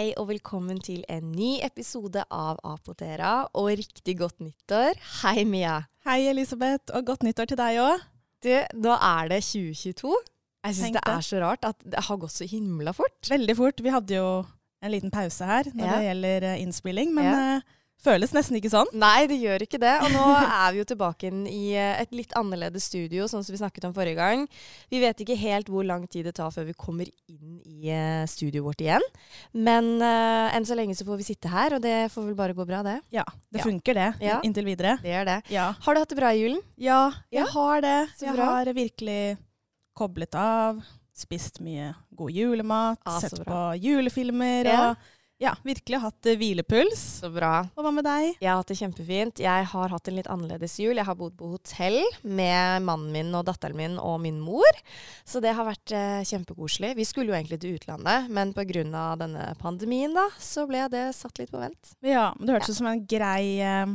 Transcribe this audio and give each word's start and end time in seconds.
Hei 0.00 0.14
og 0.16 0.30
velkommen 0.30 0.78
til 0.80 1.02
en 1.12 1.26
ny 1.36 1.58
episode 1.60 2.22
av 2.32 2.56
Apotera, 2.64 3.42
og 3.52 3.66
riktig 3.76 4.14
godt 4.16 4.38
nyttår. 4.40 4.96
Hei, 5.20 5.42
Mia. 5.44 5.74
Hei, 6.08 6.22
Elisabeth, 6.30 6.88
og 6.96 7.04
godt 7.10 7.26
nyttår 7.26 7.50
til 7.50 7.58
deg 7.60 7.76
òg. 7.82 8.06
Du, 8.40 8.48
nå 8.80 8.94
er 8.96 9.28
det 9.28 9.42
2022. 9.44 10.14
Jeg 10.64 10.78
syns 10.78 10.96
det 10.96 11.02
er 11.04 11.26
så 11.26 11.42
rart 11.44 11.68
at 11.68 11.84
det 11.84 12.00
har 12.06 12.20
gått 12.22 12.32
så 12.32 12.48
himla 12.48 12.94
fort. 12.96 13.18
Veldig 13.28 13.58
fort. 13.58 13.82
Vi 13.84 13.92
hadde 13.92 14.16
jo 14.16 14.30
en 14.80 14.94
liten 14.94 15.12
pause 15.12 15.44
her 15.44 15.68
når 15.74 15.84
Ja. 15.84 15.98
det 15.98 16.08
gjelder 16.08 16.48
eh, 16.54 16.62
innspilling, 16.64 17.12
men 17.12 17.28
Ja. 17.28 17.60
Føles 18.02 18.32
nesten 18.32 18.56
ikke 18.56 18.70
sånn. 18.72 18.88
Nei, 18.96 19.26
det 19.28 19.36
gjør 19.42 19.62
ikke 19.66 19.78
det. 19.82 19.92
Og 20.06 20.10
nå 20.14 20.24
er 20.40 20.72
vi 20.72 20.78
jo 20.80 20.86
tilbake 20.88 21.28
inn 21.28 21.42
i 21.50 21.74
eh, 21.76 22.00
et 22.00 22.12
litt 22.16 22.32
annerledes 22.38 22.86
studio, 22.88 23.26
sånn 23.28 23.44
som 23.44 23.52
vi 23.54 23.60
snakket 23.60 23.84
om 23.88 23.94
forrige 23.96 24.16
gang. 24.16 24.46
Vi 24.90 25.00
vet 25.02 25.20
ikke 25.20 25.36
helt 25.36 25.68
hvor 25.68 25.84
lang 25.84 26.06
tid 26.08 26.24
det 26.30 26.34
tar 26.38 26.50
før 26.54 26.64
vi 26.70 26.74
kommer 26.80 27.10
inn 27.28 27.58
i 27.66 27.90
eh, 27.92 28.24
studioet 28.30 28.64
vårt 28.64 28.80
igjen. 28.84 29.04
Men 29.52 29.90
uh, 30.00 30.48
enn 30.56 30.64
så 30.68 30.74
lenge 30.78 30.96
så 30.96 31.04
får 31.08 31.20
vi 31.20 31.28
sitte 31.28 31.52
her, 31.52 31.76
og 31.76 31.82
det 31.84 31.96
får 32.14 32.30
vel 32.30 32.38
bare 32.38 32.56
gå 32.56 32.66
bra, 32.68 32.82
det. 32.86 32.98
Ja, 33.12 33.24
det 33.52 33.60
Ja. 33.60 33.66
funker 33.68 33.94
det, 33.94 34.08
Ja. 34.24 34.40
inntil 34.46 34.64
videre. 34.64 34.96
Det 35.02 35.12
gjør 35.12 35.24
det. 35.28 35.38
Ja. 35.52 35.68
Har 35.84 35.94
du 35.94 36.00
hatt 36.00 36.08
det 36.14 36.18
bra 36.18 36.32
i 36.32 36.40
julen? 36.40 36.62
ja, 36.80 37.02
jeg 37.30 37.46
har 37.52 37.80
det. 37.84 37.98
Så 38.16 38.26
Jeg 38.26 38.34
bra. 38.36 38.44
har 38.54 38.64
virkelig 38.72 39.38
koblet 39.96 40.34
av, 40.34 40.80
spist 41.20 41.60
mye 41.60 41.92
god 42.16 42.30
julemat, 42.32 42.98
Ah, 43.04 43.18
sett 43.20 43.42
på 43.44 43.58
julefilmer 43.82 44.68
og 44.72 44.96
ja, 45.40 45.54
virkelig 45.64 45.98
hatt 46.02 46.26
eh, 46.28 46.36
hvilepuls. 46.36 47.00
Så 47.22 47.30
bra. 47.32 47.62
Og 47.74 47.84
hva 47.86 47.92
med 47.96 48.04
deg? 48.04 48.34
Jeg 48.42 48.50
har 48.50 48.58
hatt 48.60 48.68
det 48.68 48.76
kjempefint. 48.76 49.40
Jeg 49.40 49.68
har 49.72 49.92
hatt 49.94 50.10
en 50.10 50.18
litt 50.18 50.28
annerledes 50.30 50.74
jul. 50.82 50.98
Jeg 51.00 51.08
har 51.08 51.16
bodd 51.16 51.36
på 51.38 51.48
hotell 51.54 51.96
med 52.22 52.84
mannen 52.84 53.08
min 53.14 53.32
og 53.38 53.46
datteren 53.48 53.78
min 53.78 53.96
og 54.02 54.18
min 54.20 54.36
mor. 54.44 54.80
Så 55.24 55.40
det 55.40 55.54
har 55.56 55.64
vært 55.68 55.94
eh, 55.96 56.20
kjempekoselig. 56.28 56.92
Vi 57.00 57.08
skulle 57.08 57.32
jo 57.32 57.38
egentlig 57.38 57.62
til 57.64 57.78
utlandet, 57.78 58.28
men 58.28 58.52
pga. 58.56 59.16
denne 59.16 59.48
pandemien 59.58 60.12
da, 60.14 60.28
så 60.38 60.66
ble 60.68 60.84
det 60.92 61.06
satt 61.16 61.40
litt 61.40 61.50
på 61.50 61.62
vent. 61.62 61.94
Ja, 62.04 62.34
men 62.36 62.46
Det 62.46 62.58
hørtes 62.58 62.76
ut 62.76 62.82
som 62.82 62.92
en 62.92 63.06
grei 63.08 63.60
eh, 63.64 63.86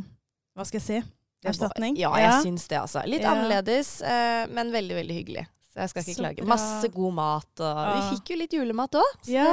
Hva 0.57 0.65
skal 0.65 0.81
jeg 0.81 0.87
si? 0.87 1.03
Erstatning? 1.45 1.93
Ja, 2.01 2.09
jeg 2.17 2.41
syns 2.41 2.65
det, 2.71 2.79
altså. 2.81 3.03
Litt 3.05 3.21
Ja. 3.21 3.35
annerledes, 3.35 4.01
eh, 4.01 4.47
men 4.49 4.71
veldig, 4.73 4.95
veldig 4.97 5.15
hyggelig. 5.19 5.45
Så 5.75 5.81
jeg 5.83 5.89
skal 5.91 6.03
ikke 6.05 6.15
Så 6.15 6.21
klage. 6.23 6.35
bra. 6.39 6.45
Masse 6.47 6.87
god 6.93 7.13
mat, 7.13 7.59
og 7.59 7.75
vi 7.75 7.99
Ah. 7.99 8.11
fikk 8.13 8.29
jo 8.31 8.35
litt 8.39 8.53
julemat 8.55 8.91
òg, 8.95 9.09
så 9.25 9.31
Ja. 9.33 9.43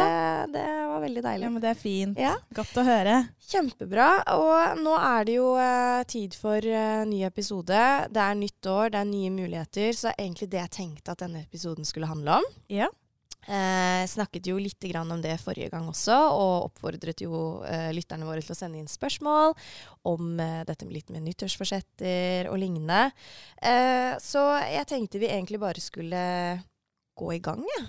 det, 0.47 0.53
det 0.55 0.67
var 0.87 1.01
veldig 1.03 1.23
deilig. 1.25 1.43
Ja, 1.43 1.51
men 1.51 1.61
det 1.65 1.71
er 1.73 1.81
fint. 1.81 2.17
Ja. 2.19 2.37
Godt 2.55 2.75
å 2.79 2.85
høre. 2.87 3.17
Kjempebra. 3.51 4.07
Og 4.39 4.79
nå 4.79 4.95
er 5.03 5.25
det 5.25 5.35
jo 5.35 5.49
uh, 5.57 6.05
tid 6.05 6.33
for 6.39 6.59
uh, 6.63 7.03
ny 7.05 7.25
episode. 7.27 7.75
Det 8.09 8.23
er 8.23 8.35
nytt 8.39 8.63
år, 8.71 8.91
det 8.95 9.01
er 9.01 9.05
nye 9.11 9.31
muligheter. 9.35 9.91
Så 9.93 10.09
det 10.09 10.15
er 10.17 10.25
egentlig 10.29 10.51
det 10.51 10.61
jeg 10.61 10.71
tenkte 10.79 11.11
at 11.11 11.19
denne 11.19 11.43
episoden 11.43 11.85
skulle 11.85 12.07
handle 12.07 12.39
om. 12.39 12.45
Ja. 12.71 12.87
Eh, 13.43 14.05
snakket 14.07 14.47
jo 14.47 14.59
litt 14.63 14.85
grann 14.87 15.11
om 15.11 15.23
det 15.23 15.35
forrige 15.43 15.71
gang 15.73 15.89
også, 15.91 16.15
og 16.15 16.69
oppfordret 16.69 17.25
jo 17.25 17.63
eh, 17.67 17.89
lytterne 17.95 18.27
våre 18.29 18.43
til 18.45 18.55
å 18.55 18.59
sende 18.59 18.79
inn 18.79 18.91
spørsmål 18.91 19.57
om 20.07 20.37
eh, 20.39 20.61
dette 20.69 20.87
med 20.87 20.95
litt 20.95 21.11
med 21.11 21.25
nyttårsforsetter 21.27 22.51
og 22.53 22.61
lignende. 22.63 23.09
Eh, 23.59 24.15
så 24.23 24.45
jeg 24.71 24.87
tenkte 24.93 25.19
vi 25.23 25.31
egentlig 25.33 25.59
bare 25.63 25.83
skulle 25.83 26.23
gå 27.19 27.33
i 27.35 27.41
gang, 27.43 27.65
jeg. 27.77 27.89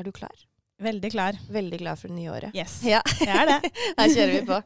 Er 0.00 0.06
du 0.06 0.12
klar? 0.16 0.46
Veldig 0.80 1.10
klar. 1.12 1.36
Veldig 1.52 1.78
klar 1.82 1.98
for 2.00 2.08
det 2.08 2.16
nye 2.16 2.32
året. 2.32 2.56
Yes. 2.56 2.78
Ja, 2.86 3.02
Jeg 3.20 3.36
er 3.36 3.50
det. 3.50 3.72
her 3.98 4.14
kjører 4.14 4.32
vi 4.32 4.42
på. 4.48 4.62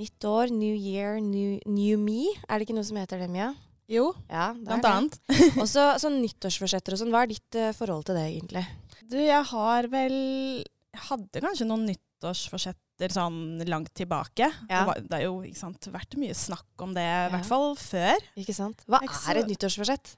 Nytt 0.00 0.24
år, 0.24 0.54
new 0.54 0.76
year, 0.76 1.18
new, 1.18 1.58
new 1.66 1.98
me. 1.98 2.30
Er 2.48 2.60
det 2.60 2.68
ikke 2.68 2.78
noe 2.78 2.86
som 2.86 3.00
heter 3.00 3.20
det, 3.20 3.28
Mia? 3.32 3.50
Jo, 3.90 4.10
Ja, 4.30 4.52
blant 4.54 4.86
annet. 4.86 5.16
Og 5.58 5.66
så 5.66 5.88
sånn 5.98 6.20
nyttårsforsetter 6.22 6.94
og 6.94 7.00
sånn. 7.00 7.10
Hva 7.14 7.24
er 7.24 7.32
ditt 7.32 7.56
uh, 7.58 7.72
forhold 7.74 8.06
til 8.06 8.14
det, 8.20 8.26
egentlig? 8.30 8.62
Du, 9.10 9.16
jeg 9.18 9.42
har 9.50 9.88
vel 9.90 10.14
Jeg 10.62 11.02
hadde 11.08 11.42
kanskje 11.42 11.66
noen 11.66 11.88
nyttårsforsetter 11.90 13.14
sånn 13.16 13.64
langt 13.66 13.90
tilbake. 13.98 14.46
Ja. 14.68 14.80
Det, 14.82 14.82
var, 14.90 15.00
det 15.10 15.18
er 15.18 15.24
jo 15.26 15.36
ikke 15.46 15.58
sant, 15.62 15.88
vært 15.90 16.14
mye 16.20 16.36
snakk 16.36 16.84
om 16.86 16.94
det, 16.94 17.02
i 17.02 17.14
Ja. 17.24 17.30
hvert 17.34 17.48
fall 17.48 17.72
før. 17.80 18.26
Ikke 18.38 18.54
sant? 18.54 18.84
Hva 18.86 19.00
Ikke 19.06 19.22
er 19.32 19.40
et 19.42 19.50
nyttårsforsett? 19.50 20.14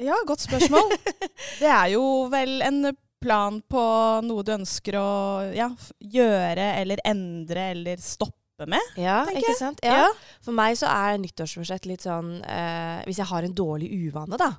Ja, 0.00 0.16
godt 0.28 0.40
spørsmål. 0.44 0.92
det 1.62 1.68
er 1.70 1.92
jo 1.94 2.04
vel 2.32 2.60
en 2.66 2.90
plan 3.20 3.58
på 3.68 3.80
noe 4.24 4.44
du 4.48 4.52
ønsker 4.54 4.96
å 4.96 5.08
ja, 5.52 5.66
gjøre 6.00 6.70
eller 6.80 7.02
endre 7.04 7.66
eller 7.74 8.00
stoppe 8.00 8.39
med. 8.68 8.80
Ja, 9.00 9.22
ikke 9.30 9.54
sant? 9.58 9.80
Ja. 9.82 10.08
For 10.44 10.52
meg 10.52 10.76
så 10.76 10.86
er 10.90 11.16
nyttårsforsett 11.22 11.86
litt 11.86 12.02
sånn 12.02 12.42
eh, 12.44 13.00
Hvis 13.06 13.18
jeg 13.22 13.26
har 13.30 13.42
en 13.46 13.54
dårlig 13.54 13.88
uvane, 14.08 14.36
da. 14.40 14.50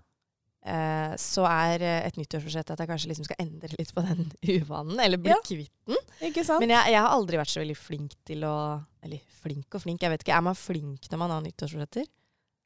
Eh, 0.65 1.13
så 1.17 1.45
er 1.49 1.81
eh, 1.81 1.99
et 2.05 2.17
nyttårsforsett 2.17 2.69
at 2.69 2.79
jeg 2.83 2.89
kanskje 2.89 3.09
liksom 3.09 3.25
skal 3.25 3.39
endre 3.41 3.73
litt 3.79 3.93
på 3.97 4.01
den 4.05 4.27
uvanen, 4.61 4.99
eller 5.01 5.17
bli 5.17 5.31
Ja. 5.33 5.39
kvitt 5.45 5.73
den. 5.89 5.97
Ikke 6.29 6.43
sant? 6.45 6.61
Men 6.61 6.69
jeg, 6.75 6.93
jeg 6.93 7.01
har 7.01 7.09
aldri 7.15 7.37
vært 7.41 7.49
så 7.53 7.61
veldig 7.63 7.77
flink 7.77 8.13
til 8.25 8.43
å 8.45 8.55
Eller 9.03 9.21
flink 9.41 9.73
og 9.73 9.81
flink, 9.81 10.01
jeg 10.05 10.11
vet 10.13 10.21
ikke. 10.25 10.35
Er 10.37 10.45
man 10.45 10.55
flink 10.57 11.07
når 11.09 11.17
man 11.23 11.31
har 11.33 11.41
nyttårsforsetter? 11.41 12.05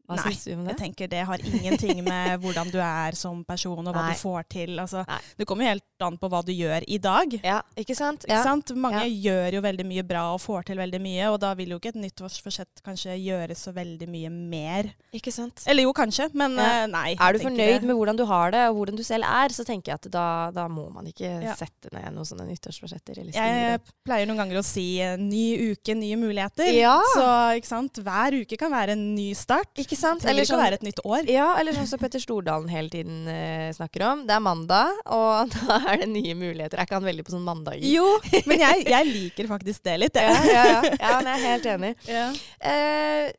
Hva 0.05 0.15
Nei, 0.19 0.23
syns 0.33 0.43
du 0.45 0.51
om 0.53 0.65
det? 0.65 0.73
Jeg 0.75 0.79
tenker 0.83 1.07
det 1.09 1.21
har 1.25 1.41
ingenting 1.41 2.03
med 2.05 2.39
hvordan 2.43 2.69
du 2.71 2.77
er 2.77 3.15
som 3.17 3.39
person 3.47 3.79
og 3.87 3.93
hva 3.95 4.03
Nei. 4.05 4.13
du 4.13 4.19
får 4.21 4.43
til. 4.53 4.75
Altså, 4.79 5.01
det 5.37 5.47
kommer 5.49 5.65
helt 5.71 5.83
an 6.05 6.17
på 6.21 6.29
hva 6.29 6.43
du 6.45 6.51
gjør 6.53 6.83
i 6.87 6.97
dag. 7.01 7.33
Ja, 7.43 7.61
ikke 7.79 7.95
sant? 7.97 8.25
Ikke 8.27 8.43
sant? 8.45 8.69
Mange 8.77 9.01
Ja. 9.05 9.31
gjør 9.31 9.57
jo 9.57 9.61
veldig 9.65 9.85
mye 9.89 10.03
bra 10.05 10.25
og 10.35 10.41
får 10.43 10.65
til 10.69 10.77
veldig 10.77 10.99
mye, 11.01 11.31
og 11.33 11.39
da 11.41 11.53
vil 11.57 11.69
jo 11.73 11.79
ikke 11.79 11.89
et 11.95 11.99
nyttårsforsett 12.03 12.83
kanskje 12.85 13.15
gjøre 13.17 13.55
så 13.57 13.73
veldig 13.73 14.07
mye 14.11 14.29
mer. 14.29 14.91
Ikke 15.15 15.33
sant? 15.33 15.63
Eller 15.65 15.87
jo, 15.87 15.93
kanskje, 15.97 16.29
men 16.37 16.55
Ja. 16.59 16.83
eh, 16.83 16.87
nei. 16.87 17.15
Er 17.19 17.33
du 17.33 17.39
fornøyd 17.39 17.81
det. 17.81 17.83
med 17.89 17.95
hvordan 17.95 18.17
du 18.17 18.25
har 18.29 18.51
det, 18.51 18.67
og 18.69 18.75
hvordan 18.77 18.95
du 18.97 19.03
selv 19.03 19.23
er, 19.25 19.49
så 19.49 19.65
tenker 19.65 19.93
jeg 19.93 19.99
at 20.03 20.11
da, 20.11 20.27
da 20.51 20.67
må 20.67 20.85
man 20.93 21.05
ikke 21.09 21.31
Ja. 21.43 21.55
sette 21.55 21.89
ned 21.93 22.13
noen 22.13 22.25
sånne 22.29 22.45
nyttårsforsetter. 22.51 23.17
Eller 23.23 23.31
Jeg 23.33 23.81
pleier 24.05 24.27
noen 24.29 24.37
ganger 24.43 24.59
å 24.61 24.63
si 24.63 24.99
eh, 25.01 25.15
ny 25.17 25.71
uke, 25.73 25.95
nye 25.97 26.15
muligheter. 26.15 26.69
Ja. 26.75 26.99
Så 27.15 27.25
ikke 27.57 27.71
sant? 27.73 27.93
hver 28.05 28.35
uke 28.43 28.57
kan 28.59 28.71
være 28.71 28.91
en 28.93 29.15
ny 29.15 29.33
start. 29.33 29.71
Ikke 29.79 29.94
sant? 29.99 30.21
Det 30.21 30.27
trenger 30.27 30.35
Eller 30.35 30.47
ikke 30.47 30.53
å 30.53 30.55
sånn, 30.55 30.65
være 30.65 30.79
et 30.79 30.85
nytt 30.87 31.01
år. 31.05 31.29
ja, 31.31 31.47
eller 31.59 31.77
sånn 31.77 31.89
som 31.89 32.01
Petter 32.01 32.23
Stordalen 32.23 32.69
hele 32.71 32.91
tiden 32.93 33.23
uh, 33.29 33.69
snakker 33.75 34.05
om. 34.09 34.25
Det 34.27 34.35
er 34.35 34.43
mandag, 34.43 34.99
og 35.05 35.49
da 35.55 35.79
er 35.93 36.03
det 36.03 36.09
nye 36.11 36.35
muligheter. 36.37 36.79
Er 36.79 36.89
ikke 36.89 36.99
han 36.99 37.07
veldig 37.07 37.25
på 37.27 37.35
sånn 37.35 37.45
mandager? 37.47 37.87
Jo, 37.87 38.07
men 38.49 38.61
jeg, 38.65 38.85
jeg 38.91 39.09
liker 39.11 39.49
faktisk 39.51 39.85
det 39.87 39.97
litt. 40.05 40.19
Ja, 40.19 40.35
jeg. 40.35 40.53
ja, 40.53 40.67
ja. 40.69 40.93
ja 40.99 41.15
men 41.19 41.31
jeg 41.31 41.35
er 41.39 41.49
helt 41.49 41.71
enig. 41.77 41.95
Ja. 42.15 42.29
Eh, 42.69 43.33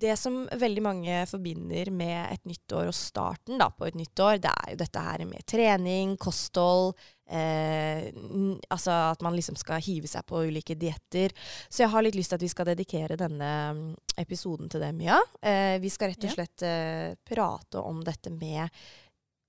det 0.00 0.14
som 0.16 0.40
veldig 0.60 0.82
mange 0.84 1.20
forbinder 1.26 1.90
med 1.94 2.32
et 2.32 2.44
nytt 2.48 2.74
år 2.76 2.90
og 2.90 2.96
starten 2.96 3.58
da, 3.60 3.68
på 3.74 3.88
et 3.88 3.98
nytt 3.98 4.22
år, 4.22 4.40
det 4.42 4.52
er 4.52 4.72
jo 4.72 4.80
dette 4.82 5.04
her 5.04 5.24
med 5.28 5.46
trening, 5.48 6.14
kosthold, 6.20 6.94
eh, 7.30 8.08
altså 8.70 8.94
at 9.10 9.24
man 9.26 9.36
liksom 9.36 9.58
skal 9.58 9.82
hive 9.84 10.10
seg 10.10 10.26
på 10.28 10.44
ulike 10.48 10.78
dietter. 10.78 11.34
Så 11.68 11.84
jeg 11.84 11.92
har 11.94 12.06
litt 12.06 12.18
lyst 12.18 12.34
til 12.34 12.40
at 12.40 12.46
vi 12.46 12.52
skal 12.52 12.70
dedikere 12.70 13.18
denne 13.20 13.52
mm, 13.74 13.86
episoden 14.22 14.70
til 14.70 14.84
det, 14.84 14.92
Mia. 14.96 15.20
Eh, 15.42 15.76
vi 15.82 15.92
skal 15.92 16.12
rett 16.12 16.28
og 16.28 16.36
slett 16.36 16.66
eh, 16.66 17.14
prate 17.28 17.82
om 17.82 18.02
dette 18.06 18.32
med 18.34 18.68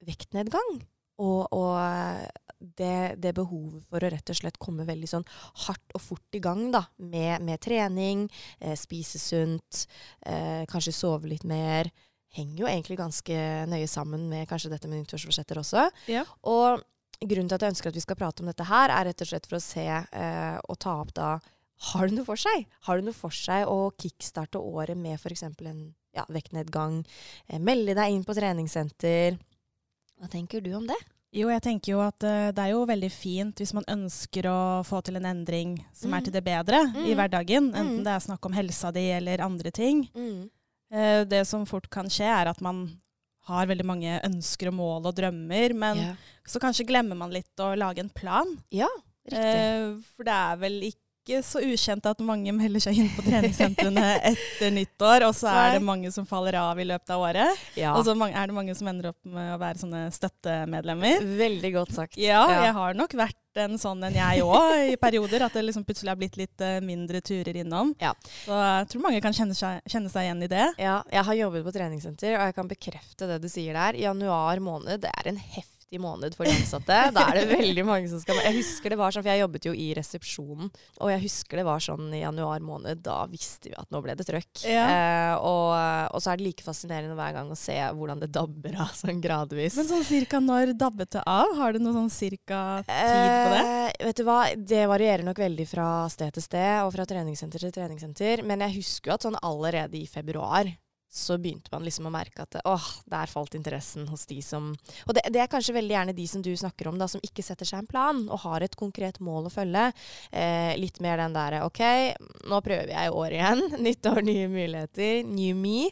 vektnedgang. 0.05 0.79
Og, 1.19 1.47
og 1.55 1.75
det, 2.59 3.15
det 3.23 3.33
behovet 3.37 3.83
for 3.87 4.03
å 4.03 4.11
rett 4.11 4.31
og 4.31 4.37
slett 4.37 4.59
komme 4.59 4.87
veldig 4.87 5.09
sånn 5.09 5.25
hardt 5.65 5.95
og 5.95 6.03
fort 6.03 6.35
i 6.37 6.41
gang 6.43 6.67
da, 6.73 6.83
med, 6.97 7.43
med 7.45 7.61
trening, 7.63 8.27
eh, 8.59 8.75
spise 8.79 9.21
sunt, 9.21 9.85
eh, 10.27 10.65
kanskje 10.69 10.95
sove 10.95 11.31
litt 11.31 11.45
mer. 11.47 11.91
Henger 12.35 12.63
jo 12.63 12.69
egentlig 12.69 12.99
ganske 12.99 13.43
nøye 13.71 13.87
sammen 13.89 14.27
med 14.29 14.47
kanskje 14.49 14.73
dette 14.73 14.89
med 14.91 15.01
nyttårsforsetter 15.01 15.61
også. 15.63 15.87
Ja. 16.11 16.25
Og 16.51 16.83
grunnen 17.19 17.49
til 17.49 17.57
at 17.57 17.65
jeg 17.65 17.75
ønsker 17.75 17.91
at 17.91 17.97
vi 17.97 18.03
skal 18.03 18.19
prate 18.19 18.43
om 18.43 18.51
dette 18.51 18.67
her, 18.67 18.91
er 18.93 19.09
rett 19.09 19.23
og 19.23 19.31
slett 19.31 19.47
for 19.49 19.59
å 19.59 19.63
se 19.63 19.87
eh, 19.87 20.59
og 20.59 20.79
ta 20.79 20.99
opp 21.01 21.15
da 21.17 21.37
Har 21.89 22.09
det 22.09 22.17
noe 22.17 22.27
for 22.27 22.39
seg? 22.39 22.65
Har 22.87 22.99
det 22.99 23.07
noe 23.07 23.15
for 23.15 23.31
seg 23.31 23.63
å 23.71 23.93
kickstarte 23.95 24.59
året 24.59 24.99
med 24.99 25.15
f.eks. 25.15 25.45
en 25.47 25.85
ja, 26.15 26.25
vektnedgang? 26.27 27.05
Eh, 27.47 27.59
melde 27.59 27.95
deg 27.95 28.11
inn 28.11 28.25
på 28.27 28.35
treningssenter. 28.35 29.39
Hva 30.19 30.27
tenker 30.29 30.61
du 30.61 30.73
om 30.75 30.85
det? 30.89 30.97
Jo, 31.31 31.47
jeg 31.53 31.61
tenker 31.61 31.91
jo 31.93 31.99
at 32.01 32.23
uh, 32.25 32.49
det 32.51 32.63
er 32.63 32.71
jo 32.73 32.85
veldig 32.89 33.09
fint 33.13 33.59
hvis 33.61 33.73
man 33.77 33.85
ønsker 33.87 34.47
å 34.49 34.59
få 34.87 35.01
til 35.05 35.19
en 35.19 35.27
endring 35.29 35.75
som 35.93 36.09
Mm. 36.09 36.15
er 36.17 36.21
til 36.25 36.33
det 36.33 36.43
bedre 36.43 36.79
i 36.95 37.11
Mm. 37.13 37.15
hverdagen. 37.19 37.67
Enten 37.73 37.99
Mm. 37.99 38.03
det 38.03 38.13
er 38.15 38.19
snakk 38.25 38.45
om 38.45 38.53
helsa 38.53 38.91
di 38.91 39.05
eller 39.11 39.37
andre 39.45 39.71
ting. 39.71 40.07
Uh, 40.91 41.23
det 41.23 41.45
som 41.47 41.65
fort 41.69 41.87
kan 41.89 42.05
skje, 42.09 42.25
er 42.25 42.47
at 42.49 42.61
man 42.61 42.99
har 43.45 43.65
veldig 43.67 43.85
mange 43.85 44.19
ønsker 44.25 44.67
og 44.69 44.73
mål 44.73 45.05
og 45.05 45.15
drømmer, 45.15 45.73
men 45.73 45.97
yeah. 45.97 46.15
så 46.47 46.59
kanskje 46.59 46.85
glemmer 46.87 47.15
man 47.17 47.31
litt 47.31 47.55
å 47.57 47.75
lage 47.77 47.99
en 47.99 48.09
plan. 48.09 48.57
ja, 48.71 48.87
riktig. 49.29 49.97
Uh, 49.97 50.01
for 50.15 50.23
det 50.23 50.33
er 50.33 50.57
vel 50.57 50.81
ikke 50.81 50.97
så 51.45 51.61
ukjent 51.63 52.05
at 52.09 52.21
mange 52.25 52.53
melder 52.55 52.83
seg 52.83 52.99
inn 53.01 53.11
på 53.15 53.25
treningssentrene 53.25 54.05
etter 54.31 54.73
nyttår, 54.75 55.27
og 55.27 55.35
så 55.37 55.51
er 55.53 55.77
det 55.77 55.83
mange 55.85 56.11
som 56.15 56.27
faller 56.29 56.59
av 56.61 56.79
i 56.79 56.87
løpet 56.87 57.13
av 57.15 57.25
året. 57.27 57.67
ja. 57.79 57.93
Og 57.95 58.05
så 58.07 58.15
er 58.29 58.49
det 58.49 58.55
mange 58.55 58.75
som 58.77 58.89
ender 58.91 59.11
opp 59.11 59.19
med 59.27 59.53
å 59.55 59.59
være 59.61 59.83
sånne 59.83 60.07
støttemedlemmer. 60.15 61.25
Veldig 61.39 61.73
godt 61.75 61.95
sagt. 61.95 62.19
Ja, 62.19 62.43
jeg 62.65 62.75
har 62.75 62.97
nok 62.97 63.15
vært 63.19 63.37
en 63.59 63.79
sånn 63.81 64.03
en 64.05 64.15
jeg 64.15 64.43
òg 64.45 64.91
i 64.93 64.99
perioder. 65.01 65.45
At 65.47 65.55
det 65.57 65.65
liksom 65.67 65.85
plutselig 65.87 66.13
har 66.13 66.19
blitt 66.19 66.37
litt 66.39 66.63
uh, 66.63 66.77
mindre 66.85 67.21
turer 67.25 67.61
innom. 67.63 67.93
Ja. 68.01 68.13
Så 68.45 68.55
jeg 68.55 68.91
tror 68.93 69.05
mange 69.07 69.23
kan 69.25 69.35
kjenne 69.35 69.57
seg, 69.57 69.81
kjenne 69.89 70.11
seg 70.13 70.27
igjen 70.27 70.45
i 70.45 70.51
det. 70.51 70.67
Ja, 70.81 70.99
jeg 71.11 71.25
har 71.31 71.41
jobbet 71.43 71.65
på 71.65 71.75
treningssenter, 71.75 72.37
og 72.37 72.47
jeg 72.47 72.57
kan 72.59 72.71
bekrefte 72.71 73.29
det 73.29 73.41
du 73.43 73.49
sier 73.51 73.77
der. 73.77 73.99
Januar 73.99 74.63
måned, 74.63 75.03
det 75.05 75.11
er 75.13 75.33
en 75.33 75.41
heftig 75.41 75.78
måned 75.97 76.35
for 76.37 76.45
de 76.45 76.53
ansatte. 76.53 76.97
Da 77.15 77.23
er 77.31 77.39
det 77.39 77.47
veldig 77.49 77.85
mange 77.87 78.09
som 78.11 78.21
skal 78.21 78.37
Jeg 78.43 78.59
husker 78.59 78.93
det 78.93 78.99
var 78.99 79.15
sånn, 79.15 79.23
for 79.25 79.31
jeg 79.33 79.41
jobbet 79.41 79.65
jo 79.65 79.73
i 79.73 79.87
resepsjonen, 79.97 80.69
og 81.01 81.11
jeg 81.13 81.23
husker 81.23 81.61
det 81.61 81.65
var 81.65 81.81
sånn 81.83 82.13
i 82.13 82.21
januar 82.21 82.61
måned. 82.61 83.01
Da 83.05 83.23
visste 83.31 83.71
vi 83.71 83.77
at 83.79 83.89
nå 83.89 84.03
ble 84.05 84.13
det 84.19 84.27
trøkk. 84.27 84.63
Ja. 84.69 84.85
Eh, 84.85 85.33
og, 85.39 85.73
og 86.13 86.21
så 86.21 86.33
er 86.33 86.39
det 86.41 86.47
like 86.51 86.65
fascinerende 86.65 87.17
hver 87.17 87.33
gang 87.39 87.49
å 87.49 87.57
se 87.57 87.77
hvordan 87.79 88.21
det 88.21 88.29
dabber 88.35 88.77
av 88.85 88.93
sånn 88.99 89.23
gradvis. 89.23 89.79
Men 89.79 89.89
sånn 89.89 90.05
cirka 90.07 90.43
når 90.43 90.75
dabbet 90.77 91.15
det 91.17 91.23
av? 91.25 91.55
Har 91.57 91.73
du 91.73 91.81
noe 91.81 91.95
sånn 91.97 92.13
cirka 92.13 92.83
tid 92.85 93.33
på 93.39 93.55
det? 93.55 93.63
Eh, 93.63 94.05
vet 94.09 94.21
du 94.21 94.27
hva, 94.27 94.41
Det 94.55 94.83
varierer 94.91 95.25
nok 95.25 95.41
veldig 95.41 95.65
fra 95.69 95.87
sted 96.11 96.35
til 96.35 96.45
sted 96.45 96.83
og 96.83 96.93
fra 96.93 97.07
treningssenter 97.09 97.65
til 97.65 97.73
treningssenter. 97.73 98.45
Men 98.45 98.67
jeg 98.67 98.79
husker 98.81 99.11
jo 99.13 99.17
at 99.17 99.25
sånn 99.27 99.41
allerede 99.41 99.97
i 99.97 100.05
februar 100.09 100.69
så 101.11 101.37
begynte 101.41 101.71
man 101.73 101.85
liksom 101.85 102.05
å 102.05 102.13
merke 102.13 102.43
at 102.45 102.59
åh, 102.69 102.87
der 103.09 103.29
falt 103.31 103.55
interessen 103.57 104.05
hos 104.11 104.27
de 104.29 104.37
som 104.45 104.69
Og 105.07 105.15
det, 105.17 105.23
det 105.33 105.41
er 105.41 105.49
kanskje 105.49 105.73
veldig 105.73 105.95
gjerne 105.95 106.15
de 106.17 106.25
som 106.29 106.43
du 106.45 106.51
snakker 106.57 106.89
om, 106.91 106.99
da, 107.01 107.07
som 107.09 107.23
ikke 107.25 107.45
setter 107.45 107.65
seg 107.65 107.81
en 107.81 107.89
plan 107.89 108.21
og 108.29 108.43
har 108.45 108.65
et 108.65 108.77
konkret 108.77 109.17
mål 109.23 109.49
å 109.49 109.53
følge. 109.53 109.87
Eh, 110.29 110.75
litt 110.77 111.01
mer 111.01 111.17
den 111.21 111.33
derre 111.33 111.63
OK, 111.65 111.81
nå 112.49 112.61
prøver 112.65 112.93
jeg 112.93 113.09
i 113.09 113.15
år 113.23 113.37
igjen. 113.39 113.63
Nytt 113.87 114.11
år, 114.11 114.21
nye 114.29 114.51
muligheter. 114.51 115.23
New 115.25 115.57
me. 115.57 115.89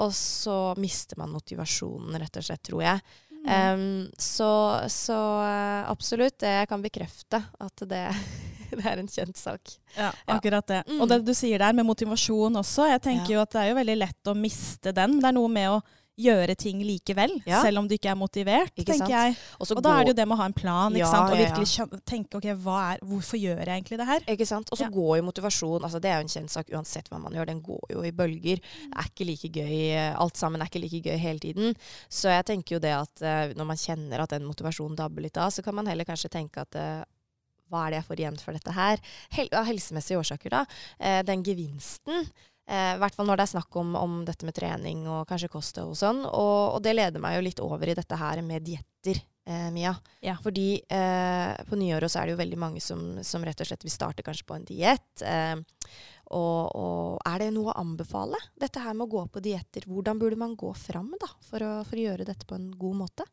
Og 0.00 0.14
så 0.16 0.58
mister 0.80 1.20
man 1.20 1.34
motivasjonen, 1.34 2.16
rett 2.20 2.40
og 2.40 2.48
slett, 2.48 2.64
tror 2.64 2.86
jeg. 2.86 3.04
Um, 3.44 4.08
så, 4.16 4.80
så 4.88 5.16
uh, 5.44 5.84
absolutt, 5.90 6.40
jeg 6.40 6.68
kan 6.70 6.80
bekrefte 6.80 7.42
at 7.60 7.82
det, 7.90 8.06
det 8.80 8.86
er 8.92 9.02
en 9.02 9.10
kjent 9.10 9.36
sak. 9.40 9.74
Ja, 9.96 10.12
akkurat 10.26 10.66
det. 10.66 10.82
Mm. 10.88 11.00
Og 11.00 11.08
det 11.08 11.20
du 11.24 11.34
sier 11.34 11.58
der 11.62 11.72
med 11.72 11.86
motivasjon 11.86 12.56
også, 12.62 12.88
jeg 12.90 13.02
tenker 13.02 13.30
Ja. 13.30 13.36
jo 13.38 13.44
at 13.46 13.50
det 13.56 13.60
er 13.64 13.68
jo 13.72 13.80
veldig 13.82 13.98
lett 13.98 14.32
å 14.32 14.34
miste 14.38 14.92
den. 14.94 15.20
Det 15.20 15.30
er 15.30 15.38
noe 15.38 15.48
med 15.48 15.70
å 15.76 15.82
gjøre 16.14 16.54
ting 16.54 16.78
likevel, 16.86 17.42
Ja. 17.44 17.60
selv 17.62 17.78
om 17.80 17.88
du 17.88 17.96
ikke 17.96 18.12
er 18.12 18.14
motivert, 18.14 18.70
Ikke 18.78 18.94
sant? 18.94 19.10
tenker 19.10 19.14
jeg. 19.34 19.36
Også 19.58 19.74
Og 19.76 19.82
da 19.82 19.98
er 19.98 20.04
det 20.04 20.12
jo 20.12 20.14
det 20.20 20.28
med 20.28 20.36
å 20.36 20.38
ha 20.38 20.44
en 20.46 20.52
plan, 20.52 20.92
ikke 20.92 20.98
Ja, 21.02 21.10
sant? 21.10 21.32
og 21.32 21.36
ja, 21.36 21.42
ja. 21.42 21.48
virkelig 21.50 22.04
tenke 22.06 22.36
ok, 22.38 22.44
er, 22.44 22.98
hvorfor 23.02 23.36
gjør 23.36 23.58
jeg 23.58 23.66
egentlig 23.66 23.98
det 23.98 24.06
her? 24.06 24.20
Ikke 24.30 24.46
sant? 24.46 24.70
Og 24.70 24.78
så 24.78 24.86
går 24.92 25.16
jo 25.18 25.22
motivasjon 25.26 25.82
altså 25.82 26.00
Det 26.00 26.10
er 26.12 26.20
jo 26.22 26.26
en 26.28 26.28
kjent 26.28 26.50
sak 26.50 26.70
uansett 26.70 27.08
hva 27.10 27.18
man 27.20 27.32
gjør. 27.32 27.46
Den 27.46 27.60
går 27.62 27.80
jo 27.90 28.02
i 28.02 28.12
bølger. 28.12 28.60
Det 28.62 28.94
er 28.94 29.10
ikke 29.10 29.26
like 29.26 29.50
gøy, 29.50 29.90
eh, 29.90 30.14
Alt 30.16 30.36
sammen 30.36 30.62
er 30.62 30.66
ikke 30.66 30.82
like 30.86 31.02
gøy 31.02 31.18
hele 31.18 31.38
tiden. 31.40 31.74
Så 32.08 32.30
jeg 32.30 32.44
tenker 32.46 32.76
jo 32.76 32.78
det 32.78 32.94
at 32.94 33.22
eh, 33.22 33.52
når 33.54 33.66
man 33.66 33.76
kjenner 33.76 34.20
at 34.20 34.30
den 34.30 34.44
motivasjonen 34.46 34.94
dabber 34.94 35.20
litt 35.20 35.36
av, 35.36 35.50
så 35.50 35.64
kan 35.64 35.74
man 35.74 35.86
heller 35.86 36.04
kanskje 36.04 36.30
tenke 36.30 36.60
at 36.62 36.76
eh, 36.76 37.02
hva 37.70 37.84
er 37.86 37.94
det 37.94 38.00
jeg 38.02 38.08
får 38.08 38.20
igjen 38.22 38.40
for 38.42 38.56
dette 38.56 38.74
her? 38.76 39.00
Hel 39.34 39.48
av 39.56 39.68
helsemessige 39.68 40.20
årsaker, 40.20 40.54
da. 40.54 40.64
Eh, 40.98 41.20
den 41.26 41.44
gevinsten. 41.46 42.26
eh, 42.68 42.94
I 42.94 42.98
hvert 43.02 43.14
fall 43.16 43.26
når 43.28 43.40
det 43.40 43.46
er 43.48 43.52
snakk 43.56 43.76
om, 43.80 43.94
om 43.96 44.16
dette 44.24 44.46
med 44.46 44.54
trening 44.56 45.06
og 45.08 45.26
kanskje 45.28 45.52
kosthold 45.52 45.94
og 45.94 46.00
sånn. 46.00 46.24
Og, 46.28 46.76
og 46.76 46.82
det 46.84 46.94
leder 46.96 47.22
meg 47.22 47.38
jo 47.38 47.46
litt 47.48 47.62
over 47.64 47.88
i 47.90 47.96
dette 47.98 48.18
her 48.20 48.42
med 48.46 48.64
dietter, 48.64 49.20
eh, 49.46 49.68
Mia. 49.74 49.94
Ja. 50.24 50.36
Fordi 50.42 50.80
eh, 50.88 51.52
på 51.68 51.76
nyåret 51.80 52.12
så 52.12 52.20
er 52.22 52.26
det 52.28 52.36
jo 52.36 52.42
veldig 52.44 52.60
mange 52.60 52.80
som, 52.84 53.06
som 53.24 53.44
rett 53.44 53.60
og 53.60 53.68
slett 53.68 53.84
vil 53.84 53.94
starte 53.94 54.24
kanskje 54.26 54.48
på 54.48 54.58
en 54.58 54.68
diett. 54.68 55.24
Eh, 55.24 55.56
og, 56.34 56.70
og 56.74 57.28
er 57.28 57.42
det 57.44 57.50
noe 57.52 57.72
å 57.74 57.78
anbefale? 57.82 58.38
Dette 58.58 58.80
her 58.80 58.94
med 58.96 59.04
å 59.06 59.12
gå 59.12 59.26
på 59.34 59.42
dietter. 59.44 59.84
Hvordan 59.86 60.18
burde 60.18 60.38
man 60.40 60.56
gå 60.56 60.70
fram 60.74 61.12
da, 61.20 61.28
for 61.44 61.62
å, 61.62 61.72
for 61.84 62.00
å 62.00 62.06
gjøre 62.08 62.24
dette 62.28 62.48
på 62.48 62.56
en 62.56 62.70
god 62.80 62.96
måte? 63.02 63.26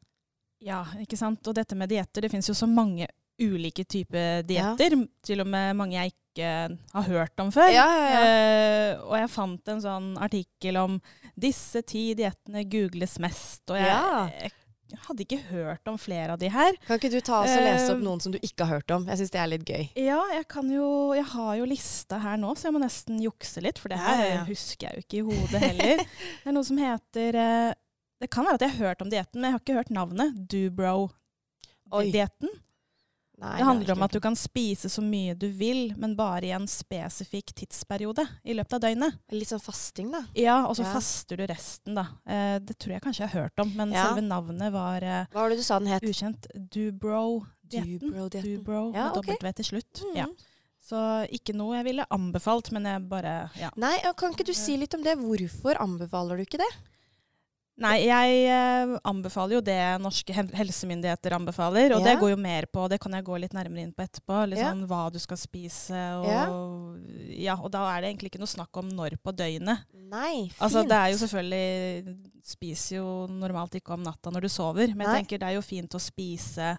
Ja, 0.61 0.83
ikke 1.01 1.17
sant? 1.17 1.47
Og 1.47 1.55
dette 1.57 1.73
med 1.79 1.89
dietter, 1.89 2.21
det 2.21 2.29
finnes 2.29 2.51
jo 2.51 2.53
så 2.53 2.67
mange 2.69 3.07
ulike 3.41 3.83
typer 3.89 4.43
dietter. 4.47 4.95
Til 5.25 5.41
og 5.43 5.47
med 5.51 5.75
mange 5.79 5.95
jeg 5.97 6.13
ikke 6.13 6.19
har 6.93 7.03
hørt 7.09 7.35
om 7.43 7.49
før. 7.51 7.67
Ja, 7.73 7.88
ja, 7.91 8.07
ja. 8.13 8.21
Eh, 8.23 8.91
og 9.03 9.15
jeg 9.19 9.29
fant 9.33 9.67
en 9.73 9.81
sånn 9.83 10.13
artikkel 10.21 10.75
om 10.79 11.01
disse 11.35 11.81
ti 11.83 12.13
diettene 12.15 12.63
googles 12.71 13.17
mest. 13.23 13.63
Og 13.69 13.77
jeg, 13.81 13.88
Ja. 13.91 14.29
jeg 14.91 14.99
hadde 15.07 15.21
ikke 15.25 15.41
hørt 15.49 15.88
om 15.91 15.97
flere 15.99 16.31
av 16.35 16.39
de 16.39 16.49
her. 16.51 16.71
Kan 16.88 16.97
ikke 16.99 17.11
du 17.11 17.19
ta 17.19 17.41
oss 17.43 17.51
og 17.51 17.63
lese 17.65 17.91
opp 17.91 17.99
Eh, 17.99 18.03
noen 18.07 18.21
som 18.23 18.31
du 18.31 18.38
ikke 18.39 18.63
har 18.65 18.71
hørt 18.79 18.91
om? 18.95 19.01
Jeg 19.07 19.17
syns 19.21 19.31
det 19.35 19.39
er 19.41 19.47
litt 19.51 19.65
gøy. 19.67 19.85
Ja, 19.99 20.21
jeg 20.35 20.45
kan 20.47 20.69
jo 20.71 20.88
Jeg 21.17 21.25
har 21.33 21.53
jo 21.59 21.65
lista 21.65 22.17
her 22.19 22.38
nå, 22.39 22.49
så 22.55 22.63
jeg 22.69 22.73
må 22.77 22.81
nesten 22.83 23.19
jukse 23.23 23.61
litt. 23.63 23.77
For 23.79 23.89
det 23.91 23.99
her 23.99 24.17
ja, 24.23 24.27
ja. 24.39 24.43
husker 24.47 24.88
jeg 24.88 24.93
jo 24.95 24.99
ikke 25.05 25.17
i 25.19 25.27
hodet 25.29 25.61
heller. 25.67 25.97
det 26.43 26.47
er 26.47 26.51
noe 26.55 26.63
som 26.67 26.77
heter 26.79 27.29
uh, 27.35 27.73
Det 28.21 28.29
kan 28.31 28.45
være 28.45 28.55
at 28.55 28.61
jeg 28.67 28.71
har 28.77 28.85
hørt 28.88 29.01
om 29.01 29.09
dietten, 29.11 29.41
men 29.41 29.45
jeg 29.49 29.53
har 29.57 29.63
ikke 29.65 29.79
hørt 29.79 29.91
navnet. 29.95 30.29
Dubrow-dietten. 30.47 32.49
Nei, 33.41 33.57
Det 33.57 33.65
handler 33.65 33.85
det 33.89 33.93
om 33.95 34.03
at 34.05 34.11
du 34.13 34.19
kan 34.21 34.35
spise 34.38 34.89
så 34.93 35.01
mye 35.01 35.33
du 35.33 35.47
vil, 35.57 35.95
men 35.97 36.15
bare 36.15 36.45
i 36.45 36.51
en 36.53 36.67
spesifikk 36.69 37.55
tidsperiode 37.57 38.27
i 38.45 38.53
løpet 38.53 38.73
av 38.77 38.81
døgnet. 38.83 39.15
Litt 39.33 39.49
sånn 39.49 39.63
fasting, 39.63 40.11
da. 40.13 40.21
Ja, 40.38 40.59
og 40.67 40.75
så 40.77 40.83
Ja. 40.85 40.93
faster 40.93 41.38
du 41.38 41.47
resten, 41.49 41.95
da. 41.97 42.05
Eh, 42.27 42.59
det 42.59 42.77
tror 42.77 42.93
jeg 42.93 43.01
kanskje 43.01 43.25
jeg 43.25 43.29
har 43.31 43.41
hørt 43.49 43.59
om, 43.65 43.73
men 43.75 43.91
Ja. 43.91 44.05
selve 44.13 44.21
navnet 44.21 44.71
var 44.71 45.01
eh, 45.03 45.25
Hva 45.33 45.41
var 45.41 45.49
det 45.49 45.57
du 45.57 45.63
sa 45.63 45.79
den 45.79 45.88
het? 45.88 46.03
ukjent. 46.03 46.45
Dubrow-dietten. 46.55 47.99
Dubrow-dietten. 48.11 48.57
Dubrow 48.63 48.93
Ja, 48.93 49.09
med 49.09 49.17
okay. 49.17 49.35
W 49.41 49.51
til 49.53 49.65
slutt. 49.65 50.03
Mhm. 50.05 50.15
Ja. 50.15 50.25
Så 50.81 50.97
ikke 51.31 51.53
noe 51.55 51.75
jeg 51.77 51.85
ville 51.85 52.05
anbefalt, 52.11 52.71
men 52.71 52.83
jeg 52.85 53.07
bare 53.09 53.49
ja. 53.59 53.69
Nei, 53.77 53.97
kan 54.17 54.33
ikke 54.33 54.45
du 54.45 54.53
si 54.53 54.77
litt 54.77 54.93
om 54.93 55.03
det? 55.03 55.17
Hvorfor 55.17 55.77
anbefaler 55.79 56.38
du 56.38 56.43
ikke 56.45 56.57
det? 56.57 56.71
Nei, 57.81 57.95
jeg 58.05 58.41
eh, 58.45 58.91
anbefaler 59.09 59.55
jo 59.57 59.61
det 59.65 59.77
norske 60.03 60.33
helsemyndigheter 60.35 61.33
anbefaler, 61.33 61.95
og 61.95 62.01
Ja. 62.03 62.11
det 62.11 62.19
går 62.21 62.29
jo 62.35 62.37
mer 62.37 62.67
på, 62.69 62.87
det 62.91 62.99
kan 63.01 63.11
jeg 63.17 63.25
gå 63.25 63.39
litt 63.41 63.55
nærmere 63.57 63.81
inn 63.87 63.93
på 63.97 64.05
etterpå, 64.05 64.43
litt 64.49 64.59
Ja. 64.59 64.69
sånn 64.71 64.85
hva 64.87 65.11
du 65.11 65.17
skal 65.19 65.37
spise, 65.37 65.97
og 66.19 66.27
Ja. 66.29 66.45
ja. 67.47 67.55
og 67.57 67.71
da 67.71 67.87
er 67.97 68.01
det 68.01 68.11
egentlig 68.13 68.31
ikke 68.31 68.39
noe 68.43 68.53
snakk 68.53 68.77
om 68.77 68.89
når 68.89 69.17
på 69.23 69.33
døgnet. 69.33 69.81
Nei, 70.11 70.49
fint. 70.49 70.61
Altså 70.61 70.83
det 70.87 70.97
er 70.99 71.11
jo 71.11 71.17
selvfølgelig, 71.17 72.17
spiser 72.43 72.95
jo 72.97 73.27
normalt 73.27 73.73
ikke 73.79 73.93
om 73.93 74.03
natta 74.03 74.29
når 74.31 74.41
du 74.41 74.49
sover, 74.49 74.87
men 74.95 75.07
Nei. 75.07 75.13
jeg 75.15 75.25
tenker 75.25 75.39
det 75.39 75.47
er 75.49 75.55
jo 75.57 75.61
fint 75.61 75.89
å 75.97 75.99
spise 76.01 76.77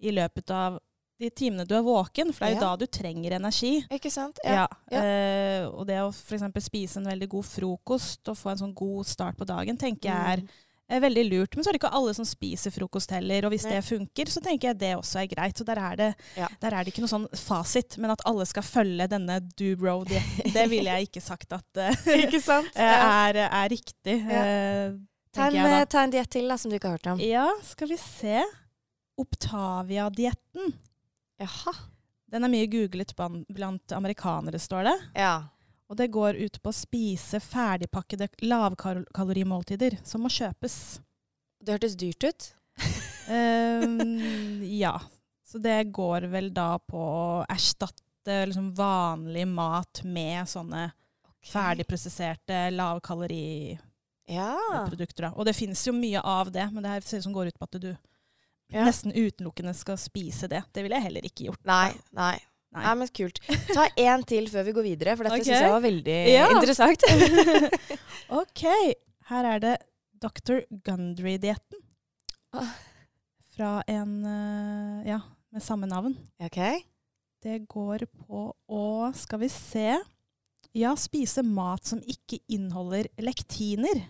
i 0.00 0.10
løpet 0.10 0.50
av 0.50 0.80
de 1.22 1.30
timene 1.30 1.64
du 1.68 1.74
er 1.78 1.84
våken, 1.86 2.32
for 2.34 2.44
det 2.44 2.50
er 2.50 2.56
jo 2.56 2.60
Ja. 2.60 2.66
da 2.70 2.76
du 2.76 2.86
trenger 2.86 3.32
energi. 3.38 3.72
Ikke 3.90 4.10
sant? 4.12 4.38
Ja. 4.44 4.66
Ja. 4.90 4.98
eh, 5.02 5.64
og 5.70 5.86
det 5.86 6.00
å 6.02 6.10
f.eks. 6.12 6.42
spise 6.66 6.98
en 7.00 7.06
veldig 7.08 7.28
god 7.28 7.44
frokost 7.48 8.28
og 8.28 8.36
få 8.36 8.50
en 8.52 8.58
sånn 8.66 8.74
god 8.74 9.06
start 9.06 9.36
på 9.38 9.46
dagen, 9.46 9.76
tenker 9.78 10.10
jeg 10.10 10.38
er 10.38 10.42
Mm. 10.42 10.48
er 10.92 11.00
veldig 11.00 11.22
lurt. 11.30 11.54
Men 11.56 11.64
så 11.64 11.70
er 11.70 11.72
det 11.72 11.80
ikke 11.80 11.92
alle 11.96 12.12
som 12.12 12.24
spiser 12.26 12.70
frokost 12.74 13.10
heller. 13.14 13.46
Og 13.46 13.52
hvis 13.54 13.64
Nei. 13.64 13.72
det 13.78 13.84
funker, 13.86 14.26
så 14.28 14.42
tenker 14.44 14.68
jeg 14.68 14.78
det 14.78 14.90
også 14.98 15.22
er 15.22 15.26
greit. 15.30 15.56
Så 15.56 15.64
der 15.64 15.78
er 15.80 15.96
det, 15.96 16.14
Ja. 16.36 16.48
der 16.60 16.74
er 16.74 16.84
det 16.84 16.92
ikke 16.92 17.00
noe 17.00 17.08
sånn 17.08 17.28
fasit. 17.34 17.96
Men 17.96 18.10
at 18.10 18.20
alle 18.26 18.44
skal 18.44 18.62
følge 18.62 19.08
denne 19.08 19.38
do-bro-dietten, 19.56 20.52
det 20.52 20.68
ville 20.68 20.90
jeg 20.92 21.08
ikke 21.08 21.22
sagt 21.22 21.50
at 21.52 21.64
eh, 21.78 21.94
Ikke 22.26 22.42
sant? 22.42 22.68
er, 22.76 23.36
er 23.48 23.68
riktig. 23.70 24.18
Eh, 24.28 24.92
Ta 25.32 25.46
en, 25.46 25.54
jeg 25.54 25.64
eh, 25.64 25.84
ta 25.88 26.02
en 26.04 26.10
diett 26.10 26.28
til 26.28 26.46
da, 26.46 26.58
som 26.58 26.68
du 26.70 26.76
ikke 26.76 26.90
har 26.90 26.98
hørt 26.98 27.06
om. 27.14 27.18
Ja, 27.24 27.46
skal 27.64 27.88
vi 27.88 27.96
se. 27.96 28.42
Optavia-dietten. 29.16 30.74
Jaha. 31.40 31.72
Den 32.32 32.46
er 32.46 32.52
mye 32.52 32.68
googlet 32.72 33.12
blant 33.52 33.92
amerikanere, 33.92 34.58
står 34.58 34.82
det. 34.88 34.94
Ja. 35.20 35.34
Og 35.92 35.98
det 36.00 36.14
går 36.14 36.38
ut 36.40 36.54
på 36.62 36.70
å 36.70 36.76
spise 36.76 37.40
ferdigpakkede 37.44 38.28
lavkalorimåltider 38.48 39.98
som 40.08 40.22
må 40.24 40.30
kjøpes. 40.32 40.74
Det 41.60 41.72
hørtes 41.76 41.96
dyrt 42.00 42.24
ut. 42.24 42.56
um, 43.28 44.64
ja. 44.64 44.96
Så 45.44 45.60
det 45.60 45.92
går 45.92 46.24
vel 46.32 46.48
da 46.56 46.80
på 46.80 46.96
å 46.96 47.44
erstatte 47.52 48.48
liksom 48.48 48.72
vanlig 48.78 49.44
mat 49.50 50.00
med 50.08 50.48
sånne 50.48 50.86
ferdigprosesserte 51.44 52.72
lavkaloriprodukter. 52.72 55.28
Ja. 55.28 55.36
Og 55.36 55.44
det 55.44 55.52
finnes 55.58 55.84
jo 55.84 55.92
mye 55.92 56.24
av 56.24 56.48
det, 56.54 56.64
men 56.72 56.80
det 56.80 56.88
her 56.94 57.04
ser 57.04 57.20
ut 57.20 57.28
som 57.28 57.36
går 57.36 57.52
ut 57.52 57.58
på 57.58 57.68
at 57.68 57.76
du 57.82 57.92
Ja. 58.72 58.84
nesten 58.88 59.12
utelukkende 59.12 59.74
skal 59.76 59.98
spise 60.00 60.48
det. 60.48 60.62
Det 60.72 60.82
ville 60.84 60.96
jeg 60.98 61.06
heller 61.10 61.28
ikke 61.28 61.46
gjort. 61.50 61.60
Nei, 61.68 61.92
nei. 62.16 62.34
Nei. 62.72 62.80
Nei, 62.86 62.92
men 63.02 63.08
kult. 63.12 63.36
Ta 63.74 63.84
én 64.00 64.22
til 64.24 64.46
før 64.48 64.64
vi 64.64 64.72
går 64.72 64.86
videre, 64.86 65.12
for 65.18 65.28
dette 65.28 65.36
okay. 65.42 65.44
synes 65.44 65.60
jeg 65.66 65.72
var 65.74 65.82
veldig 65.84 66.14
Ja. 66.32 66.46
interessant. 66.54 67.02
OK. 68.40 68.62
Her 69.28 69.48
er 69.50 69.60
det 69.60 69.74
Dr. 70.22 70.62
Gundry-dietten. 70.86 71.82
Ah. 72.56 72.72
Fra 73.52 73.74
en 73.92 74.14
eh, 74.24 75.10
Ja, 75.10 75.18
med 75.52 75.62
samme 75.64 75.86
navn. 75.90 76.16
ok. 76.40 76.58
Det 77.42 77.58
går 77.68 78.06
på 78.22 78.46
å 78.70 78.82
Skal 79.18 79.40
vi 79.42 79.48
se 79.52 79.88
Ja, 80.78 80.94
spise 80.96 81.42
mat 81.44 81.84
som 81.84 82.00
ikke 82.08 82.38
inneholder 82.48 83.08
lektiner. 83.20 84.00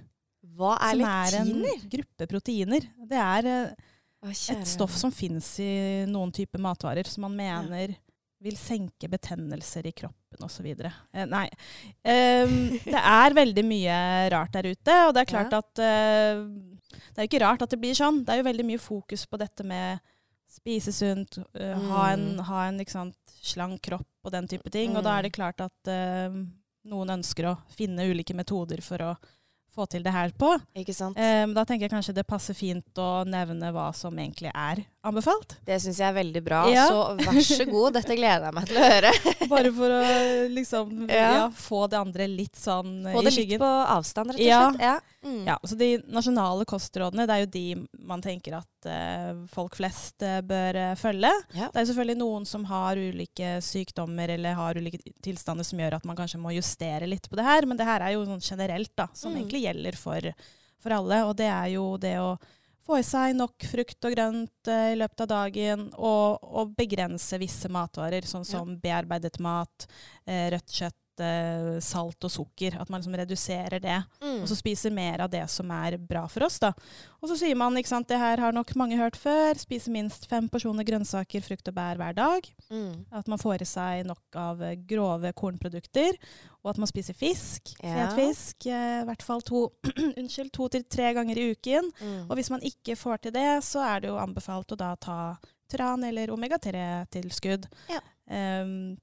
Hva 0.54 0.76
er 0.78 0.92
som 0.94 1.02
lektiner? 1.02 1.66
er 1.66 1.80
en 1.80 1.88
gruppe 1.96 2.28
proteiner. 2.30 2.86
Det 3.08 3.18
er 3.18 3.48
eh, 3.50 3.90
et 4.30 4.66
stoff 4.68 4.94
som 4.96 5.12
fins 5.12 5.58
i 5.60 6.04
noen 6.08 6.32
typer 6.34 6.60
matvarer, 6.62 7.08
som 7.08 7.24
man 7.26 7.34
mener 7.36 7.96
vil 8.42 8.56
senke 8.58 9.06
betennelser 9.10 9.86
i 9.86 9.92
kroppen 9.94 10.42
osv. 10.42 10.66
Eh, 10.66 11.26
nei. 11.30 11.44
Um, 12.02 12.54
det 12.82 12.98
er 13.02 13.36
veldig 13.38 13.64
mye 13.66 13.98
rart 14.34 14.56
der 14.56 14.72
ute, 14.72 14.96
og 15.06 15.14
det 15.14 15.22
er 15.22 15.30
klart 15.30 15.52
Ja. 15.54 15.58
at 15.62 15.78
uh, 15.78 16.48
Det 16.92 17.18
er 17.18 17.26
jo 17.26 17.30
ikke 17.30 17.44
rart 17.44 17.62
at 17.62 17.70
det 17.70 17.78
blir 17.80 17.94
sånn. 17.94 18.24
Det 18.24 18.34
er 18.34 18.42
jo 18.42 18.48
veldig 18.50 18.66
mye 18.66 18.82
fokus 18.82 19.26
på 19.30 19.38
dette 19.38 19.64
med 19.64 20.00
spise 20.52 20.92
sunt, 20.92 21.38
øh, 21.56 21.78
ha 21.88 22.10
en, 22.12 22.24
Mm. 22.36 22.40
ha 22.44 22.64
en 22.68 22.82
sant, 22.84 23.16
slank 23.40 23.80
kropp 23.80 24.06
og 24.26 24.32
den 24.32 24.46
type 24.48 24.68
ting. 24.70 24.94
Og 24.96 25.02
da 25.02 25.18
er 25.18 25.22
det 25.22 25.32
klart 25.32 25.60
at 25.64 25.88
uh, 25.88 26.34
noen 26.84 27.08
ønsker 27.14 27.46
å 27.48 27.54
finne 27.72 28.04
ulike 28.10 28.34
metoder 28.36 28.82
for 28.82 28.98
å 28.98 29.16
få 29.72 29.86
til 29.88 30.02
det 30.04 30.12
her 30.12 30.32
på. 30.36 30.50
Ikke 30.76 30.92
sant? 30.94 31.16
Eh, 31.16 31.46
da 31.56 31.64
tenker 31.64 31.86
jeg 31.88 31.92
kanskje 31.94 32.14
det 32.18 32.26
passer 32.28 32.54
fint 32.56 33.00
å 33.00 33.24
nevne 33.24 33.70
hva 33.72 33.86
som 33.96 34.16
egentlig 34.20 34.50
er 34.52 34.82
anbefalt. 35.08 35.56
Det 35.66 35.78
syns 35.82 35.98
jeg 36.02 36.08
er 36.10 36.16
veldig 36.18 36.42
bra. 36.44 36.60
Ja. 36.70 36.84
Så 36.92 37.16
vær 37.22 37.40
så 37.46 37.64
god, 37.70 37.94
dette 37.96 38.16
gleder 38.18 38.48
jeg 38.50 38.54
meg 38.58 38.68
til 38.68 38.76
å 38.82 38.90
høre. 38.92 39.12
Bare 39.54 39.72
for 39.78 39.96
å 39.96 40.02
liksom 40.52 40.92
Ja. 41.08 41.30
ja, 41.38 41.46
få 41.56 41.86
det 41.90 41.98
andre 42.02 42.28
litt 42.30 42.56
sånn 42.60 43.00
skyggen. 43.02 43.16
Få 43.16 43.24
det 43.26 43.34
litt 43.38 43.56
på 43.64 43.72
avstand, 43.96 44.34
rett 44.36 44.40
og 44.40 44.46
Ja. 44.46 44.60
slett. 44.70 44.84
Ja. 44.90 44.98
Mm. 45.24 45.44
Ja, 45.46 45.54
så 45.62 45.76
De 45.78 45.88
nasjonale 46.10 46.64
kostrådene 46.66 47.26
det 47.28 47.34
er 47.36 47.42
jo 47.44 47.50
de 47.54 47.64
man 48.10 48.22
tenker 48.24 48.56
at 48.58 48.88
uh, 48.90 49.44
folk 49.52 49.76
flest 49.78 50.22
uh, 50.26 50.40
bør 50.42 50.78
uh, 50.80 50.94
følge. 50.98 51.30
Ja. 51.54 51.68
Det 51.70 51.82
er 51.82 51.86
selvfølgelig 51.92 52.18
noen 52.18 52.46
som 52.48 52.64
har 52.70 52.98
ulike 52.98 53.52
sykdommer 53.62 54.32
eller 54.34 54.58
har 54.58 54.74
ulike 54.80 54.98
tilstander 55.22 55.64
som 55.68 55.78
gjør 55.78 55.98
at 56.00 56.08
man 56.08 56.18
kanskje 56.18 56.40
må 56.42 56.54
justere 56.56 57.06
litt 57.06 57.28
på 57.30 57.38
det 57.38 57.46
her, 57.46 57.66
men 57.70 57.78
det 57.78 57.86
her 57.86 58.02
er 58.02 58.16
jo 58.16 58.24
sånn 58.26 58.42
generelt 58.42 58.90
da, 58.98 59.06
som 59.14 59.30
Mm. 59.32 59.38
egentlig 59.44 59.62
gjelder 59.68 59.96
for, 59.96 60.32
for 60.82 60.90
alle. 60.98 61.22
Og 61.28 61.36
det 61.38 61.46
er 61.46 61.68
jo 61.76 61.86
det 62.02 62.16
å 62.18 62.32
få 62.82 62.98
i 62.98 63.04
seg 63.06 63.36
nok 63.38 63.62
frukt 63.70 64.04
og 64.08 64.10
grønt 64.16 64.68
i 64.74 64.96
løpet 64.98 65.20
av 65.22 65.28
dagen, 65.30 65.84
og, 66.02 66.42
og 66.42 66.72
begrense 66.74 67.38
visse 67.38 67.70
matvarer, 67.70 68.26
sånn 68.26 68.42
Ja. 68.42 68.58
som 68.58 68.74
bearbeidet 68.82 69.38
mat, 69.38 69.86
rødt 70.26 70.74
kjøtt, 70.80 70.98
eh, 71.22 71.80
salt 71.80 72.24
og 72.26 72.30
sukker. 72.34 72.76
At 72.80 72.90
man 72.90 73.00
liksom 73.00 73.16
reduserer 73.18 73.80
det 73.80 73.98
Mm. 74.22 74.42
og 74.42 74.48
så 74.48 74.56
spiser 74.56 74.90
mer 74.94 75.20
av 75.20 75.30
det 75.30 75.42
som 75.50 75.70
er 75.70 75.96
bra 75.98 76.26
for 76.28 76.44
oss. 76.44 76.58
da. 76.58 76.72
Og 77.22 77.28
så 77.30 77.36
sier 77.38 77.54
man, 77.56 77.74
ikke 77.76 77.88
sant, 77.88 78.08
det 78.08 78.18
her 78.18 78.36
har 78.38 78.52
nok 78.52 78.74
mange 78.76 78.96
hørt 78.98 79.16
før, 79.16 79.54
spise 79.58 79.90
minst 79.90 80.26
fem 80.30 80.48
porsjoner 80.48 80.84
grønnsaker, 80.84 81.42
frukt 81.42 81.68
og 81.68 81.74
bær 81.74 81.96
hver 82.00 82.14
dag. 82.14 82.48
Mm. 82.70 83.04
At 83.12 83.28
man 83.28 83.38
får 83.38 83.62
i 83.62 83.68
seg 83.68 84.06
nok 84.06 84.36
av 84.36 84.62
eh, 84.62 84.74
grove 84.76 85.32
kornprodukter, 85.34 86.16
og 86.64 86.70
at 86.70 86.78
man 86.78 86.86
spiser 86.90 87.14
fisk, 87.14 87.74
Ja. 87.82 88.08
fet 88.08 88.16
fisk, 88.18 88.66
eh, 88.66 89.02
i 89.02 89.04
hvert 89.08 89.22
fall 89.22 89.40
to, 89.42 89.72
unnskyld, 90.18 90.52
to 90.52 90.68
til 90.68 90.84
tre 90.84 91.12
ganger 91.14 91.36
i 91.38 91.50
uken. 91.54 91.90
Mm. 92.00 92.30
Og 92.30 92.36
hvis 92.36 92.50
man 92.50 92.60
ikke 92.62 92.96
får 92.96 93.22
til 93.22 93.32
det, 93.32 93.48
så 93.64 93.82
er 93.82 94.00
det 94.00 94.08
jo 94.10 94.16
anbefalt 94.22 94.72
å 94.72 94.76
da 94.78 94.94
ta 94.96 95.36
tran 95.72 96.04
eller 96.04 96.28
omega-3-tilskudd. 96.34 97.64
Ja. 97.88 98.00
Um, 98.62 98.96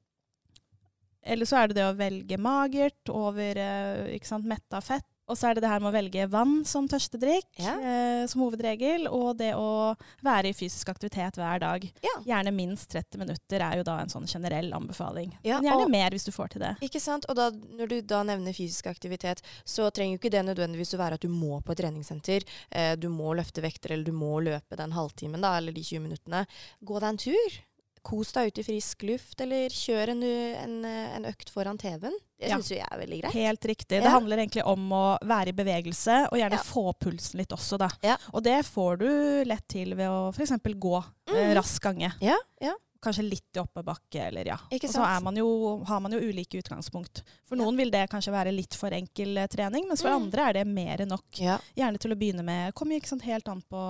eller 1.23 1.45
så 1.45 1.57
er 1.63 1.67
det 1.67 1.75
det 1.79 1.87
å 1.89 1.95
velge 1.97 2.37
magert 2.37 3.09
over 3.13 3.57
eh, 3.57 4.15
ikke 4.17 4.27
sant, 4.27 4.45
metta 4.45 4.81
fett. 4.81 5.05
Og 5.29 5.37
så 5.37 5.45
er 5.51 5.53
det 5.53 5.61
det 5.61 5.69
her 5.69 5.77
med 5.83 5.91
å 5.91 5.93
velge 5.93 6.23
vann 6.33 6.63
som 6.65 6.87
tørstedrikk 6.89 7.59
Ja. 7.61 7.75
eh, 7.77 8.23
som 8.25 8.41
hovedregel. 8.41 9.03
Og 9.13 9.37
det 9.37 9.51
å 9.53 9.93
være 10.25 10.49
i 10.49 10.55
fysisk 10.57 10.89
aktivitet 10.89 11.37
hver 11.37 11.59
dag. 11.61 11.85
Ja. 12.01 12.15
Gjerne 12.25 12.49
minst 12.57 12.89
30 12.89 13.19
minutter 13.21 13.61
er 13.61 13.77
jo 13.77 13.83
da 13.85 13.99
en 14.01 14.09
sånn 14.09 14.25
generell 14.25 14.71
anbefaling. 14.73 15.35
Ja, 15.45 15.59
Men 15.61 15.69
gjerne 15.69 15.85
og- 15.85 15.91
mer 15.93 16.09
hvis 16.17 16.25
du 16.25 16.31
får 16.33 16.49
til 16.55 16.61
det. 16.65 16.71
Ikke 16.81 16.99
sant? 16.99 17.27
Og 17.29 17.35
da, 17.37 17.51
når 17.51 17.87
du 17.89 18.01
da 18.01 18.23
nevner 18.23 18.57
fysisk 18.57 18.87
aktivitet, 18.89 19.43
så 19.63 19.91
trenger 19.93 20.17
jo 20.17 20.21
ikke 20.23 20.31
det 20.33 20.45
nødvendigvis 20.49 20.95
å 20.97 21.01
være 21.03 21.13
at 21.13 21.21
du 21.21 21.27
må 21.29 21.61
på 21.63 21.73
et 21.73 21.77
treningssenter. 21.77 22.41
Eh, 22.71 22.95
du 22.95 23.07
må 23.09 23.35
løfte 23.37 23.61
vekter, 23.61 23.91
eller 23.93 24.05
du 24.05 24.11
må 24.17 24.41
løpe 24.41 24.75
den 24.75 24.97
halvtimen, 24.97 25.39
da, 25.45 25.57
eller 25.57 25.71
de 25.71 25.81
20 25.83 25.99
minuttene. 26.09 26.47
Gå 26.83 26.99
deg 26.99 27.09
en 27.09 27.17
tur. 27.17 27.59
Kos 28.03 28.31
deg 28.33 28.47
ute 28.51 28.61
i 28.61 28.63
frisk 28.63 29.03
luft, 29.03 29.41
eller 29.41 29.69
kjør 29.69 30.09
en, 30.13 30.23
en, 30.23 30.75
en 30.85 31.25
økt 31.29 31.49
foran 31.53 31.77
TV-en. 31.77 32.15
Det 32.39 32.47
syns 32.53 32.69
jo 32.71 32.77
jeg 32.77 32.87
er 32.87 32.99
veldig 33.01 33.17
greit. 33.21 33.33
Helt 33.35 33.65
riktig. 33.67 33.97
Ja. 33.99 34.03
Det 34.05 34.13
handler 34.13 34.37
egentlig 34.39 34.63
om 34.65 34.85
å 34.95 35.03
være 35.27 35.51
i 35.51 35.57
bevegelse, 35.57 36.19
og 36.31 36.37
gjerne 36.39 36.59
Ja. 36.59 36.63
få 36.63 36.85
pulsen 36.95 37.37
litt 37.41 37.51
også, 37.51 37.77
da. 37.81 37.89
Og 38.33 38.43
det 38.43 38.61
får 38.65 38.99
du 39.01 39.09
lett 39.49 39.67
til 39.67 39.93
ved 39.99 40.07
å 40.07 40.29
f.eks. 40.33 40.51
gå 40.79 41.03
Mhm. 41.29 41.53
rask 41.59 41.81
gange. 41.83 42.13
Ja, 42.21 42.37
ja. 42.61 42.73
Kanskje 42.99 43.23
litt 43.23 43.55
i 43.55 43.61
oppebakke, 43.61 44.25
eller 44.27 44.45
ja. 44.51 44.57
Og 44.75 44.85
så 44.91 45.03
er 45.07 45.21
man 45.23 45.37
jo, 45.39 45.47
har 45.87 46.01
man 46.03 46.11
jo 46.11 46.19
ulike 46.19 46.59
utgangspunkt. 46.59 47.21
For 47.47 47.55
noen 47.55 47.77
vil 47.79 47.91
det 47.93 48.01
kanskje 48.11 48.33
være 48.35 48.51
litt 48.51 48.75
for 48.75 48.91
enkel 48.91 49.37
eh, 49.39 49.47
trening, 49.47 49.85
mens 49.87 50.01
for 50.03 50.11
Mm. 50.11 50.25
andre 50.25 50.47
er 50.49 50.53
det 50.59 50.65
mer 50.67 50.99
enn 51.05 51.13
nok. 51.13 51.39
Ja. 51.39 51.55
Gjerne 51.79 51.97
til 52.03 52.11
å 52.11 52.17
begynne 52.19 52.43
med. 52.43 52.73
Kommer 52.75 52.99
ikke 52.99 53.07
sant 53.13 53.23
helt 53.23 53.47
an 53.47 53.61
på 53.71 53.83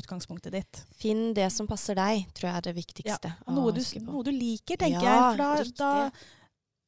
utgangspunktet 0.00 0.52
ditt. 0.56 0.82
Finn 0.98 1.32
det 1.36 1.46
som 1.54 1.68
passer 1.70 1.94
deg, 1.98 2.26
tror 2.34 2.50
jeg 2.50 2.56
er 2.58 2.66
det 2.68 2.74
viktigste. 2.78 3.30
Ja. 3.34 3.54
Noe 3.54 3.72
du, 3.76 3.82
noe 4.02 4.24
du 4.26 4.32
liker, 4.34 4.80
tenker 4.82 5.04
Ja, 5.06 5.18
jeg. 5.30 5.38
For 5.38 5.74
da, 5.78 5.92
da, 6.10 6.10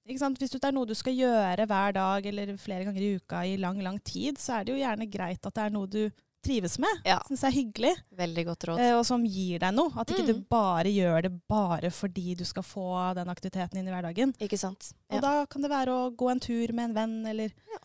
ikke 0.06 0.22
sant? 0.22 0.38
Hvis 0.38 0.50
det 0.54 0.64
er 0.64 0.74
noe 0.76 0.86
du 0.86 0.94
skal 0.98 1.14
gjøre 1.18 1.66
hver 1.66 1.94
dag 1.96 2.26
eller 2.30 2.52
flere 2.62 2.84
ganger 2.86 3.02
i 3.02 3.14
uka 3.18 3.44
i 3.46 3.56
lang, 3.58 3.80
lang 3.82 3.98
tid, 4.06 4.38
så 4.38 4.60
er 4.60 4.64
det 4.66 4.74
jo 4.76 4.82
gjerne 4.82 5.08
greit 5.10 5.46
at 5.46 5.54
det 5.54 5.64
er 5.64 5.74
noe 5.74 5.86
du 5.90 6.04
trives 6.46 6.78
med. 6.82 7.02
Ja. 7.04 7.18
Syns 7.28 7.42
er 7.44 7.54
hyggelig, 7.56 7.94
Veldig 8.16 8.44
godt 8.52 8.68
råd. 8.70 8.80
eh, 8.80 8.94
og 8.98 9.04
som 9.08 9.24
gir 9.26 9.58
deg 9.64 9.74
noe. 9.76 9.90
At 9.98 10.08
ikke 10.14 10.26
du 10.26 10.34
Mm. 10.38 10.44
bare 10.48 10.92
gjør 10.94 11.22
det 11.26 11.32
bare 11.48 11.90
fordi 11.90 12.36
du 12.38 12.44
skal 12.44 12.62
få 12.62 13.14
den 13.18 13.28
aktiviteten 13.28 13.76
inn 13.82 13.88
i 13.88 13.92
hverdagen. 13.92 14.32
Ikke 14.40 14.58
sant? 14.58 14.92
Og 15.10 15.20
da 15.20 15.44
kan 15.46 15.62
det 15.62 15.70
være 15.70 15.92
å 15.92 16.14
gå 16.16 16.30
en 16.30 16.40
tur 16.40 16.72
med 16.72 16.90
en 16.90 16.94
venn, 16.94 17.26
eller 17.26 17.50
Ja. 17.72 17.78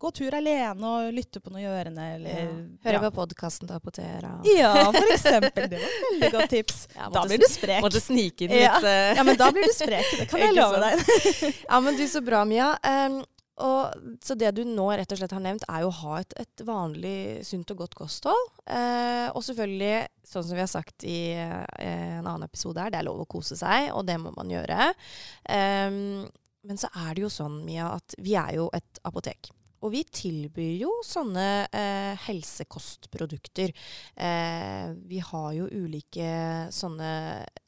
gå 0.00 0.10
tur 0.12 0.34
alene 0.36 0.84
og 0.84 1.14
lytte 1.14 1.40
på 1.40 1.50
noe 1.50 1.62
i 1.62 1.64
ørene, 1.64 2.14
eller 2.16 2.34
Høre 2.84 2.98
ja. 2.98 3.00
på 3.00 3.10
podkasten 3.14 3.66
til 3.68 3.76
Apotera. 3.78 4.32
Ja, 4.44 4.90
for 4.92 5.12
eksempel. 5.14 5.68
Det 5.70 5.78
var 5.80 5.88
et 5.88 6.04
veldig 6.12 6.32
godt 6.32 6.50
tips. 6.50 6.88
Ja, 6.96 7.08
Da 7.08 7.22
blir 7.24 7.38
du 7.38 7.46
sprek. 7.48 7.80
Måtte 7.80 8.00
snike 8.04 8.42
inn 8.42 8.50
Ja. 8.50 8.74
litt. 8.76 8.84
eh, 8.84 9.14
Ja, 9.16 9.22
men 9.22 9.36
da 9.36 9.50
blir 9.50 9.64
du 9.64 9.72
sprek. 9.72 10.04
Det 10.18 10.28
kan 10.28 10.40
jeg 10.40 10.54
love 10.60 10.80
deg. 10.80 11.54
Ja, 11.70 11.80
men 11.80 11.96
du, 11.96 12.04
så 12.06 12.20
bra, 12.24 12.44
Mia. 12.44 12.76
Um, 12.84 13.24
og, 13.62 14.06
så 14.24 14.34
det 14.34 14.50
du 14.56 14.64
nå 14.66 14.88
rett 14.90 15.12
og 15.14 15.20
slett 15.20 15.34
har 15.36 15.42
nevnt, 15.44 15.66
er 15.70 15.84
jo 15.84 15.90
å 15.92 15.98
ha 16.00 16.20
et, 16.22 16.34
et 16.42 16.64
vanlig 16.66 17.44
sunt 17.46 17.70
og 17.70 17.84
godt 17.84 17.94
kosthold. 17.98 18.48
Eh, 18.66 19.28
og 19.30 19.44
selvfølgelig, 19.46 20.08
sånn 20.26 20.46
som 20.48 20.58
vi 20.58 20.64
har 20.64 20.70
sagt 20.72 21.06
i 21.06 21.18
eh, 21.38 21.60
en 21.86 22.26
annen 22.26 22.48
episode 22.48 22.82
her, 22.82 22.90
det 22.90 22.98
er 22.98 23.06
lov 23.06 23.22
å 23.22 23.28
kose 23.30 23.58
seg, 23.58 23.92
og 23.94 24.06
det 24.08 24.18
må 24.22 24.34
man 24.34 24.50
gjøre. 24.50 24.90
Eh, 25.46 26.00
men 26.64 26.80
så 26.80 26.90
er 27.04 27.14
det 27.14 27.26
jo 27.26 27.30
sånn, 27.30 27.60
Mia, 27.66 27.92
at 28.00 28.16
vi 28.18 28.34
er 28.40 28.56
jo 28.58 28.70
et 28.74 29.02
apotek. 29.06 29.52
Og 29.84 29.92
vi 29.92 30.00
tilbyr 30.08 30.78
jo 30.80 30.92
sånne 31.04 31.46
eh, 31.68 32.20
helsekostprodukter. 32.24 33.74
Eh, 34.16 34.94
vi 35.10 35.20
har 35.20 35.50
jo 35.58 35.68
ulike 35.68 36.28
sånne, 36.72 37.10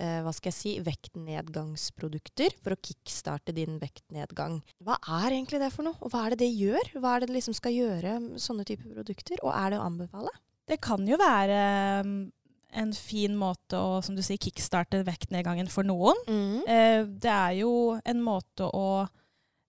eh, 0.01 0.21
hva 0.25 0.33
skal 0.33 0.51
jeg 0.51 0.57
si, 0.57 0.73
vektnedgangsprodukter 0.87 2.57
for 2.63 2.73
å 2.73 2.81
kickstarte 2.81 3.53
din 3.57 3.77
vektnedgang. 3.83 4.63
Hva 4.81 4.97
er 5.21 5.37
egentlig 5.37 5.61
det 5.61 5.73
for 5.75 5.85
noe, 5.89 6.01
og 6.01 6.15
hva 6.15 6.25
er 6.25 6.35
det 6.35 6.47
det 6.47 6.55
gjør? 6.55 6.95
Hva 6.97 7.17
er 7.17 7.23
det 7.23 7.31
det 7.31 7.37
liksom 7.37 7.59
skal 7.59 7.77
gjøre 7.77 8.17
med 8.23 8.41
sånne 8.43 8.65
typer 8.69 8.97
produkter, 8.97 9.45
og 9.45 9.53
er 9.53 9.75
det 9.75 9.83
å 9.83 9.87
anbefale? 9.91 10.33
Det 10.67 10.81
kan 10.83 11.05
jo 11.07 11.19
være 11.21 11.61
um, 12.03 12.17
en 12.77 12.97
fin 12.97 13.37
måte 13.39 13.79
å 13.79 14.01
som 14.05 14.17
du 14.17 14.23
sier, 14.25 14.41
kickstarte 14.41 15.05
vektnedgangen 15.07 15.69
for 15.71 15.87
noen. 15.87 16.19
Eh, 16.67 17.05
det 17.07 17.33
er 17.33 17.61
jo 17.61 17.71
en 18.01 18.25
måte 18.25 18.67
å 18.67 19.07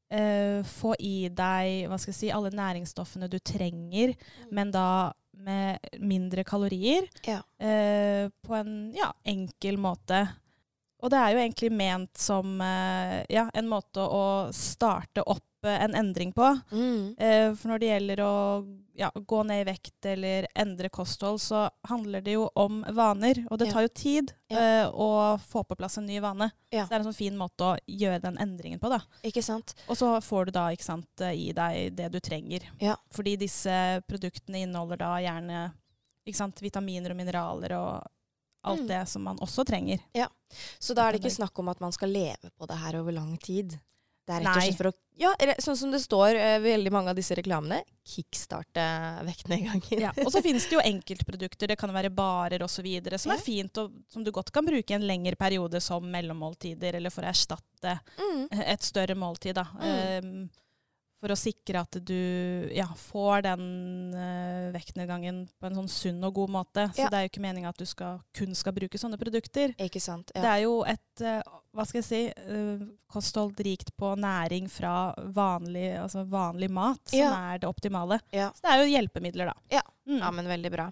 eh, 0.09 0.59
få 0.65 0.95
i 0.99 1.29
deg 1.29 1.87
hva 1.89 1.99
skal 1.99 2.13
jeg 2.13 2.19
si, 2.19 2.33
alle 2.33 2.51
næringsstoffene 2.55 3.29
du 3.31 3.39
trenger, 3.39 4.13
men 4.51 4.73
da 4.73 5.13
med 5.37 5.77
mindre 5.99 6.43
kalorier. 6.43 7.07
Ja. 7.25 7.41
Eh, 7.59 8.29
på 8.41 8.55
en 8.57 8.91
ja, 8.95 9.11
enkel 9.23 9.77
måte. 9.77 10.25
Og 10.97 11.13
det 11.13 11.19
er 11.21 11.33
jo 11.33 11.41
egentlig 11.43 11.71
ment 11.77 12.17
som 12.17 12.57
eh, 12.63 13.21
ja, 13.29 13.45
en 13.53 13.69
måte 13.69 14.01
å 14.01 14.49
starte 14.55 15.21
opp 15.21 15.43
en 15.69 15.95
endring 15.95 16.33
på. 16.33 16.47
Mm. 16.71 17.15
Eh, 17.19 17.53
for 17.55 17.69
når 17.71 17.79
det 17.79 17.87
gjelder 17.91 18.21
å 18.25 18.33
ja, 18.97 19.11
gå 19.13 19.43
ned 19.45 19.61
i 19.61 19.67
vekt 19.71 20.05
eller 20.09 20.47
endre 20.57 20.89
kosthold, 20.89 21.39
så 21.43 21.67
handler 21.87 22.21
det 22.25 22.33
jo 22.33 22.47
om 22.57 22.79
vaner. 22.97 23.43
Og 23.51 23.59
det 23.61 23.69
tar 23.71 23.85
jo 23.85 23.91
tid 23.93 24.33
Ja. 24.49 24.57
eh, 24.57 24.87
å 24.89 25.37
få 25.39 25.63
på 25.67 25.77
plass 25.77 25.97
en 25.99 26.07
ny 26.07 26.19
vane. 26.23 26.49
Ja. 26.71 26.83
Så 26.85 26.89
det 26.89 26.95
er 26.95 26.99
en 27.03 27.09
sånn 27.11 27.17
fin 27.19 27.37
måte 27.37 27.61
å 27.67 27.77
gjøre 27.87 28.21
den 28.21 28.37
endringen 28.37 28.79
på. 28.79 28.89
da. 28.89 28.99
Ikke 29.23 29.43
sant? 29.43 29.75
Og 29.87 29.97
så 29.97 30.15
får 30.23 30.45
du 30.45 30.51
da 30.51 30.67
ikke 30.73 30.83
sant, 30.83 31.07
eh, 31.21 31.31
i 31.49 31.51
deg 31.53 31.95
det 31.95 32.11
du 32.11 32.19
trenger. 32.19 32.61
Ja. 32.81 32.95
Fordi 33.11 33.37
disse 33.37 34.01
produktene 34.07 34.63
inneholder 34.65 34.97
da 34.97 35.15
gjerne 35.21 35.73
ikke 36.25 36.35
sant, 36.41 36.59
vitaminer 36.59 37.11
og 37.11 37.17
mineraler 37.17 37.71
og 37.77 38.07
alt 38.67 38.81
Mm. 38.81 38.87
det 38.87 39.07
som 39.07 39.23
man 39.23 39.37
også 39.37 39.63
trenger. 39.63 39.99
Så 40.79 40.93
da 40.95 41.07
er 41.07 41.11
det 41.13 41.21
ikke 41.21 41.37
snakk 41.37 41.57
om 41.59 41.69
at 41.69 41.79
man 41.79 41.91
skal 41.93 42.09
leve 42.09 42.49
på 42.59 42.67
det 42.67 42.75
her 42.77 42.97
over 42.99 43.11
lang 43.13 43.37
tid. 43.37 43.69
Det 44.27 44.35
er 44.35 44.41
rett 44.43 44.57
og 44.57 44.61
slett 44.63 44.77
for 44.77 44.89
å 44.89 44.93
Ja, 45.17 45.31
sånn 45.63 45.77
som 45.79 45.91
det 45.91 45.99
står 46.03 46.35
uh, 46.37 46.59
veldig 46.61 46.91
mange 46.93 47.09
av 47.09 47.15
disse 47.17 47.33
reklamene, 47.37 47.79
kickstarte 48.05 48.83
vektnedgangen. 49.25 50.01
Ja. 50.03 50.11
Og 50.25 50.31
så 50.31 50.41
finnes 50.45 50.67
det 50.69 50.75
jo 50.77 50.83
enkeltprodukter, 50.85 51.67
det 51.71 51.77
kan 51.81 51.91
være 51.95 52.11
barer 52.13 52.63
osv., 52.65 52.85
som 53.17 53.31
Ja. 53.33 53.37
er 53.37 53.41
fint, 53.41 53.77
og 53.81 53.91
som 54.13 54.23
du 54.23 54.31
godt 54.31 54.51
kan 54.53 54.65
bruke 54.65 54.93
i 54.93 54.97
en 54.99 55.07
lengre 55.07 55.35
periode 55.35 55.81
som 55.81 56.05
mellommåltider, 56.11 56.95
eller 56.99 57.09
for 57.13 57.25
å 57.25 57.31
erstatte 57.33 57.99
Mm. 58.19 58.47
et 58.51 58.81
større 58.83 59.15
måltid. 59.15 59.55
Da. 59.55 59.65
Mm. 59.81 60.23
Um, 60.25 60.49
for 61.17 61.33
å 61.33 61.37
sikre 61.39 61.81
at 61.81 61.97
du 62.05 62.69
ja, 62.75 62.85
får 62.97 63.45
den 63.47 63.63
uh, 64.13 64.67
vektnedgangen 64.75 65.45
på 65.57 65.69
en 65.69 65.79
sånn 65.79 65.89
sunn 65.89 66.27
og 66.27 66.35
god 66.37 66.53
måte. 66.53 66.87
Så 66.93 67.05
Ja. 67.05 67.09
det 67.09 67.17
er 67.19 67.25
jo 67.25 67.31
ikke 67.31 67.45
meninga 67.47 67.71
at 67.73 67.81
du 67.81 67.85
skal, 67.89 68.19
kun 68.37 68.53
skal 68.57 68.75
bruke 68.77 69.01
sånne 69.01 69.17
produkter. 69.17 69.73
Ikke 69.81 70.01
sant? 70.03 70.31
ja. 70.35 70.43
Det 70.45 70.51
er 70.53 70.63
jo 70.67 70.83
et 70.85 71.23
uh, 71.25 71.41
hva 71.73 71.85
skal 71.85 72.01
jeg 72.01 72.07
si, 72.07 72.21
uh, 72.49 72.85
kosthold 73.11 73.59
rikt 73.65 73.93
på 73.97 74.13
næring 74.19 74.69
fra 74.69 75.13
vanlig, 75.33 75.91
altså 76.01 76.23
vanlig 76.29 76.69
mat, 76.73 77.01
som 77.09 77.33
er 77.37 77.61
det 77.61 77.69
optimale. 77.69 78.19
Ja. 78.33 78.51
Så 78.53 78.65
det 78.65 78.73
er 78.73 78.83
jo 78.83 78.91
hjelpemidler, 78.95 79.51
da. 79.53 79.77
Ja. 79.79 79.83
Mm. 80.07 80.21
Ja, 80.21 80.31
men 80.31 80.47
veldig 80.47 80.71
bra. 80.71 80.85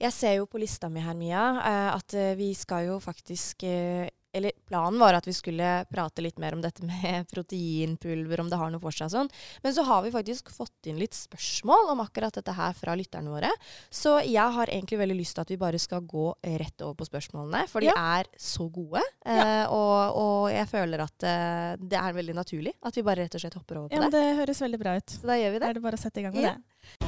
Jeg 0.00 0.12
ser 0.16 0.38
jo 0.38 0.46
på 0.48 0.60
lista 0.62 0.88
mi 0.88 1.02
her, 1.04 1.14
Mia, 1.18 1.42
eh, 1.60 1.88
at 1.92 2.14
eh, 2.16 2.34
vi 2.38 2.52
skal 2.56 2.86
jo 2.88 3.00
faktisk 3.04 3.66
eh, 3.68 4.08
Eller 4.36 4.52
planen 4.68 4.98
var 5.00 5.16
at 5.16 5.26
vi 5.26 5.32
skulle 5.36 5.70
prate 5.88 6.20
litt 6.24 6.38
mer 6.42 6.52
om 6.56 6.60
dette 6.64 6.84
med 6.84 7.24
proteinpulver, 7.32 8.40
om 8.42 8.50
det 8.52 8.58
har 8.60 8.70
noe 8.74 8.82
for 8.82 8.94
seg 8.94 9.08
og 9.08 9.14
sånn. 9.14 9.30
Men 9.64 9.74
så 9.76 9.84
har 9.88 10.02
vi 10.04 10.12
faktisk 10.14 10.50
fått 10.54 10.90
inn 10.90 10.98
litt 11.00 11.16
spørsmål 11.16 11.92
om 11.94 12.02
akkurat 12.04 12.36
dette 12.36 12.54
her 12.56 12.76
fra 12.76 12.94
lytterne 12.98 13.32
våre. 13.32 13.50
Så 13.90 14.18
jeg 14.26 14.54
har 14.58 14.68
egentlig 14.72 15.00
veldig 15.00 15.16
lyst 15.18 15.36
til 15.38 15.46
at 15.46 15.52
vi 15.54 15.58
bare 15.60 15.80
skal 15.82 16.04
gå 16.04 16.26
rett 16.60 16.84
over 16.84 16.98
på 17.00 17.08
spørsmålene, 17.08 17.64
for 17.72 17.80
de 17.80 17.90
Ja. 17.90 17.96
er 18.20 18.28
så 18.36 18.68
gode. 18.72 19.00
Eh, 19.24 19.64
og, 19.72 20.16
og 20.20 20.50
jeg 20.52 20.68
føler 20.68 21.04
at 21.06 21.26
eh, 21.26 21.76
det 21.80 21.96
er 22.00 22.12
veldig 22.20 22.34
naturlig 22.36 22.74
at 22.82 22.96
vi 22.98 23.02
bare 23.06 23.24
rett 23.24 23.34
og 23.38 23.40
slett 23.46 23.56
hopper 23.58 23.78
over 23.80 23.88
på 23.88 23.96
Ja, 23.96 24.04
men 24.04 24.10
det. 24.12 24.20
det 24.22 24.36
høres 24.42 24.60
veldig 24.62 24.80
bra 24.82 24.96
ut. 25.00 25.16
Så 25.20 25.26
da 25.30 25.38
gjør 25.40 25.52
vi 25.54 25.58
det. 25.58 25.64
Da 25.66 25.70
er 25.72 25.78
det 25.80 25.86
bare 25.88 25.96
å 25.98 26.02
sette 26.02 26.20
i 26.20 26.26
gang 26.26 26.34
med 26.36 26.42
Ja. 26.50 26.54
det. 26.56 27.05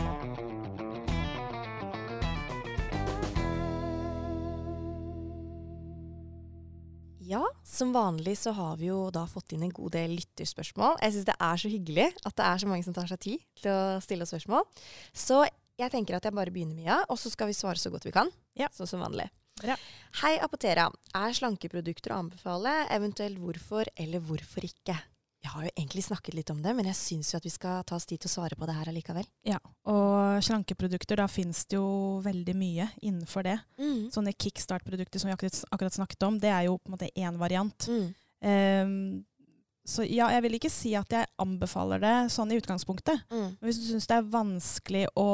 Ja, 7.29 7.43
som 7.65 7.91
vanlig 7.93 8.39
så 8.41 8.55
har 8.57 8.79
vi 8.81 8.87
jo 8.89 9.11
da 9.13 9.27
fått 9.29 9.53
inn 9.53 9.67
en 9.67 9.73
god 9.75 9.93
del 9.99 10.15
lytterspørsmål. 10.17 10.97
Jeg 11.05 11.13
syns 11.13 11.27
det 11.29 11.35
er 11.45 11.61
så 11.61 11.69
hyggelig 11.69 12.07
at 12.25 12.37
det 12.39 12.47
er 12.47 12.63
så 12.63 12.69
mange 12.71 12.87
som 12.87 12.95
tar 12.97 13.11
seg 13.11 13.21
tid 13.21 13.43
til 13.61 13.69
å 13.69 13.99
stille 14.01 14.25
oss 14.25 14.33
spørsmål. 14.33 14.65
Så 15.13 15.43
jeg 15.79 15.93
tenker 15.93 16.17
at 16.17 16.25
jeg 16.25 16.35
bare 16.39 16.55
begynner, 16.55 16.79
Mia, 16.79 17.03
og 17.13 17.21
så 17.21 17.29
skal 17.29 17.51
vi 17.51 17.59
svare 17.59 17.77
så 17.77 17.93
godt 17.93 18.09
vi 18.09 18.15
kan. 18.17 18.33
Ja. 18.57 18.71
Sånn 18.73 18.89
som 18.89 19.05
vanlig. 19.05 19.29
Ja. 19.61 19.77
Hei, 20.23 20.39
Apotera. 20.41 20.89
Er 21.19 21.37
slankeprodukter 21.37 22.15
å 22.15 22.23
anbefale? 22.23 22.73
Eventuelt 22.97 23.37
hvorfor, 23.43 23.93
eller 24.01 24.25
hvorfor 24.25 24.65
ikke? 24.65 24.97
Jeg 25.39 25.53
har 25.53 25.65
jo 25.69 25.71
egentlig 25.77 26.03
snakket 26.03 26.35
litt 26.35 26.51
om 26.51 26.59
det, 26.63 26.73
men 26.75 26.89
jeg 26.91 26.99
syns 26.99 27.31
jo 27.31 27.39
at 27.39 27.45
vi 27.47 27.53
skal 27.55 27.85
ta 27.87 27.95
oss 27.95 28.07
tid 28.11 28.19
til 28.21 28.27
å 28.31 28.33
svare 28.33 28.57
på 28.59 28.67
det 28.67 28.75
her 28.75 28.89
allikevel. 28.91 29.27
Ja, 29.47 29.61
og 29.87 30.43
slankeprodukter, 30.45 31.21
da 31.21 31.29
finnes 31.31 31.63
det 31.71 31.79
jo 31.79 32.19
veldig 32.25 32.55
mye 32.59 32.89
innenfor 33.07 33.47
det. 33.47 33.55
Mm. 33.79 34.09
Sånne 34.15 34.35
kickstart-produkter 34.35 35.23
som 35.23 35.31
vi 35.31 35.37
akkurat, 35.37 35.61
akkurat 35.71 35.95
snakket 35.95 36.27
om, 36.27 36.41
det 36.43 36.51
er 36.51 36.67
jo 36.67 36.75
på 36.81 36.91
en 36.91 36.97
måte 36.97 37.11
én 37.15 37.39
variant. 37.39 37.87
Mm. 37.87 38.09
Um, 38.43 38.97
så 39.89 40.05
ja, 40.05 40.27
jeg 40.35 40.45
vil 40.45 40.57
ikke 40.59 40.73
si 40.73 40.91
at 40.99 41.15
jeg 41.15 41.31
anbefaler 41.41 42.03
det 42.03 42.17
sånn 42.35 42.51
i 42.53 42.59
utgangspunktet. 42.59 43.23
Mm. 43.31 43.47
Men 43.55 43.71
hvis 43.71 43.79
du 43.81 43.87
syns 43.93 44.11
det 44.11 44.19
er 44.19 44.33
vanskelig 44.35 45.05
å, 45.17 45.29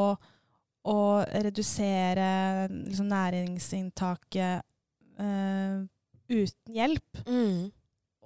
å 0.84 0.98
redusere 1.32 2.28
liksom, 2.68 3.08
næringsinntaket 3.08 4.68
uh, 5.16 5.80
uten 6.28 6.76
hjelp, 6.76 7.24
Mm. 7.24 7.72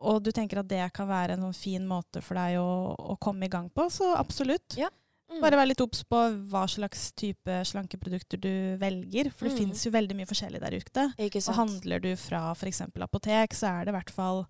Og 0.01 0.23
du 0.23 0.31
tenker 0.33 0.61
at 0.63 0.69
det 0.71 0.93
kan 0.97 1.09
være 1.09 1.35
en 1.37 1.43
sånn 1.49 1.55
fin 1.59 1.87
måte 1.89 2.23
for 2.25 2.35
deg 2.39 2.57
å, 2.61 2.95
å 2.95 3.17
komme 3.21 3.47
i 3.47 3.53
gang 3.53 3.69
på, 3.71 3.89
så 3.91 4.15
absolutt. 4.17 4.77
Ja. 4.79 4.89
Mm. 5.29 5.43
Bare 5.43 5.59
vær 5.61 5.69
litt 5.69 5.83
obs 5.85 6.05
på 6.09 6.17
hva 6.49 6.63
slags 6.73 7.11
type 7.13 7.59
slankeprodukter 7.69 8.41
du 8.41 8.77
velger. 8.81 9.29
For 9.31 9.45
det 9.45 9.53
Mm. 9.53 9.59
finnes 9.59 9.83
jo 9.85 9.91
veldig 9.93 10.17
mye 10.17 10.27
forskjellig 10.31 10.61
der 10.63 10.77
ute. 10.81 11.05
Og 11.51 11.55
handler 11.59 12.01
du 12.01 12.15
fra 12.17 12.47
f.eks. 12.57 12.81
apotek, 12.97 13.53
så 13.53 13.69
er 13.69 13.85
det 13.85 13.93
i 13.93 13.99
hvert 13.99 14.11
fall 14.15 14.47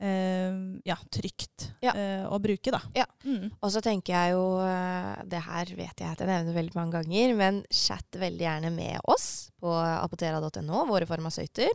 eh, 0.00 0.54
ja, 0.86 0.96
trygt 1.10 1.72
Ja. 1.82 1.92
eh, 1.92 2.24
å 2.30 2.38
bruke, 2.40 2.70
da. 2.70 2.80
Ja. 2.94 3.04
Mm. 3.24 3.50
Og 3.60 3.70
så 3.74 3.80
tenker 3.82 4.14
jeg 4.14 4.32
jo 4.36 4.60
eh, 4.62 5.24
Det 5.26 5.40
her 5.42 5.64
vet 5.76 5.98
jeg 6.00 6.08
at 6.12 6.18
jeg 6.22 6.28
nevner 6.30 6.54
veldig 6.54 6.74
mange 6.78 7.00
ganger, 7.02 7.34
men 7.36 7.64
chat 7.70 8.06
veldig 8.14 8.44
gjerne 8.46 8.70
med 8.74 9.00
oss 9.10 9.47
på 9.60 9.72
apotera.no, 9.72 10.84
våre 10.88 11.06
farmasøyter. 11.06 11.70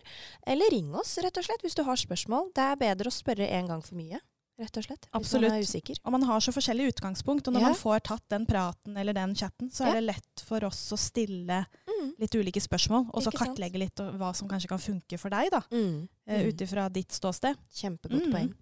Eller 0.47 0.71
ring 0.71 0.93
oss, 0.95 1.17
rett 1.23 1.37
og 1.37 1.43
slett, 1.47 1.61
hvis 1.65 1.75
du 1.75 1.83
har 1.83 1.95
spørsmål. 1.99 2.51
Det 2.55 2.63
er 2.63 2.75
bedre 2.75 3.11
å 3.11 3.13
spørre 3.13 3.49
en 3.59 3.67
gang 3.67 3.81
for 3.83 3.95
mye, 3.99 4.19
rett 4.59 4.77
og 4.77 4.83
slett. 4.85 5.07
Hvis 5.09 5.19
Absolutt. 5.19 5.49
man 5.51 5.59
er 5.59 5.63
usikker. 5.65 5.99
Og 6.05 6.11
man 6.11 6.23
har 6.29 6.39
så 6.45 6.53
forskjellig 6.53 6.91
utgangspunkt, 6.93 7.47
og 7.47 7.53
når 7.55 7.61
Ja. 7.61 7.67
man 7.73 7.75
får 7.79 7.99
tatt 8.03 8.27
den 8.29 8.45
praten 8.45 8.97
eller 8.97 9.13
den 9.13 9.33
chatten, 9.35 9.69
så 9.71 9.85
Ja. 9.85 9.91
er 9.91 9.93
det 10.01 10.03
lett 10.15 10.39
for 10.45 10.63
oss 10.65 10.91
å 10.91 10.97
stille 10.97 11.65
Mm. 11.87 12.13
litt 12.19 12.31
ulike 12.35 12.61
spørsmål, 12.61 13.09
og 13.13 13.23
så 13.23 13.31
kartlegge 13.31 13.73
sant? 13.79 13.79
litt 13.79 13.95
hva 14.19 14.35
som 14.35 14.47
kanskje 14.47 14.67
kan 14.69 14.79
funke 14.79 15.19
for 15.19 15.29
deg, 15.29 15.49
da. 15.51 15.61
Mm. 15.71 16.07
eh, 16.27 16.43
Mm. 16.43 16.47
Ut 16.49 16.57
ifra 16.61 16.91
ditt 16.91 17.09
ståsted. 17.09 17.55
Kjempegodt 17.73 18.25
Mm. 18.27 18.31
poeng. 18.31 18.53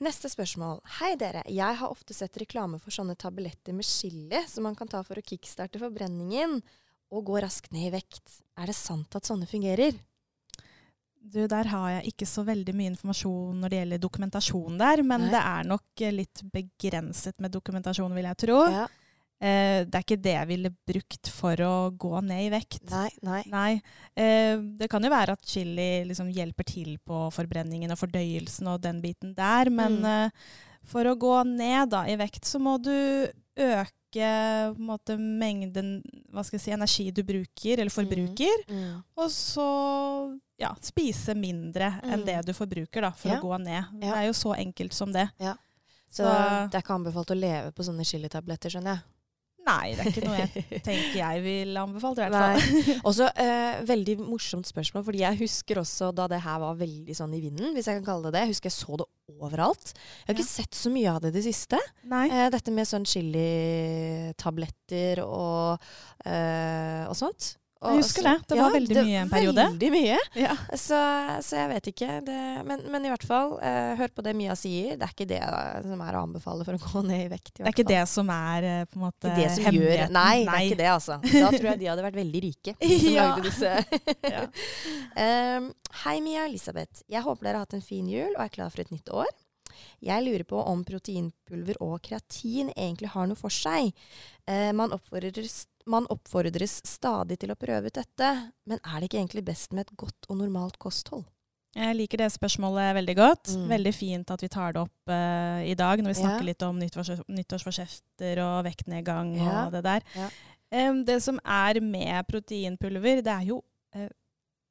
Neste 0.00 0.28
spørsmål. 0.30 0.80
Hei 1.00 1.16
dere. 1.16 1.42
Jeg 1.48 1.76
har 1.76 1.88
ofte 1.88 2.14
sett 2.14 2.32
reklame 2.38 2.80
for 2.80 2.90
sånne 2.90 3.16
tabletter 3.16 3.72
med 3.74 3.84
chili 3.84 4.46
som 4.46 4.62
man 4.62 4.74
kan 4.76 4.86
ta 4.86 5.02
for 5.02 5.14
å 5.16 5.22
kickstarte 5.24 5.78
forbrenningen 5.80 6.62
og 7.10 7.24
gå 7.30 7.40
raskt 7.40 7.72
ned 7.72 7.88
i 7.88 7.94
vekt. 7.98 8.38
Er 8.58 8.66
det 8.70 8.76
sant 8.76 9.14
at 9.16 9.24
sånne 9.28 9.46
fungerer? 9.48 9.96
Du, 11.28 11.42
der 11.50 11.66
har 11.68 11.88
jeg 11.98 12.12
ikke 12.12 12.26
så 12.30 12.44
veldig 12.46 12.72
mye 12.78 12.92
informasjon 12.92 13.58
når 13.60 13.72
det 13.72 13.78
gjelder 13.82 14.00
dokumentasjon 14.04 14.78
der, 14.80 15.02
men 15.04 15.26
Nei. 15.26 15.32
det 15.34 15.40
er 15.42 15.66
nok 15.68 16.02
eh, 16.06 16.14
litt 16.14 16.42
begrenset 16.54 17.40
med 17.42 17.52
dokumentasjon, 17.52 18.14
vil 18.16 18.28
jeg 18.30 18.38
tro. 18.46 18.60
Ja. 18.72 18.86
Eh, 19.38 19.82
det 19.86 19.94
er 19.98 20.04
ikke 20.06 20.18
det 20.24 20.32
jeg 20.36 20.48
ville 20.50 20.70
brukt 20.88 21.28
for 21.34 21.60
å 21.66 21.72
gå 21.94 22.22
ned 22.26 22.46
i 22.46 22.52
vekt. 22.54 22.86
Nei, 22.90 23.10
nei. 23.26 23.42
Nei. 23.52 23.72
Eh, 24.18 24.56
det 24.80 24.88
kan 24.90 25.04
jo 25.04 25.12
være 25.12 25.36
at 25.36 25.44
chili 25.46 25.90
liksom 26.08 26.30
hjelper 26.32 26.66
til 26.70 26.94
på 27.06 27.26
forbrenningen 27.34 27.92
og 27.94 28.00
fordøyelsen 28.00 28.70
og 28.72 28.80
den 28.86 29.02
biten 29.04 29.34
der, 29.36 29.70
men 29.74 30.00
Mm. 30.00 30.08
eh, 30.14 30.48
for 30.88 31.04
å 31.04 31.18
gå 31.18 31.34
ned 31.44 31.90
da, 31.92 32.06
i 32.08 32.16
vekt, 32.16 32.46
så 32.48 32.58
må 32.62 32.78
du 32.80 32.94
øke 33.58 33.92
på 34.12 34.76
en 34.78 34.86
måte, 34.86 35.16
mengden 35.18 36.02
hva 36.32 36.42
skal 36.44 36.58
jeg 36.58 36.64
si, 36.64 36.70
energi 36.72 37.10
du 37.12 37.22
bruker, 37.22 37.78
eller 37.78 37.90
forbruker, 37.90 38.64
Mm. 38.68 39.02
og 39.16 39.28
så 39.30 40.38
ja, 40.58 40.72
spise 40.80 41.34
mindre 41.36 42.00
enn 42.02 42.20
Mm. 42.20 42.24
det 42.26 42.46
du 42.46 42.52
forbruker 42.52 43.00
da, 43.02 43.10
for 43.10 43.28
Ja. 43.28 43.38
å 43.38 43.42
gå 43.42 43.58
ned. 43.60 43.84
Ja. 44.02 44.14
Det 44.14 44.16
er 44.16 44.26
jo 44.26 44.32
så 44.32 44.54
enkelt 44.56 44.92
som 44.92 45.12
det. 45.12 45.28
Så, 45.38 46.24
Så- 46.24 46.70
det 46.70 46.74
er 46.74 46.82
ikke 46.82 46.96
anbefalt 47.04 47.30
å 47.30 47.38
leve 47.38 47.70
på 47.72 47.84
sånne 47.84 48.04
chilitabletter, 48.04 48.70
skjønner 48.70 48.94
jeg. 48.96 49.02
Nei, 49.68 49.88
det 49.94 50.00
er 50.00 50.06
ikke 50.12 50.24
noe 50.26 50.38
jeg 50.40 50.50
tenker 50.86 51.16
jeg 51.18 51.36
vil 51.44 51.76
anbefale, 51.76 52.16
i 52.16 52.18
hvert 52.32 52.40
fall. 52.40 52.58
Også 53.10 53.26
eh, 53.36 53.74
veldig 53.88 54.14
morsomt 54.24 54.66
spørsmål, 54.70 55.02
fordi 55.06 55.20
jeg 55.26 55.40
husker 55.42 55.76
også 55.82 56.06
da 56.16 56.24
det 56.32 56.40
her 56.44 56.58
var 56.62 56.78
veldig 56.80 57.14
sånn 57.18 57.34
i 57.36 57.42
vinden, 57.44 57.74
hvis 57.76 57.88
jeg 57.90 57.96
kan 58.00 58.06
kalle 58.08 58.24
det 58.30 58.34
det. 58.38 58.42
Jeg 58.46 58.52
husker 58.54 58.68
jeg 58.72 58.76
så 58.78 58.92
det 59.02 59.08
overalt. 59.36 59.86
Jeg 59.92 60.30
har 60.30 60.32
Ja. 60.32 60.36
ikke 60.38 60.48
sett 60.48 60.74
så 60.78 60.88
mye 60.94 61.10
av 61.12 61.18
det 61.22 61.28
i 61.34 61.36
det 61.38 61.44
siste. 61.50 61.78
Nei. 62.08 62.26
Eh, 62.32 62.48
dette 62.54 62.70
med 62.72 62.86
sånn 62.88 63.04
chilitabletter 63.08 65.20
og, 65.24 65.78
eh, 66.24 67.04
og 67.08 67.16
sånt. 67.18 67.56
Og, 67.78 67.92
Jeg 67.94 68.02
husker 68.02 68.26
det. 68.26 68.32
Det 68.50 68.56
var 68.58 68.72
veldig 68.74 69.02
mye 69.06 69.18
en 69.22 69.28
periode. 69.30 69.64
Veldig 69.70 69.88
mye. 69.94 70.16
Ja. 70.34 70.54
Så, 70.74 70.98
så 71.46 71.60
jeg 71.60 71.68
vet 71.70 71.90
ikke. 71.92 72.08
Det, 72.26 72.38
men, 72.66 72.82
men 72.90 73.06
i 73.06 73.12
hvert 73.12 73.26
fall, 73.28 73.52
uh, 73.62 73.92
hør 74.00 74.10
på 74.16 74.24
det 74.26 74.32
Mia 74.34 74.56
sier. 74.58 74.96
Det 74.98 75.06
er 75.06 75.12
ikke 75.14 75.28
det 75.30 75.38
eh, 75.46 75.86
som 75.86 76.02
er 76.02 76.18
å 76.18 76.24
anbefale 76.26 76.66
for 76.66 76.74
å 76.74 76.82
gå 76.82 77.04
ned 77.06 77.28
i 77.28 77.30
vekt. 77.30 77.52
i 77.52 77.62
Det 77.62 77.68
er 77.68 77.76
ikke 77.76 77.86
fall. 77.86 77.92
det 77.94 78.02
som 78.10 78.32
er 78.34 78.68
eh, 78.72 78.82
på 78.90 78.98
en 78.98 79.04
måte 79.06 79.30
Ikke 79.30 79.38
det 79.38 79.50
som 79.54 79.78
gjør 79.78 80.02
nei, 80.10 80.10
Nei, 80.18 80.34
det 80.42 80.56
er 80.58 80.66
ikke 80.66 80.80
det, 80.82 80.90
altså. 80.96 81.20
Da 81.22 81.52
tror 81.54 81.70
jeg 81.70 81.82
de 81.84 81.90
hadde 81.92 82.06
vært 82.08 82.18
veldig 82.18 82.44
rike, 82.48 82.76
som 82.82 83.14
Ja. 83.14 83.28
Ja. 84.34 84.44
um, 85.62 85.70
hei, 86.02 86.16
Mia 86.24 86.48
Elisabeth. 86.50 87.04
Jeg 87.06 87.22
håper 87.22 87.46
dere 87.46 87.60
har 87.60 87.68
hatt 87.68 87.78
en 87.78 87.84
fin 87.94 88.10
jul 88.10 88.32
og 88.34 88.42
er 88.42 88.56
klar 88.58 88.74
for 88.74 88.82
et 88.82 88.90
nytt 88.90 89.14
år. 89.14 89.30
Jeg 90.02 90.24
lurer 90.24 90.42
på 90.48 90.58
om 90.66 90.82
proteinpulver 90.86 91.78
og 91.84 92.00
kreatin 92.02 92.72
egentlig 92.74 93.12
har 93.14 93.28
noe 93.30 93.38
for 93.38 93.52
seg. 93.54 93.92
Eh, 94.48 94.70
man, 94.74 94.94
oppfordres, 94.96 95.66
man 95.90 96.06
oppfordres 96.12 96.78
stadig 96.86 97.38
til 97.42 97.52
å 97.52 97.58
prøve 97.58 97.90
ut 97.90 97.98
dette, 97.98 98.30
men 98.68 98.80
er 98.82 99.00
det 99.00 99.08
ikke 99.10 99.20
egentlig 99.22 99.44
best 99.48 99.74
med 99.74 99.86
et 99.86 99.96
godt 99.98 100.28
og 100.28 100.40
normalt 100.40 100.78
kosthold? 100.82 101.26
Jeg 101.76 101.96
liker 101.98 102.22
det 102.22 102.30
spørsmålet 102.32 102.94
veldig 102.96 103.14
godt. 103.18 103.50
Mm. 103.54 103.64
Veldig 103.70 103.94
fint 103.94 104.30
at 104.32 104.42
vi 104.42 104.48
tar 104.50 104.74
det 104.74 104.82
opp 104.82 105.12
uh, 105.12 105.60
i 105.62 105.74
dag, 105.78 106.00
når 106.00 106.14
vi 106.14 106.20
snakker 106.22 106.44
Ja. 106.44 106.48
litt 106.48 106.64
om 106.64 106.78
nyttårs 106.80 107.10
nyttårsforsetter 107.28 108.40
og 108.42 108.62
vektnedgang 108.66 109.34
Ja. 109.36 109.66
og 109.66 109.76
det 109.76 109.84
der. 109.84 110.06
Ja. 110.16 110.30
Um, 110.88 111.04
det 111.04 111.20
som 111.24 111.38
er 111.44 111.80
med 111.80 112.26
proteinpulver, 112.28 113.22
det 113.24 113.34
er 113.34 113.44
jo 113.52 113.60
uh, 113.96 114.08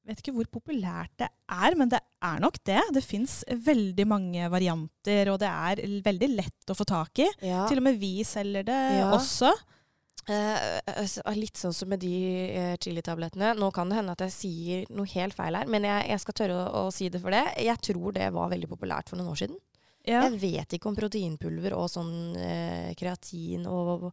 vet 0.08 0.22
ikke 0.24 0.34
hvor 0.36 0.50
populært 0.50 1.14
det 1.20 1.30
er, 1.52 1.76
men 1.76 1.90
det 1.92 2.00
er 2.24 2.42
nok 2.42 2.58
det. 2.66 2.82
Det 2.96 3.04
fins 3.04 3.44
veldig 3.48 4.06
mange 4.08 4.50
varianter, 4.50 5.32
og 5.34 5.40
det 5.44 5.50
er 5.52 5.82
veldig 6.06 6.30
lett 6.34 6.72
å 6.72 6.78
få 6.78 6.88
tak 6.88 7.20
i. 7.20 7.28
Til 7.40 7.82
og 7.82 7.84
med 7.84 8.00
vi 8.00 8.24
selger 8.24 8.64
det 8.68 8.84
også. 9.12 9.52
Altså, 10.28 11.22
litt 11.38 11.56
sånn 11.60 11.76
som 11.76 11.88
med 11.92 12.02
de 12.04 12.12
uh, 12.52 12.74
chilitablettene. 12.84 13.54
Nå 13.56 13.70
kan 13.76 13.88
det 13.92 14.00
hende 14.02 14.16
at 14.18 14.26
jeg 14.26 14.34
sier 14.36 14.90
noe 14.92 15.08
helt 15.14 15.38
feil 15.38 15.56
her, 15.56 15.70
men 15.72 15.88
jeg, 15.88 16.10
jeg 16.12 16.24
skal 16.24 16.38
tørre 16.42 16.58
å, 16.66 16.84
å 16.88 16.92
si 16.92 17.08
det 17.14 17.22
for 17.24 17.32
det. 17.32 17.46
Jeg 17.64 17.80
tror 17.88 18.12
det 18.18 18.28
var 18.36 18.52
veldig 18.52 18.70
populært 18.74 19.08
for 19.12 19.20
noen 19.22 19.32
år 19.32 19.40
siden. 19.46 19.58
Ja. 20.08 20.22
Jeg 20.24 20.38
vet 20.40 20.72
ikke 20.78 20.88
om 20.88 20.96
proteinpulver 20.96 21.74
og 21.76 21.90
sånn 21.92 22.12
uh, 22.40 22.92
kreatin 22.96 23.66
og 23.68 24.08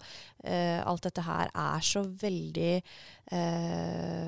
alt 0.45 1.07
dette 1.07 1.23
her 1.23 1.53
er 1.55 1.85
så 1.87 2.03
veldig 2.03 2.73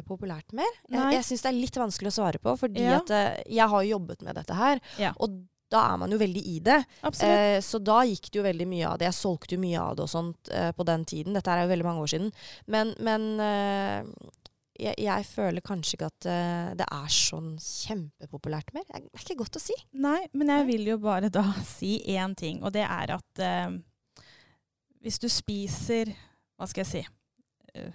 populært 0.06 0.54
mer. 0.56 0.70
Jeg, 0.88 0.94
Nei. 0.96 1.10
jeg 1.16 1.26
syns 1.26 1.42
det 1.44 1.50
er 1.50 1.58
litt 1.58 1.76
vanskelig 1.78 2.12
å 2.12 2.16
svare 2.16 2.40
på, 2.42 2.54
fordi 2.58 2.82
Ja. 2.86 3.00
at 3.02 3.12
jeg 3.50 3.68
har 3.74 3.82
jobbet 3.86 4.22
med 4.26 4.38
dette 4.38 4.56
her. 4.56 4.80
Ja. 5.02 5.12
Og 5.20 5.34
da 5.72 5.80
er 5.92 5.96
man 5.98 6.12
jo 6.14 6.18
veldig 6.20 6.42
i 6.46 6.56
det. 6.62 6.78
Eh, 7.26 7.58
så 7.64 7.80
da 7.82 8.00
gikk 8.06 8.28
det 8.30 8.38
jo 8.38 8.44
veldig 8.46 8.66
mye 8.70 8.86
av 8.92 8.98
det. 9.00 9.08
Jeg 9.08 9.16
solgte 9.18 9.56
jo 9.56 9.62
mye 9.64 9.80
av 9.82 9.96
det 9.98 10.04
og 10.06 10.10
sånt 10.12 10.50
eh, 10.54 10.68
på 10.76 10.86
den 10.86 11.04
tiden. 11.10 11.34
Dette 11.34 11.50
er 11.50 11.64
jo 11.64 11.70
veldig 11.72 11.86
mange 11.88 12.04
år 12.04 12.12
siden. 12.12 12.30
Men, 12.70 12.92
men 13.02 13.26
eh, 13.42 14.30
jeg, 14.76 14.94
jeg 15.06 15.26
føler 15.30 15.64
kanskje 15.64 15.96
ikke 15.96 16.10
at 16.12 16.28
eh, 16.30 16.70
det 16.78 16.86
er 16.86 17.10
sånn 17.16 17.50
kjempepopulært 17.62 18.70
mer. 18.76 18.86
Det 18.86 19.00
er 19.00 19.24
ikke 19.24 19.38
godt 19.42 19.58
å 19.58 19.64
si. 19.66 19.74
Nei, 20.06 20.20
men 20.36 20.52
jeg 20.54 20.68
vil 20.70 20.90
jo 20.92 20.98
bare 21.02 21.32
da 21.34 21.44
si 21.76 21.96
én 22.14 22.36
ting, 22.38 22.62
og 22.62 22.74
det 22.76 22.84
er 22.86 23.16
at 23.16 23.42
eh, 23.42 23.76
hvis 25.06 25.18
du 25.22 25.28
spiser 25.30 26.10
Hva 26.58 26.66
skal 26.70 26.82
jeg 26.84 26.90
si? 26.92 27.02
eh, 27.74 27.90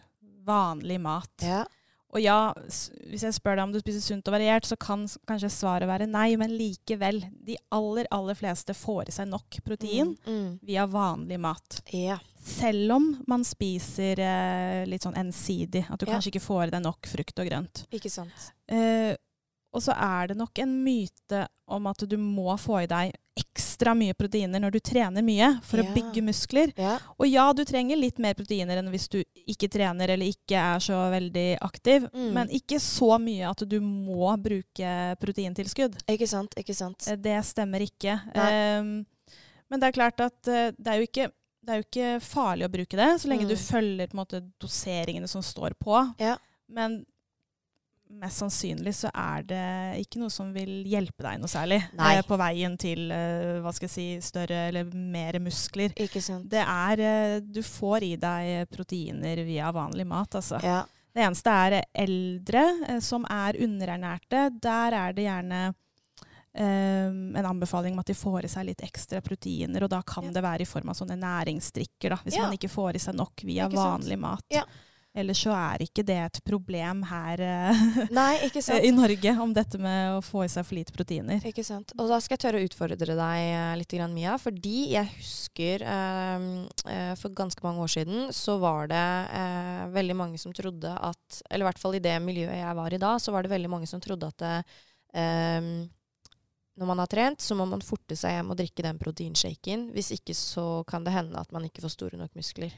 vanlig 0.47 0.97
mat. 1.03 1.31
Ja. 1.45 1.63
Og 2.11 2.19
ja, 2.19 2.51
hvis 3.07 3.23
jeg 3.23 3.35
spør 3.37 3.55
deg 3.55 3.63
om 3.63 3.71
du 3.73 3.79
spiser 3.79 4.03
sunt 4.03 4.27
og 4.27 4.35
variert, 4.35 4.67
så 4.67 4.75
kan 4.79 5.05
kanskje 5.29 5.51
svaret 5.53 5.87
være 5.87 6.09
nei, 6.11 6.33
men 6.39 6.51
likevel. 6.51 7.21
De 7.47 7.55
aller, 7.71 8.09
aller 8.11 8.35
fleste 8.35 8.75
får 8.75 9.11
i 9.11 9.15
seg 9.15 9.29
nok 9.31 9.61
protein 9.63 10.17
Mm. 10.27 10.59
via 10.67 10.85
vanlig 10.91 11.39
mat. 11.39 11.81
Ja. 11.95 12.19
Selv 12.41 12.91
om 12.97 13.23
man 13.29 13.43
spiser 13.45 14.19
eh, 14.19 14.83
litt 14.89 15.05
sånn 15.05 15.15
ensidig. 15.15 15.85
At 15.87 15.99
du 16.01 16.07
yeah. 16.07 16.15
kanskje 16.15 16.33
ikke 16.33 16.43
får 16.43 16.67
i 16.67 16.71
deg 16.75 16.83
nok 16.83 17.07
frukt 17.07 17.39
og 17.39 17.47
grønt. 17.47 17.83
Ikke 17.93 18.09
sant. 18.11 18.51
Eh, 18.67 19.13
og 19.73 19.81
så 19.81 19.93
er 19.95 20.27
det 20.31 20.37
nok 20.37 20.59
en 20.59 20.71
myte 20.83 21.45
om 21.71 21.85
at 21.87 22.03
du 22.09 22.17
må 22.19 22.57
få 22.59 22.81
i 22.83 22.87
deg 22.91 23.13
ekstra 23.39 23.93
mye 23.95 24.13
proteiner 24.13 24.59
når 24.59 24.71
du 24.75 24.79
trener 24.83 25.23
mye 25.23 25.47
for 25.63 25.79
Ja. 25.79 25.85
å 25.87 25.93
bygge 25.95 26.21
muskler. 26.21 26.73
Ja. 26.77 26.97
Og 27.17 27.27
ja, 27.31 27.45
du 27.53 27.63
trenger 27.65 27.95
litt 27.97 28.19
mer 28.19 28.33
proteiner 28.35 28.77
enn 28.81 28.89
hvis 28.91 29.07
du 29.09 29.23
ikke 29.47 29.69
trener 29.71 30.09
eller 30.11 30.25
ikke 30.27 30.59
er 30.59 30.79
så 30.83 30.99
veldig 31.13 31.57
aktiv, 31.61 32.09
Mm. 32.13 32.33
men 32.33 32.49
ikke 32.49 32.79
så 32.83 33.17
mye 33.19 33.49
at 33.49 33.63
du 33.67 33.79
må 33.79 34.35
bruke 34.43 35.15
proteintilskudd. 35.23 35.95
Ikke 36.11 36.27
sant. 36.27 36.53
Ikke 36.57 36.75
sant. 36.75 37.07
Eh, 37.07 37.15
Det 37.15 37.39
stemmer 37.45 37.79
ikke. 37.79 38.19
Um, 38.35 39.05
men 39.69 39.79
det 39.79 39.87
er 39.87 39.91
klart 39.95 40.19
at 40.19 40.47
eh, 40.47 40.71
det 40.77 40.87
er 40.87 40.99
jo 40.99 41.07
ikke 41.07 41.31
det 41.63 41.69
er 41.69 41.77
jo 41.77 41.85
ikke 41.85 42.21
farlig 42.25 42.65
å 42.65 42.71
bruke 42.73 42.97
det, 42.97 43.21
så 43.21 43.27
lenge 43.29 43.43
Mm. 43.45 43.49
du 43.49 43.55
følger 43.55 44.07
måte, 44.17 44.39
doseringene 44.59 45.27
som 45.29 45.41
står 45.43 45.75
på. 45.79 46.15
Ja. 46.19 46.35
Men 46.67 47.05
mest 48.19 48.37
sannsynlig 48.41 48.93
så 48.95 49.09
er 49.13 49.43
det 49.47 50.05
ikke 50.05 50.19
noe 50.21 50.29
som 50.33 50.51
vil 50.53 50.83
hjelpe 50.89 51.23
deg 51.25 51.39
noe 51.41 51.49
særlig 51.51 51.79
Nei. 51.97 52.15
eh, 52.17 52.21
på 52.27 52.37
veien 52.37 52.77
til 52.77 53.11
eh, 53.11 53.59
hva 53.63 53.71
skal 53.73 53.87
jeg 53.87 53.93
si, 53.95 54.07
større 54.21 54.67
eller 54.69 54.89
mer 54.93 55.39
muskler. 55.39 55.93
Ikke 55.95 56.21
sant. 56.21 56.49
Det 56.51 56.61
er 56.63 56.99
eh, 57.05 57.39
Du 57.41 57.61
får 57.63 58.03
i 58.03 58.15
deg 58.21 58.69
proteiner 58.73 59.43
via 59.47 59.71
vanlig 59.71 60.05
mat, 60.07 60.35
altså. 60.41 60.59
Ja. 60.63 60.81
Det 61.11 61.23
eneste 61.25 61.51
er 61.51 61.77
eldre 62.05 62.99
som 63.03 63.25
er 63.29 63.57
underernærte. 63.59 64.49
Der 64.63 64.93
er 65.05 65.13
det 65.13 65.27
gjerne 65.29 65.63
Um, 66.53 67.33
en 67.39 67.45
anbefaling 67.47 67.93
om 67.95 67.99
at 68.01 68.09
de 68.09 68.13
får 68.13 68.43
i 68.43 68.49
seg 68.51 68.65
litt 68.67 68.81
ekstra 68.83 69.21
proteiner. 69.23 69.85
Og 69.85 69.89
da 69.93 70.01
kan 70.03 70.25
Ja. 70.25 70.31
det 70.35 70.41
være 70.43 70.61
i 70.61 70.67
form 70.67 70.89
av 70.91 70.97
sånne 70.99 71.15
næringsdrikker, 71.15 72.09
da, 72.09 72.17
hvis 72.25 72.35
Ja. 72.35 72.41
man 72.43 72.57
ikke 72.57 72.67
får 72.67 72.95
i 72.95 72.99
seg 72.99 73.15
nok 73.15 73.39
via 73.47 73.69
vanlig 73.69 74.19
mat. 74.19 74.43
Ja. 74.51 74.65
Ellers 75.11 75.41
så 75.43 75.51
er 75.51 75.81
ikke 75.83 76.05
det 76.07 76.15
et 76.23 76.37
problem 76.47 77.01
her 77.09 77.41
eh, 77.43 77.79
Nei, 78.15 78.37
i 78.87 78.91
Norge 78.95 79.33
om 79.43 79.51
dette 79.51 79.79
med 79.81 80.13
å 80.15 80.21
få 80.23 80.45
i 80.45 80.51
seg 80.51 80.63
for 80.63 80.77
lite 80.77 80.95
proteiner. 80.95 81.43
Ikke 81.47 81.65
sant. 81.67 81.91
Og 81.99 82.07
da 82.07 82.19
skal 82.23 82.37
jeg 82.37 82.43
tørre 82.45 82.61
å 82.61 82.67
utfordre 82.69 83.17
deg 83.19 83.39
eh, 83.43 83.73
litt, 83.81 83.95
Mia. 84.13 84.37
Fordi 84.39 84.77
jeg 84.93 85.11
husker 85.17 85.83
eh, 85.83 86.45
eh, 86.95 87.11
for 87.19 87.35
ganske 87.35 87.65
mange 87.65 87.83
år 87.83 87.91
siden 87.91 88.31
så 88.35 88.55
var 88.61 88.87
det 88.91 89.07
eh, 89.35 89.83
veldig 89.91 90.15
mange 90.15 90.39
som 90.39 90.55
trodde 90.55 90.93
at 90.95 91.41
Eller 91.49 91.65
i 91.65 91.69
hvert 91.69 91.81
fall 91.81 91.99
i 91.99 92.03
det 92.03 92.15
miljøet 92.23 92.61
jeg 92.61 92.77
var 92.79 92.95
i 92.95 93.01
da, 93.01 93.17
så 93.19 93.35
var 93.35 93.43
det 93.43 93.51
veldig 93.51 93.71
mange 93.73 93.91
som 93.91 93.99
trodde 94.03 94.31
at 94.31 94.47
eh, 94.47 95.59
når 96.79 96.87
man 96.87 97.03
har 97.03 97.11
trent, 97.11 97.43
så 97.43 97.53
må 97.59 97.67
man 97.67 97.83
forte 97.83 98.15
seg 98.15 98.37
hjem 98.37 98.53
og 98.53 98.57
drikke 98.57 98.87
den 98.87 98.99
proteinshaken. 99.01 99.89
Hvis 99.91 100.13
ikke 100.15 100.33
så 100.39 100.85
kan 100.87 101.03
det 101.03 101.13
hende 101.13 101.37
at 101.37 101.51
man 101.51 101.67
ikke 101.67 101.83
får 101.83 101.97
store 101.97 102.21
nok 102.21 102.31
muskler. 102.39 102.71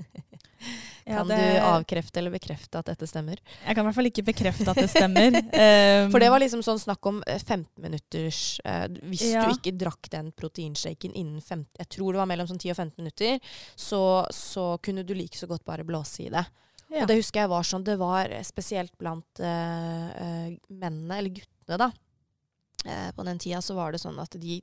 Ja, 1.04 1.18
Kan 1.18 1.28
det- 1.28 1.36
du 1.36 1.60
avkrefte 1.60 2.16
eller 2.16 2.32
bekrefte 2.32 2.78
at 2.80 2.86
dette 2.88 3.04
stemmer? 3.04 3.36
Jeg 3.36 3.76
kan 3.76 3.84
i 3.84 3.88
hvert 3.90 3.96
fall 3.98 4.08
ikke 4.08 4.22
bekrefte 4.24 4.70
at 4.72 4.78
det 4.80 4.86
stemmer. 4.88 5.34
Um, 5.36 6.06
For 6.14 6.22
det 6.22 6.30
var 6.32 6.40
liksom 6.40 6.62
sånn 6.64 6.80
snakk 6.80 7.04
om 7.10 7.18
eh, 7.28 7.36
15 7.42 7.66
minutters 7.84 8.38
uh, 8.64 8.86
Hvis 9.10 9.26
Ja. 9.34 9.42
du 9.44 9.52
ikke 9.52 9.74
drakk 9.76 10.08
den 10.14 10.30
proteinshaken 10.32 11.12
innen 11.12 11.42
15, 11.44 11.66
jeg 11.82 11.90
tror 11.92 12.16
det 12.16 12.22
var 12.22 12.30
mellom 12.30 12.48
sånn 12.48 12.62
10 12.62 12.72
og 12.72 12.78
15 12.78 13.02
minutter, 13.02 13.52
så, 13.76 14.00
så 14.32 14.64
kunne 14.80 15.04
du 15.04 15.12
like 15.12 15.36
så 15.36 15.50
godt 15.50 15.66
bare 15.68 15.84
blåse 15.84 16.24
i 16.24 16.30
det. 16.32 16.46
ja. 16.88 17.02
Og 17.02 17.10
det 17.10 17.18
husker 17.20 17.44
jeg 17.44 17.52
var 17.52 17.68
sånn, 17.68 17.84
det 17.84 17.98
var 18.00 18.32
spesielt 18.48 18.96
blant 18.96 19.44
uh, 19.44 20.08
eh, 20.16 20.48
mennene, 20.72 21.20
eller 21.20 21.36
guttene 21.36 21.80
da, 21.84 21.90
Uh, 22.84 23.08
på 23.16 23.24
den 23.24 23.38
tida 23.40 23.62
så 23.64 23.72
var 23.78 23.94
det 23.94 24.00
sånn 24.02 24.18
at 24.20 24.34
de 24.36 24.58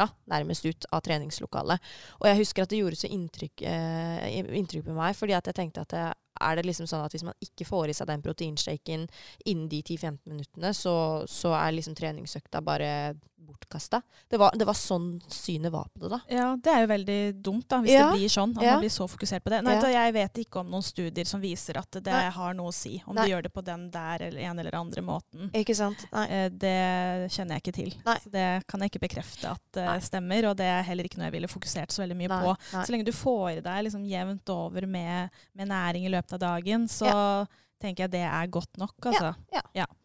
spurta 0.00 0.08
nærmest 0.30 0.64
ut 0.66 0.86
av 0.92 1.02
treningslokalet. 1.04 1.80
Og 2.20 2.28
jeg 2.28 2.38
husker 2.40 2.62
at 2.62 2.70
det 2.70 2.80
gjorde 2.80 2.96
så 2.96 3.10
inntrykk, 3.10 3.62
eh, 3.62 4.40
inntrykk 4.58 4.86
på 4.86 4.96
meg, 4.96 5.16
fordi 5.16 5.34
at 5.34 5.46
jeg 5.46 5.54
tenkte 5.54 5.80
at 5.82 5.90
det, 5.90 6.14
er 6.40 6.56
det 6.56 6.64
liksom 6.64 6.86
sånn 6.86 7.04
at 7.04 7.12
hvis 7.12 7.24
man 7.24 7.34
ikke 7.40 7.66
får 7.66 7.90
i 7.90 7.94
seg 7.94 8.06
den 8.08 8.22
proteinshaken 8.22 9.08
innen 9.44 9.68
de 9.68 9.82
10-15 9.82 10.18
minuttene, 10.26 10.72
så, 10.72 11.26
så 11.28 11.52
er 11.52 11.74
liksom 11.74 11.94
treningsøkta 11.94 12.62
bare 12.62 13.14
bortkasta. 13.60 14.00
Det 14.28 14.38
var, 14.40 14.50
det 14.58 14.64
var 14.66 14.74
sånn 14.78 15.20
synet 15.28 15.72
var 15.72 15.88
på 15.92 16.00
det, 16.02 16.08
da. 16.14 16.20
Ja, 16.32 16.46
det 16.56 16.72
er 16.72 16.80
jo 16.84 16.88
veldig 16.90 17.18
dumt 17.44 17.66
da, 17.68 17.78
hvis 17.84 17.92
Ja, 17.94 18.06
det 18.10 18.18
blir 18.18 18.32
sånn. 18.32 18.56
At 18.56 18.64
ja. 18.64 18.72
man 18.76 18.84
blir 18.84 18.90
så 18.94 19.06
fokusert 19.10 19.44
på 19.44 19.50
det. 19.52 19.62
Nei, 19.62 19.74
Ja. 19.74 19.80
da, 19.84 19.88
Jeg 19.90 20.12
vet 20.16 20.40
ikke 20.44 20.60
om 20.60 20.70
noen 20.70 20.82
studier 20.82 21.26
som 21.26 21.40
viser 21.40 21.76
at 21.78 21.90
det 22.00 22.06
Nei. 22.10 22.30
har 22.30 22.54
noe 22.54 22.68
å 22.68 22.74
si. 22.74 23.02
Om 23.06 23.14
Nei. 23.14 23.24
de 23.26 23.32
gjør 23.34 23.42
det 23.42 23.52
på 23.52 23.64
den 23.64 23.90
der 23.90 24.22
eller 24.22 24.40
en 24.40 24.58
eller 24.58 24.74
andre 24.80 25.02
måten. 25.02 25.50
Ikke 25.52 25.74
sant? 25.76 26.06
Nei. 26.12 26.26
Eh, 26.28 26.48
Det 26.50 27.30
kjenner 27.30 27.56
jeg 27.58 27.62
ikke 27.62 27.74
til. 27.76 27.94
Nei. 28.06 28.18
Så 28.18 28.30
det 28.30 28.66
kan 28.66 28.80
jeg 28.80 28.90
ikke 28.90 29.04
bekrefte 29.08 29.50
at 29.50 29.62
det 29.72 29.84
Nei. 29.86 29.98
stemmer. 30.00 30.50
Og 30.50 30.56
det 30.56 30.66
er 30.66 30.82
heller 30.82 31.04
ikke 31.04 31.18
noe 31.18 31.28
jeg 31.30 31.36
ville 31.38 31.48
fokusert 31.48 31.90
så 31.92 32.02
veldig 32.04 32.16
mye 32.16 32.28
på. 32.28 32.56
Så 32.72 32.88
lenge 32.90 33.04
du 33.04 33.12
får 33.12 33.58
i 33.58 33.60
deg 33.60 33.84
liksom 33.84 34.04
jevnt 34.08 34.48
over 34.50 34.86
med, 34.86 35.30
med 35.54 35.68
næring 35.68 36.06
i 36.06 36.10
løpet 36.12 36.32
av 36.34 36.40
dagen, 36.40 36.88
så 36.88 37.46
tenker 37.80 38.04
jeg 38.04 38.10
det 38.12 38.24
er 38.28 38.46
godt 38.52 38.76
nok. 38.76 38.94
Altså. 39.08 39.34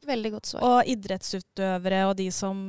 Veldig 0.05 0.31
godt 0.31 0.45
svar. 0.45 0.61
Og 0.63 0.85
idrettsutøvere 0.87 2.05
og 2.09 2.15
de 2.17 2.29
som 2.31 2.61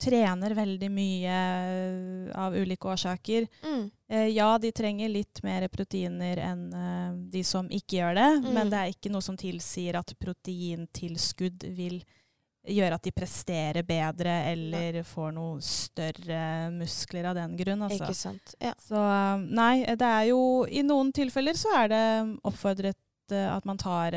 trener 0.00 0.54
veldig 0.56 0.88
mye 0.90 1.34
eh, 1.38 2.30
av 2.40 2.54
ulike 2.56 2.88
årsaker. 2.88 3.46
Mm. 3.62 3.82
Eh, 4.10 4.28
ja, 4.34 4.48
de 4.58 4.70
trenger 4.74 5.08
litt 5.12 5.42
mer 5.46 5.66
proteiner 5.68 6.40
enn 6.44 6.62
eh, 6.74 7.10
de 7.34 7.42
som 7.44 7.68
ikke 7.68 8.00
gjør 8.00 8.16
det, 8.18 8.28
Mm. 8.40 8.54
men 8.56 8.70
det 8.72 8.78
er 8.80 8.94
ikke 8.94 9.12
noe 9.12 9.22
som 9.22 9.36
tilsier 9.36 9.98
at 10.00 10.14
proteintilskudd 10.18 11.64
vil 11.76 12.00
gjøre 12.70 12.94
at 12.98 13.06
de 13.06 13.12
presterer 13.16 13.82
bedre 13.88 14.34
eller 14.50 14.98
får 15.08 15.30
noe 15.32 15.60
større 15.64 16.40
muskler 16.74 17.30
av 17.30 17.38
den 17.38 17.54
grunn. 17.56 17.82
Altså. 17.86 18.04
Ikke 18.04 18.18
sant. 18.18 18.54
Ja. 18.60 18.74
Så 18.84 19.00
nei, 19.48 19.84
det 19.96 20.06
er 20.06 20.26
jo 20.28 20.42
I 20.68 20.82
noen 20.84 21.08
tilfeller 21.16 21.56
så 21.56 21.72
er 21.78 21.88
det 21.92 22.02
oppfordret 22.44 22.98
at 23.30 23.64
man 23.64 23.78
tar 23.78 24.12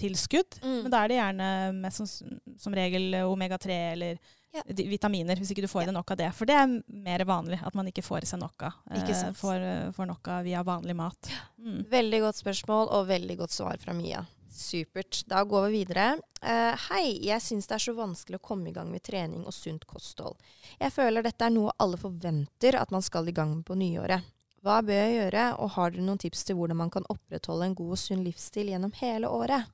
tilskudd. 0.00 0.58
Mm. 0.64 0.82
Men 0.82 0.90
da 0.92 1.02
er 1.04 1.12
det 1.12 1.18
gjerne 1.20 1.48
mest 1.76 2.00
som, 2.02 2.38
som 2.58 2.74
regel 2.74 3.14
omega-3 3.28 3.78
eller 3.92 4.18
Ja. 4.50 4.64
vitaminer, 4.66 5.38
hvis 5.38 5.52
ikke 5.54 5.62
du 5.62 5.70
får 5.70 5.84
i 5.84 5.88
deg 5.90 5.94
nok 5.94 6.10
av 6.10 6.18
det. 6.18 6.28
For 6.34 6.48
det 6.48 6.56
er 6.58 6.72
mer 6.90 7.22
vanlig 7.28 7.60
at 7.62 7.76
man 7.78 7.86
ikke 7.86 8.02
får 8.02 8.26
i 8.26 8.30
seg 8.32 8.40
nok 8.42 8.64
av. 8.66 8.80
Eh, 8.90 9.30
får, 9.38 9.62
eh, 9.62 9.92
får 9.94 10.08
nok 10.10 10.30
av 10.34 10.44
via 10.44 10.64
vanlig 10.66 10.96
mat. 10.98 11.30
Mm. 11.58 11.84
Veldig 11.90 12.20
godt 12.26 12.40
spørsmål 12.40 12.90
og 12.90 13.06
veldig 13.06 13.36
godt 13.38 13.54
svar 13.54 13.78
fra 13.78 13.94
Mia. 13.94 14.24
Supert. 14.50 15.22
Da 15.30 15.44
går 15.44 15.68
vi 15.68 15.84
videre. 15.84 16.18
Uh, 16.42 16.74
hei, 16.90 17.20
jeg 17.22 17.40
syns 17.44 17.68
det 17.70 17.76
er 17.76 17.84
så 17.84 17.94
vanskelig 17.94 18.40
å 18.40 18.42
komme 18.42 18.68
i 18.68 18.74
gang 18.74 18.90
med 18.90 19.04
trening 19.06 19.44
og 19.46 19.54
sunt 19.54 19.86
kosthold. 19.86 20.34
Jeg 20.80 20.92
føler 20.92 21.22
dette 21.22 21.46
er 21.46 21.54
noe 21.54 21.72
alle 21.78 22.00
forventer 22.00 22.74
at 22.80 22.90
man 22.90 23.04
skal 23.06 23.28
i 23.30 23.34
gang 23.36 23.54
med 23.60 23.66
på 23.68 23.78
nyåret. 23.78 24.26
Hva 24.60 24.80
bør 24.84 24.98
jeg 24.98 25.14
gjøre, 25.14 25.44
og 25.62 25.70
har 25.76 25.94
dere 25.94 26.04
noen 26.04 26.20
tips 26.20 26.42
til 26.44 26.58
hvordan 26.58 26.76
man 26.82 26.90
kan 26.92 27.06
opprettholde 27.08 27.70
en 27.70 27.76
god 27.78 27.94
og 27.94 28.00
sunn 28.02 28.24
livsstil 28.26 28.72
gjennom 28.74 28.92
hele 28.98 29.30
året? 29.30 29.70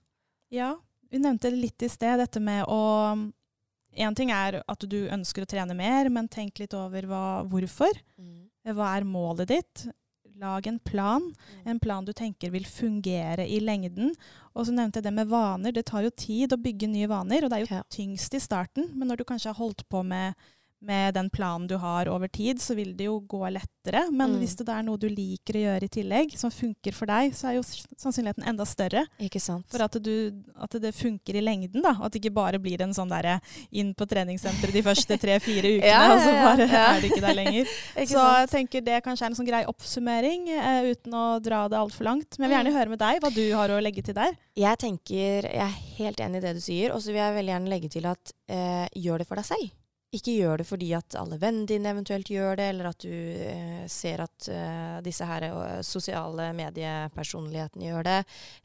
Ja, 0.55 0.77
vi 1.11 1.19
nevnte 1.23 1.51
litt 1.51 1.83
i 1.83 1.91
sted, 1.91 2.21
dette 2.21 2.43
med 2.43 2.69
å 2.71 2.79
En 3.97 4.15
ting 4.15 4.31
er 4.31 4.61
at 4.69 4.85
du 4.89 4.99
ønsker 5.09 5.43
å 5.45 5.49
trene 5.49 5.75
mer, 5.77 6.11
men 6.13 6.29
tenk 6.29 6.59
litt 6.61 6.75
over 6.77 7.07
hva, 7.09 7.23
hvorfor. 7.49 7.97
Hva 8.67 8.97
er 8.97 9.05
målet 9.09 9.49
ditt? 9.49 9.87
Lag 10.37 10.67
en 10.69 10.79
plan. 10.85 11.23
En 11.65 11.79
plan 11.81 12.05
du 12.05 12.13
tenker 12.13 12.51
vil 12.53 12.67
fungere 12.69 13.47
i 13.49 13.57
lengden. 13.61 14.11
Og 14.55 14.67
så 14.69 14.75
nevnte 14.75 15.01
jeg 15.01 15.07
det 15.07 15.15
med 15.17 15.31
vaner. 15.31 15.73
Det 15.73 15.87
tar 15.89 16.05
jo 16.05 16.11
tid 16.13 16.53
å 16.53 16.59
bygge 16.61 16.91
nye 16.93 17.09
vaner, 17.09 17.45
og 17.45 17.51
det 17.51 17.57
er 17.57 17.65
jo 17.65 17.75
Ja. 17.75 17.83
tyngst 17.89 18.35
i 18.35 18.41
starten. 18.41 18.91
Men 18.95 19.09
når 19.09 19.17
du 19.19 19.25
kanskje 19.25 19.55
har 19.55 19.55
holdt 19.55 19.89
på 19.89 20.05
med, 20.05 20.35
med 20.83 21.15
den 21.15 21.31
planen 21.31 21.67
du 21.67 21.77
har 21.81 22.07
over 22.09 22.29
tid, 22.29 22.59
så 22.61 22.75
vil 22.77 22.93
det 22.97 23.07
jo 23.09 23.21
gå 23.21 23.41
lettere. 23.51 24.11
Men 24.13 24.35
Mm. 24.35 24.39
hvis 24.41 24.57
det 24.57 24.69
er 24.69 24.83
noe 24.83 24.97
du 24.99 25.09
liker 25.09 25.55
å 25.55 25.63
gjøre 25.65 25.83
i 25.85 25.89
tillegg, 25.89 26.37
som 26.39 26.51
funker 26.51 26.93
for 26.93 27.07
deg, 27.07 27.33
så 27.33 27.49
er 27.49 27.55
jo 27.57 27.63
sannsynligheten 27.63 28.45
enda 28.47 28.65
større 28.67 29.07
sant? 29.41 29.65
for 29.71 29.83
at, 29.83 29.93
du, 30.03 30.33
at 30.61 30.71
det 30.71 30.93
funker 30.95 31.35
i 31.37 31.41
lengden. 31.41 31.83
da. 31.83 31.97
At 32.03 32.13
det 32.13 32.21
ikke 32.23 32.35
bare 32.35 32.59
blir 32.59 32.81
en 32.83 32.93
sånn 32.93 33.09
derre 33.09 33.41
inn 33.73 33.95
på 33.95 34.07
treningssenteret 34.07 34.73
de 34.73 34.83
første 34.83 35.19
tre-fire 35.19 35.71
ukene, 35.79 35.87
Ja, 35.87 36.03
ja, 36.09 36.15
og 36.15 36.21
så 36.21 36.33
bare 36.45 36.69
ja. 36.69 36.85
er 36.97 37.01
du 37.01 37.07
ikke 37.09 37.21
der 37.25 37.35
lenger. 37.35 37.67
Ikke 37.97 38.13
Så 38.13 38.27
jeg 38.41 38.49
tenker 38.51 38.81
det 38.85 39.03
kanskje 39.05 39.23
er 39.27 39.31
en 39.31 39.35
sånn 39.41 39.47
grei 39.49 39.65
oppsummering, 39.67 40.49
eh, 40.49 40.91
uten 40.93 41.13
å 41.17 41.41
dra 41.43 41.67
det 41.69 41.79
altfor 41.79 42.05
langt. 42.05 42.39
Men 42.39 42.51
jeg 42.51 42.51
vil 42.51 42.57
Mm. 42.57 42.67
gjerne 42.67 42.79
høre 42.79 42.89
med 42.91 42.99
deg 42.99 43.21
hva 43.23 43.31
du 43.35 43.55
har 43.55 43.69
å 43.71 43.81
legge 43.83 44.03
til 44.05 44.15
der. 44.15 44.37
Jeg 44.57 44.79
tenker, 44.79 45.43
jeg 45.43 45.57
er 45.57 45.75
helt 45.99 46.17
enig 46.21 46.37
i 46.37 46.41
det 46.41 46.55
du 46.55 46.61
sier, 46.61 46.93
og 46.93 47.01
så 47.01 47.07
vil 47.13 47.17
jeg 47.23 47.35
veldig 47.35 47.53
gjerne 47.55 47.69
legge 47.69 47.91
til 47.91 48.07
at 48.07 48.33
eh, 48.49 48.89
gjør 48.97 49.19
det 49.19 49.27
for 49.27 49.37
deg 49.37 49.45
selv. 49.45 49.71
Ikke 50.17 50.33
gjør 50.39 50.63
det 50.63 50.67
fordi 50.69 50.89
at 50.97 51.17
alle 51.21 51.37
vennene 51.43 51.69
dine 51.69 51.91
eventuelt 51.93 52.31
gjør 52.33 52.57
det, 52.61 52.69
eller 52.73 52.89
at 52.91 53.05
du 53.05 53.11
eh, 53.13 53.85
ser 53.93 54.23
at 54.25 54.49
eh, 54.49 54.97
disse 55.05 55.27
her 55.29 55.47
eh, 55.51 55.81
sosiale 55.87 56.49
mediepersonlighetene 56.57 57.89
gjør 57.91 58.07
det. 58.07 58.17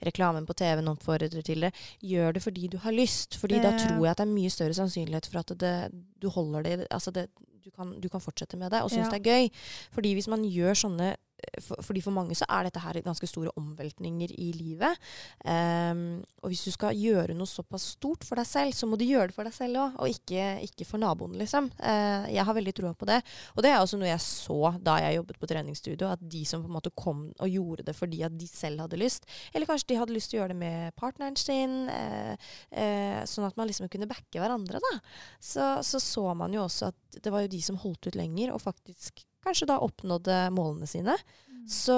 Reklamen 0.08 0.48
på 0.48 0.56
TV-en 0.58 0.92
oppfordrer 0.94 1.44
til 1.46 1.68
det. 1.68 1.72
Gjør 2.06 2.34
det 2.38 2.44
fordi 2.46 2.68
du 2.72 2.78
har 2.84 2.96
lyst. 2.96 3.38
Fordi 3.42 3.60
da 3.62 3.72
Eh. 3.72 3.80
tror 3.88 4.04
jeg 4.06 4.12
at 4.12 4.18
det 4.24 4.28
er 4.28 4.34
mye 4.36 4.50
større 4.54 4.74
sannsynlighet 4.78 5.28
for 5.32 5.40
at 5.44 5.54
det, 5.60 5.76
du 6.22 6.30
holder 6.30 6.64
det 6.64 6.88
Altså 6.92 7.12
det, 7.12 7.28
du, 7.64 7.70
kan, 7.72 7.94
du 8.02 8.10
kan 8.10 8.22
fortsette 8.22 8.58
med 8.58 8.72
det 8.72 8.82
og 8.82 8.90
synes 8.90 9.08
Ja. 9.12 9.18
det 9.18 9.22
er 9.28 9.32
gøy. 9.32 9.50
Fordi 9.94 10.14
hvis 10.14 10.28
man 10.28 10.44
gjør 10.44 10.74
sånne 10.76 11.16
for, 11.62 11.82
fordi 11.86 12.04
for 12.04 12.16
mange 12.16 12.36
så 12.38 12.48
er 12.50 12.68
dette 12.68 12.82
her 12.84 13.00
ganske 13.06 13.28
store 13.30 13.54
omveltninger 13.60 14.34
i 14.38 14.52
livet. 14.56 15.00
Um, 15.46 16.22
og 16.42 16.52
hvis 16.52 16.64
du 16.68 16.74
skal 16.74 16.98
gjøre 16.98 17.36
noe 17.38 17.50
såpass 17.50 17.92
stort 17.96 18.26
for 18.28 18.40
deg 18.40 18.48
selv, 18.50 18.76
så 18.78 18.90
må 18.90 19.00
du 19.00 19.06
gjøre 19.08 19.30
det 19.32 19.38
for 19.38 19.48
deg 19.48 19.56
selv 19.56 19.82
òg, 19.84 19.98
og 20.02 20.12
ikke, 20.12 20.48
ikke, 20.68 20.88
for 20.88 21.02
naboen, 21.02 21.38
liksom. 21.40 21.70
Uh, 21.80 22.28
jeg 22.32 22.46
har 22.48 22.58
veldig 22.58 22.76
troa 22.78 22.94
på 22.98 23.10
det. 23.10 23.20
Og 23.56 23.66
det 23.66 23.72
er 23.74 23.80
også 23.80 24.00
noe 24.02 24.12
jeg 24.12 24.24
så 24.26 24.74
da 24.84 24.98
jeg 25.04 25.20
jobbet 25.20 25.42
på 25.42 25.52
treningsstudio, 25.52 26.12
at 26.12 26.24
de 26.36 26.44
som 26.48 26.64
på 26.64 26.72
en 26.72 26.78
måte 26.78 26.94
kom 26.96 27.28
og 27.32 27.52
gjorde 27.52 27.88
det 27.88 27.96
fordi 27.98 28.22
at 28.26 28.36
de 28.38 28.48
selv 28.50 28.86
hadde 28.86 29.00
lyst, 29.00 29.28
eller 29.54 29.70
kanskje 29.70 29.92
de 29.92 30.00
hadde 30.02 30.16
lyst 30.16 30.32
til 30.32 30.40
å 30.40 30.44
gjøre 30.44 30.56
det 30.56 30.62
med 30.62 30.96
partneren 31.00 31.38
sin, 31.40 31.78
uh, 31.90 32.34
uh, 32.76 33.22
sånn 33.30 33.50
at 33.50 33.58
man 33.60 33.70
liksom 33.70 33.90
kunne 33.92 34.10
backe 34.10 34.42
hverandre, 34.42 34.82
da. 34.82 34.94
Så, 35.42 35.74
så 35.86 36.02
så 36.02 36.26
man 36.38 36.54
jo 36.56 36.66
også 36.66 36.92
at 36.92 37.22
det 37.24 37.34
var 37.34 37.44
jo 37.46 37.52
de 37.52 37.62
som 37.64 37.80
holdt 37.82 38.10
ut 38.10 38.18
lenger, 38.18 38.54
og 38.54 38.64
faktisk 38.64 39.26
kanskje 39.44 39.70
da 39.70 39.80
oppnådde 39.84 40.40
målene 40.56 40.90
sine. 40.90 41.18
Mm. 41.50 41.68
Så 41.70 41.98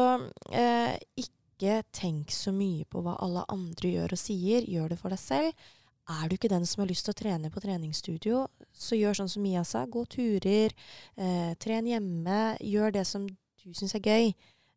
eh, 0.52 0.98
ikke 1.20 1.80
tenk 1.96 2.34
så 2.36 2.52
mye 2.56 2.88
på 2.90 3.04
hva 3.04 3.18
alle 3.24 3.46
andre 3.54 3.94
gjør 3.96 4.16
og 4.16 4.22
sier. 4.22 4.68
Gjør 4.68 4.94
det 4.94 5.00
for 5.02 5.14
deg 5.14 5.22
selv. 5.22 5.68
Er 6.12 6.28
du 6.28 6.36
ikke 6.36 6.52
den 6.52 6.66
som 6.68 6.84
har 6.84 6.90
lyst 6.90 7.08
til 7.08 7.14
å 7.14 7.20
trene 7.22 7.52
på 7.52 7.62
treningsstudio, 7.64 8.42
så 8.76 8.98
gjør 9.00 9.22
sånn 9.22 9.30
som 9.32 9.46
Mia 9.46 9.62
sa. 9.64 9.86
Gå 9.88 10.04
turer. 10.12 10.74
Eh, 11.16 11.54
tren 11.64 11.88
hjemme. 11.88 12.42
Gjør 12.60 12.98
det 12.98 13.06
som 13.08 13.30
du 13.30 13.70
syns 13.72 13.96
er 13.96 14.04
gøy. 14.04 14.34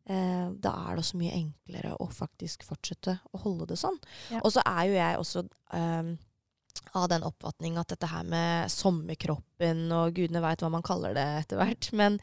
Eh, 0.07 0.45
da 0.63 0.71
er 0.85 0.95
det 0.95 1.03
også 1.03 1.19
mye 1.19 1.35
enklere 1.35 1.91
å 1.99 2.07
faktisk 2.15 2.63
fortsette 2.63 3.17
å 3.35 3.41
holde 3.43 3.67
det 3.73 3.79
sånn. 3.81 3.97
Ja. 4.31 4.39
Og 4.39 4.53
så 4.55 4.63
er 4.63 4.85
jo 4.87 4.95
jeg 4.95 5.19
også 5.19 5.43
eh, 5.75 6.13
av 6.95 7.09
den 7.11 7.25
oppfatning 7.27 7.75
at 7.79 7.91
dette 7.91 8.07
her 8.07 8.23
med 8.27 8.71
sommerkroppen 8.71 9.89
og 9.91 10.15
gudene 10.15 10.41
veit 10.43 10.63
hva 10.63 10.71
man 10.71 10.85
kaller 10.85 11.17
det 11.17 11.25
etter 11.41 11.59
hvert. 11.59 11.89
Men 11.91 12.21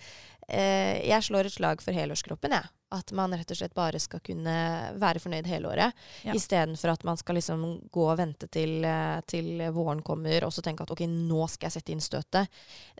jeg 0.48 1.24
slår 1.24 1.48
et 1.48 1.54
slag 1.54 1.82
for 1.82 1.96
helårskroppen, 1.96 2.56
jeg. 2.56 2.66
Ja. 2.68 2.80
At 2.94 3.10
man 3.16 3.32
rett 3.34 3.50
og 3.50 3.58
slett 3.58 3.74
bare 3.74 3.98
skal 3.98 4.20
kunne 4.22 4.54
være 5.02 5.18
fornøyd 5.18 5.48
hele 5.50 5.70
året. 5.72 5.96
Ja. 6.22 6.34
Istedenfor 6.36 6.92
at 6.92 7.02
man 7.06 7.18
skal 7.18 7.40
liksom 7.40 7.64
gå 7.90 8.04
og 8.06 8.18
vente 8.20 8.46
til, 8.46 8.84
eh, 8.86 9.18
til 9.26 9.64
våren 9.74 10.02
kommer 10.06 10.46
og 10.46 10.52
så 10.54 10.62
tenke 10.62 10.84
at 10.84 10.92
ok, 10.94 11.02
nå 11.08 11.48
skal 11.50 11.66
jeg 11.70 11.78
sette 11.78 11.94
inn 11.94 12.04
støtet. 12.04 12.52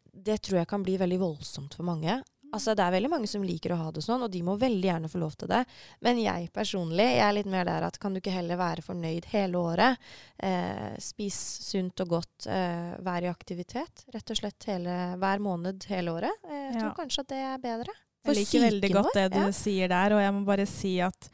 Det 0.02 0.40
tror 0.42 0.62
jeg 0.62 0.70
kan 0.72 0.82
bli 0.82 0.96
veldig 0.98 1.20
voldsomt 1.20 1.76
for 1.78 1.86
mange. 1.86 2.16
Altså, 2.54 2.74
det 2.78 2.84
er 2.84 2.94
veldig 2.94 3.10
mange 3.12 3.28
som 3.30 3.44
liker 3.44 3.74
å 3.74 3.80
ha 3.80 3.90
det 3.94 4.04
sånn, 4.04 4.22
og 4.26 4.30
de 4.32 4.42
må 4.46 4.56
veldig 4.60 4.88
gjerne 4.88 5.10
få 5.10 5.20
lov 5.22 5.34
til 5.40 5.50
det. 5.50 5.62
Men 6.06 6.20
jeg 6.22 6.50
personlig 6.54 7.08
jeg 7.08 7.24
er 7.26 7.36
litt 7.36 7.50
mer 7.50 7.66
der 7.68 7.86
at 7.88 7.98
kan 8.02 8.14
du 8.14 8.20
ikke 8.22 8.34
heller 8.34 8.60
være 8.60 8.84
fornøyd 8.86 9.28
hele 9.32 9.60
året? 9.60 10.08
Eh, 10.38 10.94
spis 11.02 11.38
sunt 11.66 12.04
og 12.04 12.16
godt, 12.16 12.48
eh, 12.50 12.94
vær 13.04 13.26
i 13.26 13.32
aktivitet 13.32 14.06
rett 14.14 14.34
og 14.34 14.40
slett 14.40 14.68
hele, 14.70 14.98
hver 15.20 15.42
måned 15.42 15.86
hele 15.90 16.14
året. 16.14 16.42
Eh, 16.48 16.66
jeg 16.68 16.76
tror 16.78 16.90
ja. 16.90 16.96
kanskje 17.02 17.24
at 17.26 17.32
det 17.34 17.44
er 17.44 17.62
bedre. 17.62 17.96
For 18.24 18.32
jeg 18.32 18.46
liker 18.46 18.68
veldig 18.70 18.92
godt 18.94 19.16
det 19.18 19.30
du 19.34 19.40
ja. 19.42 19.48
sier 19.52 19.90
der, 19.92 20.14
og 20.16 20.22
jeg 20.22 20.34
må 20.36 20.44
bare 20.48 20.68
si 20.68 20.94
at 21.04 21.30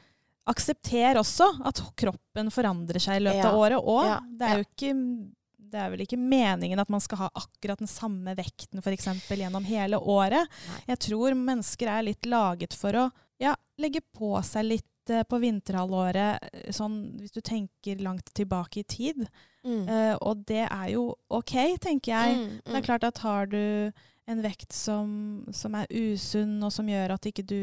aksepter 0.51 1.21
også 1.21 1.47
at 1.69 1.83
kroppen 1.99 2.49
forandrer 2.51 3.03
seg 3.03 3.21
i 3.21 3.27
løpet 3.29 3.45
ja. 3.45 3.53
av 3.53 3.61
året 3.61 3.93
òg. 3.93 4.33
Det 4.41 4.49
er 4.49 4.59
jo 4.59 4.67
ikke 4.67 4.95
det 5.71 5.81
er 5.81 5.91
vel 5.93 6.05
ikke 6.05 6.19
meningen 6.21 6.81
at 6.83 6.91
man 6.93 7.03
skal 7.03 7.25
ha 7.25 7.31
akkurat 7.39 7.81
den 7.81 7.91
samme 7.91 8.35
vekten 8.39 8.83
f.eks. 8.83 9.09
gjennom 9.31 9.67
hele 9.69 9.99
året. 9.99 10.51
Nei. 10.69 10.81
Jeg 10.93 11.03
tror 11.07 11.37
mennesker 11.39 11.91
er 11.91 12.07
litt 12.07 12.29
laget 12.29 12.77
for 12.77 12.99
å 12.99 13.09
ja, 13.41 13.55
legge 13.81 14.03
på 14.17 14.35
seg 14.45 14.67
litt 14.69 15.13
eh, 15.13 15.25
på 15.25 15.41
vinterhalvåret, 15.41 16.51
eh, 16.51 16.69
sånn 16.77 16.99
hvis 17.21 17.33
du 17.33 17.41
tenker 17.41 18.03
langt 18.05 18.33
tilbake 18.37 18.83
i 18.83 18.89
tid. 18.89 19.25
Mm. 19.65 19.83
Uh, 19.89 20.15
og 20.25 20.45
det 20.49 20.63
er 20.65 20.87
jo 20.95 21.11
OK, 21.29 21.53
tenker 21.85 22.15
jeg. 22.15 22.37
Mm, 22.37 22.47
mm. 22.61 22.61
Det 22.69 22.79
er 22.79 22.87
klart 22.87 23.05
at 23.05 23.21
har 23.25 23.51
du 23.51 23.93
en 24.31 24.41
vekt 24.45 24.73
som, 24.73 25.11
som 25.53 25.75
er 25.77 25.91
usunn, 25.91 26.55
og 26.65 26.73
som 26.73 26.89
gjør 26.89 27.17
at 27.17 27.27
ikke 27.29 27.45
du 27.45 27.61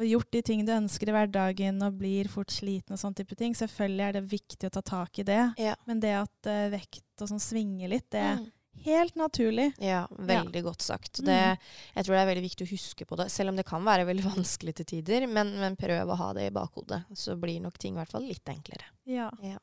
får 0.00 0.06
gjort 0.06 0.32
de 0.32 0.40
ting 0.42 0.62
du 0.64 0.72
ønsker 0.72 1.10
i 1.10 1.12
hverdagen 1.12 1.82
og 1.84 1.98
blir 2.00 2.28
fort 2.32 2.52
sliten 2.54 2.96
og 2.96 3.00
sånn 3.02 3.16
type 3.16 3.36
ting. 3.36 3.52
Selvfølgelig 3.56 4.06
er 4.06 4.16
det 4.16 4.22
viktig 4.30 4.70
å 4.70 4.72
ta 4.72 4.82
tak 4.86 5.20
i 5.20 5.26
det. 5.28 5.42
Ja. 5.60 5.74
Men 5.84 6.00
det 6.00 6.14
at 6.22 6.48
uh, 6.48 6.70
vekt 6.72 7.20
og 7.20 7.28
sånn 7.28 7.42
svinger 7.42 7.92
litt, 7.92 8.06
det 8.14 8.22
mm. 8.38 8.46
helt 8.86 9.20
naturlig. 9.20 9.68
Ja, 9.76 10.06
veldig 10.16 10.62
ja. 10.62 10.64
godt 10.70 10.86
sagt. 10.86 11.20
Det, 11.20 11.36
mm. 11.36 11.68
jeg 11.98 12.08
tror 12.08 12.16
det 12.16 12.22
er 12.22 12.32
veldig 12.32 12.46
viktig 12.46 12.68
å 12.68 12.72
huske 12.72 13.08
på 13.12 13.20
det, 13.20 13.28
selv 13.34 13.52
om 13.52 13.60
det 13.60 13.68
kan 13.68 13.84
være 13.84 14.08
veldig 14.08 14.26
vanskelig 14.38 14.78
til 14.80 14.90
tider. 14.94 15.28
Men, 15.28 15.52
men 15.60 15.76
prøv 15.80 16.16
å 16.16 16.20
ha 16.22 16.32
det 16.40 16.48
i 16.48 16.56
bakhodet, 16.56 17.04
så 17.12 17.36
blir 17.36 17.60
nok 17.60 17.76
ting 17.76 17.92
i 17.98 18.00
hvert 18.00 18.16
fall 18.16 18.24
litt 18.24 18.56
enklere. 18.56 18.88
Ja. 19.04 19.28
ja. 19.44 19.60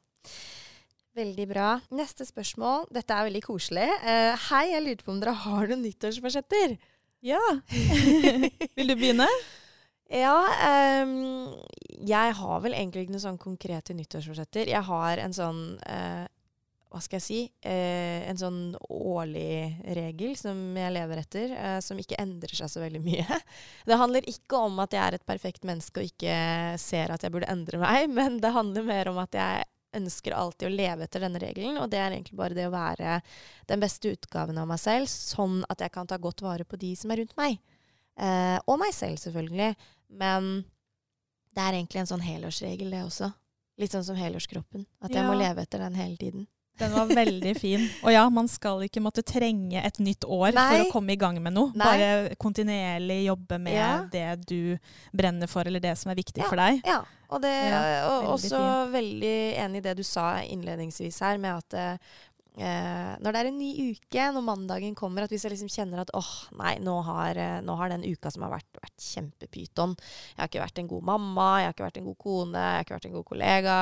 Veldig 1.17 1.49
bra. 1.49 1.75
Neste 1.97 2.29
spørsmål. 2.29 2.91
Dette 2.93 3.17
er 3.17 3.31
veldig 3.31 3.47
koselig. 3.49 3.89
Uh, 4.05 4.35
hei, 4.51 4.67
jeg 4.75 4.85
lurte 4.85 5.07
på 5.07 5.17
om 5.17 5.23
dere 5.23 5.39
har 5.47 5.71
noen 5.71 5.87
nyttårsforsetter? 5.89 6.77
Ja. 7.25 7.41
Vil 8.77 8.93
du 8.93 9.01
begynne? 9.01 9.25
Ja, 10.07 10.39
um, 11.03 11.51
jeg 12.07 12.33
har 12.39 12.63
vel 12.63 12.75
egentlig 12.77 13.05
ikke 13.05 13.17
noen 13.17 13.25
sånn 13.25 13.41
konkrete 13.41 13.95
nyttårsforsetter. 13.97 14.69
Jeg 14.71 14.87
har 14.87 15.19
en 15.19 15.35
sånn 15.35 15.61
uh, 15.83 16.23
Hva 16.87 17.01
skal 17.03 17.19
jeg 17.19 17.25
si? 17.25 17.39
Uh, 17.65 18.23
en 18.29 18.39
sånn 18.39 18.61
årlig 18.87 19.75
regel 19.97 20.37
som 20.39 20.55
jeg 20.79 20.93
lever 20.95 21.23
etter, 21.25 21.55
uh, 21.59 21.79
som 21.83 21.99
ikke 21.99 22.19
endrer 22.23 22.55
seg 22.55 22.71
så 22.71 22.83
veldig 22.85 23.03
mye. 23.03 23.39
Det 23.89 23.99
handler 23.99 24.29
ikke 24.31 24.63
om 24.69 24.79
at 24.83 24.95
jeg 24.95 25.03
er 25.03 25.17
et 25.17 25.27
perfekt 25.27 25.67
menneske 25.67 25.99
og 25.99 26.07
ikke 26.07 26.37
ser 26.79 27.11
at 27.11 27.27
jeg 27.27 27.35
burde 27.35 27.51
endre 27.51 27.81
meg, 27.83 28.07
men 28.19 28.39
det 28.43 28.55
handler 28.55 28.87
mer 28.87 29.11
om 29.11 29.19
at 29.25 29.35
jeg 29.35 29.67
ønsker 29.97 30.35
alltid 30.35 30.69
å 30.69 30.75
leve 30.75 31.03
etter 31.03 31.23
denne 31.23 31.39
regelen, 31.41 31.81
og 31.81 31.91
det 31.91 31.99
er 31.99 32.13
egentlig 32.13 32.37
bare 32.37 32.55
det 32.55 32.67
å 32.69 32.73
være 32.75 33.19
den 33.67 33.81
beste 33.81 34.11
utgaven 34.13 34.59
av 34.61 34.67
meg 34.69 34.79
selv, 34.79 35.09
sånn 35.09 35.63
at 35.71 35.83
jeg 35.83 35.91
kan 35.95 36.07
ta 36.07 36.19
godt 36.21 36.43
vare 36.45 36.67
på 36.67 36.79
de 36.79 36.91
som 36.99 37.11
er 37.11 37.23
rundt 37.23 37.33
meg. 37.39 37.57
og 38.67 38.77
meg 38.81 38.93
selv, 38.93 39.17
selvfølgelig. 39.21 39.71
Men 40.09 40.65
det 41.55 41.63
er 41.63 41.79
egentlig 41.79 42.03
en 42.03 42.11
sånn 42.11 42.25
helårsregel, 42.25 42.91
det 42.93 43.01
også. 43.05 43.31
Litt 43.81 43.93
sånn 43.93 44.05
som 44.05 44.17
helårskroppen. 44.17 44.85
At 45.03 45.13
jeg 45.13 45.23
ja. 45.23 45.27
må 45.29 45.37
leve 45.37 45.65
etter 45.65 45.81
den 45.83 45.97
hele 45.97 46.17
tiden. 46.17 46.47
Den 46.77 46.93
var 46.93 47.09
veldig 47.09 47.53
fin. 47.63 47.87
Og 48.03 48.13
ja, 48.13 48.23
man 48.29 48.49
skal 48.49 48.83
ikke 48.85 49.01
måtte 49.01 49.23
trenge 49.25 49.81
et 49.81 49.99
nytt 50.03 50.25
år 50.25 50.53
Nei. 50.53 50.65
for 50.69 50.85
å 50.85 50.91
komme 50.93 51.15
i 51.15 51.19
gang 51.19 51.39
med 51.41 51.55
noe. 51.55 51.73
Nei. 51.77 51.85
Bare 51.85 52.37
kontinuerlig 52.41 53.23
jobbe 53.25 53.59
med 53.61 53.77
ja. 53.77 53.91
det 54.13 54.27
du 54.49 54.77
brenner 55.17 55.49
for, 55.49 55.67
eller 55.67 55.83
det 55.83 55.95
som 55.99 56.13
er 56.13 56.19
viktig 56.19 56.45
ja. 56.45 56.49
for 56.49 56.61
deg. 56.61 56.81
Ja, 56.85 57.01
og, 57.27 57.41
det, 57.43 57.55
og 58.07 58.29
også 58.37 58.55
fin. 58.55 58.93
veldig 58.93 59.37
enig 59.65 59.81
i 59.81 59.85
det 59.89 59.97
du 59.99 60.03
sa 60.07 60.29
innledningsvis 60.45 61.19
her, 61.25 61.41
med 61.41 61.57
at 61.57 61.77
uh, 61.97 62.21
eh, 62.57 63.13
når 63.23 63.33
det 63.33 63.39
er 63.39 63.49
en 63.49 63.59
ny 63.61 63.71
uke, 63.93 64.27
når 64.35 64.45
mandagen 64.45 64.97
kommer, 64.97 65.25
at 65.25 65.33
hvis 65.33 65.45
jeg 65.47 65.53
liksom 65.53 65.71
kjenner 65.71 66.03
at 66.03 66.13
åh, 66.17 66.33
nei, 66.59 66.75
nå 66.83 66.99
har, 67.07 67.39
eh, 67.39 67.57
nå 67.65 67.77
har 67.79 67.93
den 67.93 68.05
uka 68.07 68.31
som 68.33 68.45
har 68.47 68.57
vært, 68.57 68.69
vært 68.81 69.07
kjempepyton. 69.07 69.97
Jeg 70.33 70.41
har 70.41 70.51
ikke 70.51 70.63
vært 70.65 70.81
en 70.83 70.93
god 70.93 71.09
mamma, 71.13 71.49
jeg 71.61 71.69
har 71.69 71.75
ikke 71.77 71.89
vært 71.89 72.01
en 72.01 72.09
god 72.11 72.21
kone, 72.23 72.63
jeg 72.63 72.79
har 72.79 72.87
ikke 72.87 72.97
vært 72.97 73.09
en 73.11 73.19
god 73.19 73.29
kollega. 73.33 73.77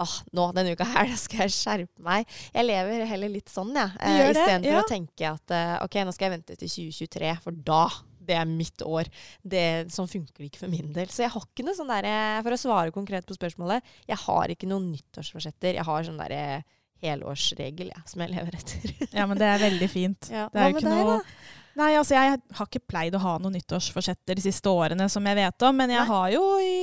Åh, 0.00 0.12
nå 0.36 0.46
denne 0.56 0.74
uka 0.76 0.86
her, 0.88 1.08
da 1.12 1.18
skal 1.20 1.44
jeg 1.44 1.56
skjerpe 1.56 2.04
meg. 2.04 2.28
Jeg 2.54 2.68
lever 2.68 3.06
heller 3.10 3.32
litt 3.32 3.52
sånn, 3.52 3.74
jeg. 3.76 3.96
Ja, 3.98 4.12
eh, 4.12 4.30
Istedenfor 4.34 4.72
ja. 4.72 4.84
å 4.84 4.90
tenke 4.90 5.34
at 5.34 5.56
eh, 5.56 5.74
ok, 5.84 6.00
nå 6.06 6.14
skal 6.16 6.28
jeg 6.28 6.36
vente 6.38 6.56
til 6.60 6.72
2023, 6.76 7.34
for 7.44 7.64
da 7.66 7.84
det 8.30 8.36
er 8.36 8.48
mitt 8.48 8.82
år. 8.86 9.08
Det, 9.42 9.62
sånn 9.92 10.08
funker 10.10 10.42
det 10.42 10.50
ikke 10.50 10.62
for 10.62 10.72
min 10.72 10.92
del. 10.94 11.08
Så 11.10 11.24
jeg 11.24 11.32
har 11.34 11.46
ikke 11.46 11.64
noe 11.66 11.74
sånn 11.74 11.90
derre 11.90 12.12
For 12.44 12.54
å 12.54 12.58
svare 12.60 12.92
konkret 12.94 13.26
på 13.26 13.34
spørsmålet, 13.34 13.86
jeg 14.06 14.20
har 14.22 14.52
ikke 14.52 14.68
noen 14.70 14.90
nyttårsforsetter. 14.92 15.78
Jeg 15.80 15.86
har 15.88 16.06
sånn 16.06 16.20
derre 16.20 16.60
helårsregel 17.02 17.92
ja, 17.94 18.02
som 18.06 18.24
jeg 18.24 18.34
lever 18.34 18.58
etter. 18.58 18.92
ja, 19.18 19.26
men 19.26 19.40
det 19.40 19.48
er 19.48 19.64
veldig 19.64 19.88
fint. 19.90 20.30
Ja. 20.32 20.46
Hva 20.52 20.68
med 20.74 20.84
deg, 20.84 20.92
noe... 20.92 21.18
da? 21.18 21.58
Nei, 21.80 21.92
altså 21.96 22.16
jeg 22.16 22.40
har 22.56 22.66
ikke 22.66 22.82
pleid 22.90 23.14
å 23.14 23.22
ha 23.22 23.36
noen 23.40 23.54
nyttårsforsetter 23.56 24.36
de 24.36 24.44
siste 24.44 24.72
årene, 24.72 25.06
som 25.12 25.26
jeg 25.26 25.38
vet 25.38 25.66
om. 25.68 25.76
Men 25.78 25.92
jeg 25.94 26.02
Nei. 26.02 26.08
har 26.10 26.32
jo 26.34 26.42
i, 26.64 26.80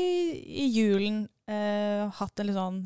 i 0.64 0.70
julen 0.74 1.26
eh, 1.50 2.06
hatt 2.20 2.40
en 2.40 2.50
litt 2.50 2.58
sånn 2.58 2.80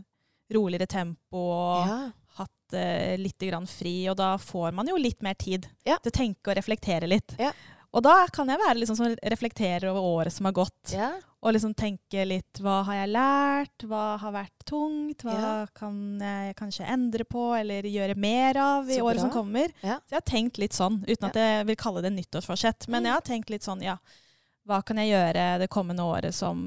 roligere 0.52 0.90
tempo 0.92 1.44
og 1.54 1.88
ja. 1.88 2.00
hatt 2.42 2.76
eh, 2.76 3.14
litt 3.22 3.40
grann 3.46 3.70
fri. 3.70 3.96
Og 4.12 4.18
da 4.20 4.34
får 4.42 4.74
man 4.76 4.90
jo 4.92 4.98
litt 5.00 5.22
mer 5.24 5.38
tid 5.40 5.70
ja. 5.88 6.00
til 6.02 6.12
å 6.12 6.18
tenke 6.18 6.52
og 6.52 6.58
reflektere 6.60 7.10
litt. 7.10 7.38
Ja. 7.40 7.54
Og 7.92 8.04
da 8.06 8.14
kan 8.32 8.48
jeg 8.48 8.62
være 8.62 8.80
liksom 8.80 8.98
som 9.00 9.12
reflekterer 9.34 9.90
over 9.92 10.06
året 10.22 10.34
som 10.34 10.48
har 10.48 10.56
gått. 10.56 10.94
Ja. 10.96 11.10
Og 11.42 11.56
liksom 11.56 11.74
tenke 11.76 12.24
litt 12.28 12.62
hva 12.62 12.82
har 12.88 13.00
jeg 13.02 13.12
lært, 13.12 13.86
hva 13.90 14.04
har 14.22 14.36
vært 14.36 14.66
tungt, 14.70 15.26
hva 15.26 15.36
ja. 15.36 15.54
kan 15.76 16.22
jeg 16.22 16.56
kanskje 16.60 16.88
endre 16.94 17.26
på 17.28 17.50
eller 17.58 17.88
gjøre 17.90 18.16
mer 18.16 18.60
av 18.62 18.92
i 18.92 19.02
året 19.04 19.24
som 19.24 19.34
kommer. 19.34 19.74
Ja. 19.82 19.98
Så 20.06 20.16
jeg 20.16 20.22
har 20.22 20.28
tenkt 20.30 20.62
litt 20.62 20.78
sånn, 20.78 21.02
uten 21.08 21.32
at 21.32 21.40
jeg 21.42 21.68
vil 21.68 21.80
kalle 21.82 22.06
det 22.06 22.14
nyttårsforsett. 22.16 22.88
Men 22.88 23.02
mm. 23.02 23.10
jeg 23.10 23.18
har 23.18 23.26
tenkt 23.34 23.56
litt 23.56 23.68
sånn, 23.68 23.84
ja 23.84 23.98
hva 24.68 24.82
kan 24.86 25.00
jeg 25.02 25.12
gjøre 25.12 25.46
det 25.62 25.70
kommende 25.74 26.06
året 26.06 26.36
som 26.36 26.62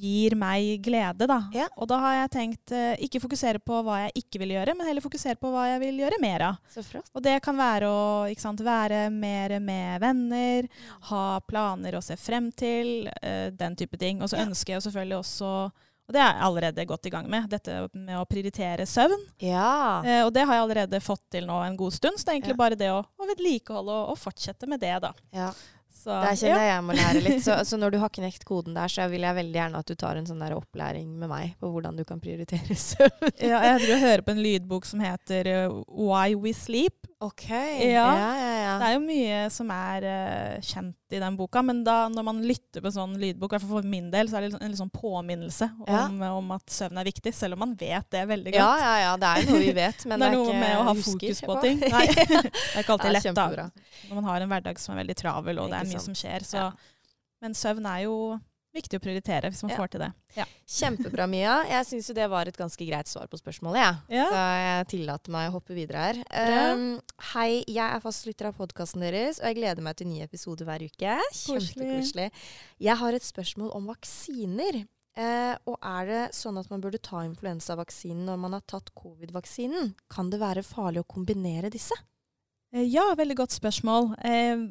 gir 0.00 0.32
meg 0.38 0.80
glede, 0.84 1.26
da. 1.28 1.38
Ja. 1.52 1.66
Og 1.76 1.88
da 1.90 1.98
har 2.00 2.14
jeg 2.16 2.32
tenkt 2.32 2.72
eh, 2.72 2.94
ikke 3.04 3.20
fokusere 3.20 3.60
på 3.60 3.82
hva 3.84 3.98
jeg 4.06 4.22
ikke 4.22 4.40
vil 4.40 4.54
gjøre, 4.54 4.74
men 4.76 4.88
heller 4.88 5.04
fokusere 5.04 5.36
på 5.40 5.50
hva 5.52 5.66
jeg 5.74 5.82
vil 5.82 6.00
gjøre 6.00 6.20
mer 6.22 6.46
av. 6.46 6.70
Og 7.12 7.24
det 7.24 7.36
kan 7.44 7.58
være 7.58 7.90
å 7.90 8.00
sant, 8.40 8.62
være 8.64 9.02
mer 9.12 9.58
med 9.60 10.00
venner, 10.00 10.70
ha 11.10 11.26
planer 11.44 11.98
å 11.98 12.04
se 12.04 12.16
frem 12.20 12.48
til, 12.56 13.10
eh, 13.20 13.50
den 13.52 13.76
type 13.76 14.00
ting. 14.00 14.24
Og 14.24 14.32
så 14.32 14.40
ja. 14.40 14.48
ønsker 14.48 14.76
jeg 14.76 14.88
selvfølgelig 14.88 15.20
også 15.20 15.54
og 16.10 16.14
det 16.16 16.18
er 16.24 16.32
jeg 16.32 16.42
allerede 16.42 16.84
godt 16.90 17.06
i 17.06 17.10
gang 17.14 17.26
med, 17.30 17.44
dette 17.52 17.74
med 17.94 18.16
å 18.18 18.24
prioritere 18.26 18.82
søvn. 18.82 19.20
Ja. 19.46 20.00
Eh, 20.02 20.24
og 20.24 20.32
det 20.34 20.42
har 20.42 20.56
jeg 20.56 20.64
allerede 20.64 20.98
fått 21.04 21.22
til 21.36 21.46
nå 21.46 21.60
en 21.62 21.76
god 21.78 21.94
stund, 21.94 22.18
så 22.18 22.26
det 22.26 22.32
er 22.32 22.38
egentlig 22.40 22.56
bare 22.58 22.78
det 22.80 22.88
å, 22.90 22.96
å 22.98 23.28
vedlikeholde 23.28 23.94
og, 23.94 24.08
og, 24.10 24.18
fortsette 24.18 24.66
med 24.66 24.82
det, 24.82 24.96
da. 25.04 25.12
Ja. 25.30 25.52
Så, 26.00 26.14
der 26.16 26.38
kjenner 26.38 26.62
jeg 26.64 26.70
jeg 26.70 26.84
må 26.86 26.96
lære 26.96 27.22
litt. 27.24 27.42
Så, 27.44 27.58
så, 27.68 27.78
når 27.80 27.94
du 27.94 27.98
har 28.00 28.12
knekt 28.14 28.46
koden 28.48 28.76
der, 28.78 28.92
så 28.92 29.08
vil 29.12 29.26
jeg 29.26 29.36
veldig 29.36 29.58
gjerne 29.58 29.82
at 29.84 29.90
du 29.90 29.98
tar 30.00 30.20
en 30.20 30.28
sånn 30.28 30.40
der 30.40 30.56
opplæring 30.56 31.10
med 31.20 31.28
meg 31.32 31.54
på 31.60 31.72
hvordan 31.74 32.00
du 32.00 32.06
kan 32.08 32.22
prioritere 32.22 32.76
søvn. 32.88 33.30
ja, 33.36 33.60
jeg 33.72 33.84
tror 33.84 33.94
jeg 33.94 34.04
hører 34.06 34.26
på 34.26 34.36
en 34.36 34.44
lydbok 34.46 34.88
som 34.88 35.04
heter 35.04 35.52
uh, 35.68 35.80
Why 35.88 36.38
We 36.38 36.54
Sleep. 36.56 37.09
Ok. 37.20 37.50
Ja. 37.50 38.06
Ja, 38.16 38.28
ja, 38.36 38.76
det 38.80 38.86
er 38.86 38.94
jo 38.94 39.00
mye 39.04 39.40
som 39.52 39.68
er 39.74 40.04
uh, 40.08 40.62
kjent 40.64 41.12
i 41.12 41.18
den 41.20 41.34
boka, 41.36 41.60
men 41.60 41.82
da 41.84 42.06
når 42.08 42.24
man 42.24 42.38
lytter 42.48 42.80
på 42.80 42.88
en 42.88 42.94
sånn 42.94 43.16
lydbok, 43.20 43.50
i 43.50 43.58
hvert 43.58 43.66
fall 43.66 43.82
for 43.82 43.88
min 43.92 44.06
del, 44.12 44.30
så 44.30 44.38
er 44.38 44.46
det 44.46 44.56
en 44.56 44.72
liksom 44.72 44.88
påminnelse 44.94 45.68
om, 45.84 46.22
om, 46.24 46.54
at 46.56 46.72
søvn 46.72 47.02
er 47.02 47.10
viktig, 47.10 47.34
selv 47.36 47.58
om 47.58 47.64
man 47.66 47.74
vet 47.76 48.08
det 48.16 48.24
veldig 48.30 48.54
godt. 48.54 48.62
Ja, 48.62 48.72
ja, 48.80 48.94
ja. 49.04 49.12
Det 49.20 49.32
er 49.34 49.50
noe 49.50 49.60
vi 49.60 49.74
vet, 49.76 50.06
men 50.08 50.16
det 50.24 50.30
er, 50.30 50.32
det 50.32 50.40
er 50.40 50.46
noe 50.46 50.62
med 50.62 50.78
å 50.78 50.86
ha 50.88 50.94
fokus 51.02 51.44
på 51.44 51.58
ting. 51.66 51.84
Nei, 51.96 52.06
det 52.16 52.38
er 52.40 52.86
ikke 52.86 52.96
alltid 52.96 53.16
lett, 53.18 53.30
da. 53.36 53.68
Når 54.08 54.22
man 54.22 54.30
har 54.30 54.46
en 54.46 54.54
hverdag 54.54 54.80
som 54.80 54.96
er 54.96 55.02
veldig 55.02 55.18
travel, 55.20 55.60
og 55.60 55.74
det 55.74 55.82
er 55.82 55.92
mye 55.92 56.04
som 56.08 56.16
skjer. 56.16 56.48
Så. 56.48 56.70
Men 57.44 57.58
søvn 57.58 57.84
er 57.90 58.06
jo 58.06 58.16
viktig 58.74 59.00
å 59.00 59.02
prioritere 59.02 59.50
hvis 59.50 59.62
man 59.64 59.72
ja. 59.72 59.78
får 59.80 59.90
til 59.92 60.02
det. 60.04 60.10
Ja. 60.36 60.46
Kjempebra, 60.70 61.26
Mia. 61.30 61.56
Jeg 61.70 61.88
syns 61.88 62.10
jo 62.10 62.16
det 62.16 62.28
var 62.30 62.50
et 62.50 62.58
ganske 62.58 62.86
greit 62.86 63.10
svar 63.10 63.26
på 63.30 63.40
spørsmålet. 63.40 63.80
Ja. 63.82 63.90
ja. 64.14 64.28
Så 64.30 64.44
jeg 64.62 64.86
tillater 64.94 65.34
meg 65.34 65.48
å 65.50 65.56
hoppe 65.56 65.76
videre 65.76 66.04
her. 66.06 66.20
Um, 66.74 66.84
hei, 67.32 67.62
jeg 67.66 67.86
er 67.86 68.04
fastlytter 68.04 68.50
av 68.50 68.60
podkasten 68.60 69.04
deres, 69.04 69.40
og 69.42 69.50
jeg 69.50 69.58
gleder 69.58 69.84
meg 69.86 69.98
til 69.98 70.10
ny 70.10 70.22
episode 70.26 70.66
hver 70.68 70.84
uke. 70.86 71.18
Kjempekoselig. 71.42 72.30
Jeg 72.86 72.98
har 73.02 73.18
et 73.18 73.26
spørsmål 73.26 73.74
om 73.76 73.90
vaksiner. 73.90 74.84
Uh, 75.18 75.56
og 75.68 75.74
er 75.82 76.06
det 76.06 76.20
sånn 76.38 76.60
at 76.60 76.68
man 76.70 76.80
burde 76.80 77.00
ta 77.02 77.24
influensavaksinen 77.26 78.22
når 78.28 78.38
man 78.44 78.54
har 78.56 78.62
tatt 78.70 78.92
covid-vaksinen? 78.96 79.96
Kan 80.12 80.30
det 80.30 80.38
være 80.40 80.62
farlig 80.64 81.02
å 81.02 81.08
kombinere 81.10 81.72
disse? 81.72 81.98
Uh, 82.70 82.84
ja, 82.86 83.08
veldig 83.18 83.36
godt 83.42 83.56
spørsmål. 83.58 84.12
Uh, 84.22 84.70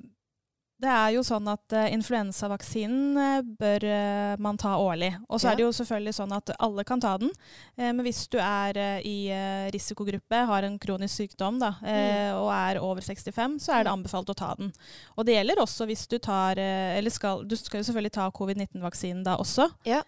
det 0.79 0.87
er 0.87 1.09
jo 1.11 1.23
sånn 1.27 1.47
at 1.51 1.75
uh, 1.75 1.87
influensavaksinen 1.91 3.19
uh, 3.19 3.47
bør 3.59 3.83
uh, 3.83 4.39
man 4.39 4.59
ta 4.59 4.77
årlig. 4.79 5.11
Og 5.27 5.41
så 5.41 5.49
ja. 5.49 5.51
er 5.51 5.59
det 5.59 5.65
jo 5.65 5.73
selvfølgelig 5.75 6.15
sånn 6.15 6.35
at 6.37 6.53
alle 6.55 6.85
kan 6.87 7.01
ta 7.03 7.17
den. 7.19 7.31
men 7.79 8.01
hvis 8.03 8.25
du 8.31 8.37
er 8.41 8.77
i 9.05 9.31
risikogruppe, 9.73 10.41
har 10.49 10.65
en 10.65 10.77
kronisk 10.81 11.21
sykdom 11.21 11.59
da, 11.61 11.71
mm. 11.81 12.37
og 12.39 12.49
er 12.53 12.79
over 12.83 13.03
65, 13.03 13.57
så 13.63 13.73
er 13.73 13.85
det 13.85 13.91
mm. 13.91 13.97
anbefalt 13.97 14.31
å 14.31 14.35
ta 14.37 14.49
den. 14.59 14.71
Og 15.15 15.27
det 15.27 15.35
gjelder 15.35 15.61
også 15.63 15.87
hvis 15.89 16.05
du 16.11 16.17
tar 16.23 16.59
Eller 16.59 17.13
skal, 17.13 17.43
du 17.47 17.55
skal 17.57 17.81
jo 17.81 17.87
selvfølgelig 17.87 18.13
ta 18.15 18.27
covid-19-vaksinen 18.35 19.23
da 19.25 19.37
også. 19.39 19.69
Ja. 19.87 20.01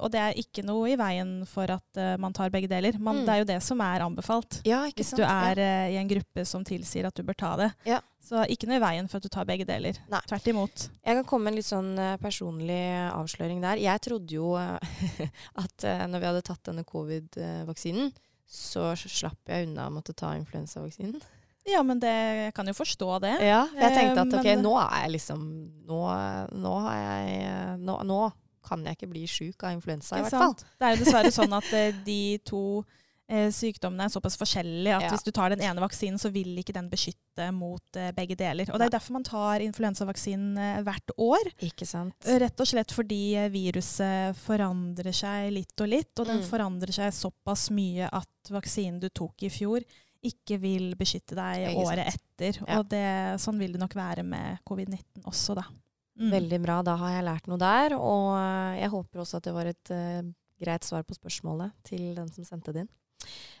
og 0.00 0.10
det 0.12 0.20
er 0.22 0.40
ikke 0.40 0.64
noe 0.66 0.92
i 0.92 0.98
veien 1.00 1.38
for 1.48 1.70
at 1.72 2.02
man 2.20 2.36
tar 2.36 2.52
begge 2.54 2.70
deler. 2.70 2.98
Man, 2.98 3.22
mm. 3.22 3.24
Det 3.26 3.34
er 3.34 3.42
jo 3.42 3.48
det 3.52 3.60
som 3.64 3.82
er 3.84 4.04
anbefalt. 4.06 4.60
Ja, 4.68 4.84
hvis 4.90 5.12
sant? 5.14 5.22
du 5.22 5.26
er 5.28 5.62
i 5.92 6.00
en 6.00 6.10
gruppe 6.10 6.46
som 6.48 6.64
tilsier 6.66 7.08
at 7.08 7.16
du 7.16 7.24
bør 7.26 7.40
ta 7.40 7.54
det. 7.62 7.72
Så 8.26 8.42
ikke 8.50 8.66
noe 8.66 8.80
i 8.80 8.82
veien 8.82 9.06
for 9.10 9.20
at 9.20 9.26
du 9.26 9.30
tar 9.30 9.46
begge 9.46 9.66
deler. 9.68 9.98
Nei. 10.10 10.20
Tvert 10.26 10.48
imot. 10.50 10.86
Jeg 10.98 11.18
kan 11.20 11.26
komme 11.28 11.46
med 11.46 11.54
en 11.54 11.60
litt 11.60 11.68
sånn 11.68 11.92
uh, 11.94 12.16
personlig 12.18 12.82
avsløring 13.12 13.62
der. 13.62 13.78
Jeg 13.78 14.02
trodde 14.02 14.34
jo 14.34 14.56
uh, 14.58 14.76
at 15.62 15.86
når 16.10 16.22
vi 16.22 16.30
hadde 16.32 16.46
tatt 16.46 16.64
denne 16.66 16.86
covid-vaksinen, 16.88 18.10
så 18.46 18.92
slapp 18.98 19.50
jeg 19.50 19.68
unna 19.68 19.88
å 19.88 19.94
måtte 19.94 20.14
ta 20.16 20.34
influensavaksinen. 20.38 21.22
Ja, 21.66 21.82
men 21.82 21.98
det, 22.02 22.10
jeg 22.46 22.54
kan 22.54 22.68
jo 22.70 22.74
forstå 22.78 23.08
det. 23.24 23.34
Ja, 23.42 23.64
for 23.72 23.82
jeg 23.82 23.96
tenkte 23.96 24.22
at 24.22 24.34
ok, 24.38 24.50
nå 24.62 24.74
er 24.78 25.00
jeg 25.02 25.14
liksom 25.16 25.40
Nå, 25.86 26.02
nå 26.62 26.74
har 26.84 27.00
jeg 27.00 27.80
nå, 27.82 27.96
nå, 28.06 28.20
kan 28.66 28.82
jeg 28.86 28.98
ikke 28.98 29.10
bli 29.10 29.24
sjuk 29.30 29.62
av 29.66 29.74
influensa, 29.76 30.18
i 30.18 30.24
hvert 30.24 30.34
fall. 30.34 30.54
Det 30.58 30.86
er 30.86 30.94
jo 30.94 31.02
dessverre 31.04 31.30
sånn 31.40 31.54
at 31.54 31.68
de 32.06 32.20
to 32.46 32.62
eh, 33.28 33.48
sykdommene 33.54 34.06
er 34.06 34.12
såpass 34.12 34.36
forskjellige 34.38 34.96
at 34.96 35.06
ja. 35.06 35.10
hvis 35.12 35.26
du 35.26 35.32
tar 35.34 35.52
den 35.52 35.62
ene 35.64 35.82
vaksinen, 35.82 36.18
så 36.20 36.30
vil 36.34 36.52
ikke 36.60 36.74
den 36.76 36.88
beskytte 36.92 37.48
mot 37.54 37.98
eh, 37.98 38.12
begge 38.16 38.38
deler. 38.38 38.70
Og 38.70 38.80
Det 38.80 38.88
er 38.88 38.96
derfor 38.96 39.16
man 39.18 39.26
tar 39.26 39.64
influensavaksinen 39.64 40.56
eh, 40.62 40.80
hvert 40.86 41.14
år. 41.16 41.52
Ikke 41.66 41.88
sant? 41.88 42.16
Eh, 42.26 42.40
rett 42.42 42.62
og 42.62 42.70
slett 42.70 42.94
fordi 42.94 43.20
eh, 43.38 43.50
viruset 43.52 44.38
forandrer 44.40 45.14
seg 45.16 45.52
litt 45.54 45.84
og 45.84 45.92
litt, 45.92 46.12
og 46.18 46.28
den 46.30 46.42
mm. 46.42 46.48
forandrer 46.50 46.94
seg 47.00 47.14
såpass 47.16 47.68
mye 47.74 48.10
at 48.10 48.52
vaksinen 48.52 49.00
du 49.02 49.10
tok 49.10 49.46
i 49.46 49.52
fjor, 49.52 49.84
ikke 50.26 50.58
vil 50.58 50.92
beskytte 50.98 51.36
deg 51.38 51.76
året 51.78 52.08
etter. 52.08 52.62
Ja. 52.64 52.80
Og 52.80 52.88
det, 52.90 53.06
sånn 53.42 53.58
vil 53.60 53.74
det 53.76 53.82
nok 53.82 53.94
være 53.94 54.24
med 54.26 54.62
covid-19 54.66 55.26
også, 55.28 55.58
da. 55.58 55.66
Mm. 56.16 56.30
Veldig 56.32 56.58
bra. 56.64 56.80
Da 56.82 56.94
har 56.96 57.12
jeg 57.12 57.26
lært 57.26 57.48
noe 57.50 57.60
der. 57.60 57.94
Og 58.00 58.30
jeg 58.80 58.88
håper 58.90 59.22
også 59.22 59.38
at 59.38 59.46
det 59.46 59.52
var 59.52 59.68
et 59.68 59.90
uh, 59.92 60.24
greit 60.62 60.86
svar 60.86 61.04
på 61.04 61.14
spørsmålet 61.14 61.74
til 61.86 62.14
den 62.16 62.30
som 62.32 62.46
sendte 62.48 62.72
det 62.72 62.86
inn. 62.86 62.92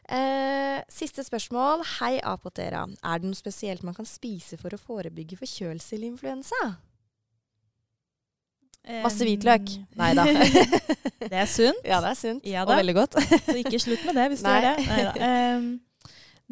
Eh, 0.06 0.80
siste 0.92 1.24
spørsmål. 1.26 1.82
Hei, 1.96 2.16
Apotera. 2.22 2.84
Er 3.02 3.22
det 3.22 3.30
noe 3.30 3.38
spesielt 3.38 3.82
man 3.86 3.96
kan 3.96 4.06
spise 4.06 4.58
for 4.60 4.74
å 4.74 4.78
forebygge 4.78 5.38
forkjølelse 5.40 5.96
eller 5.96 6.12
influensa? 6.12 6.60
Um, 8.86 9.00
Masse 9.02 9.26
hvitløk. 9.26 9.72
Nei 9.98 10.12
da. 10.14 10.28
det 11.32 11.32
er 11.34 11.48
sunt. 11.50 11.82
Ja, 11.82 11.98
det 12.04 12.12
er 12.12 12.20
sunt. 12.20 12.46
Ja, 12.46 12.62
og 12.62 12.70
veldig 12.70 12.94
godt. 12.94 13.18
Så 13.48 13.56
ikke 13.58 13.82
slutt 13.82 14.04
med 14.06 14.14
det 14.20 14.28
hvis 14.30 14.46
du 14.46 14.50
gjør 14.52 14.68
det. 14.68 14.86
Neida. 14.86 15.30
Um, 15.56 15.66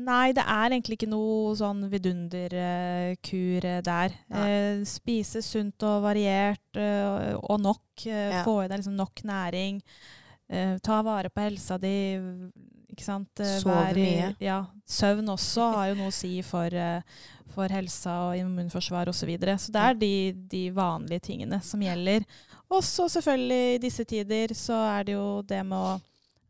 nei, 0.09 0.33
det 0.35 0.43
er 0.43 0.75
egentlig 0.75 0.99
ikke 0.99 1.11
noe 1.13 1.55
sånn 1.61 1.87
vidunderkur 1.93 3.69
uh, 3.71 3.79
der. 3.87 4.19
Uh, 4.35 4.83
spise 4.91 5.45
sunt 5.47 5.87
og 5.87 6.03
variert 6.09 6.83
uh, 6.83 7.39
og 7.39 7.63
nok. 7.63 7.87
Ja. 8.03 8.43
Få 8.43 8.65
i 8.65 8.67
deg 8.67 8.83
liksom 8.83 8.99
nok 8.99 9.23
næring. 9.31 9.79
ta 10.85 10.97
vare 11.07 11.31
på 11.33 11.41
helsa 11.41 11.79
di 11.81 11.95
ikke 12.95 13.07
sant? 13.07 13.45
Sover 13.61 13.99
mye. 13.99 14.33
Ja. 14.43 14.63
Søvn 14.87 15.29
også 15.33 15.69
har 15.75 15.91
jo 15.91 15.99
noe 15.99 16.13
å 16.13 16.15
si 16.15 16.39
for, 16.47 16.73
eh, 16.73 17.21
for 17.55 17.73
helsa 17.73 18.17
og 18.29 18.39
immunforsvar 18.39 19.11
osv. 19.11 19.25
Så, 19.25 19.29
videre. 19.29 19.59
så 19.59 19.75
det 19.75 19.85
er 19.85 20.01
de, 20.01 20.15
de, 20.51 20.65
vanlige 20.75 21.27
tingene 21.31 21.61
som 21.65 21.83
gjelder. 21.83 22.27
Og 22.73 22.83
så 22.85 23.09
selvfølgelig 23.13 23.75
i 23.75 23.81
disse 23.83 24.05
tider 24.09 24.55
så 24.59 24.77
er 24.97 25.09
det 25.09 25.17
jo 25.17 25.29
det 25.47 25.63
med 25.67 25.79
å 25.79 25.95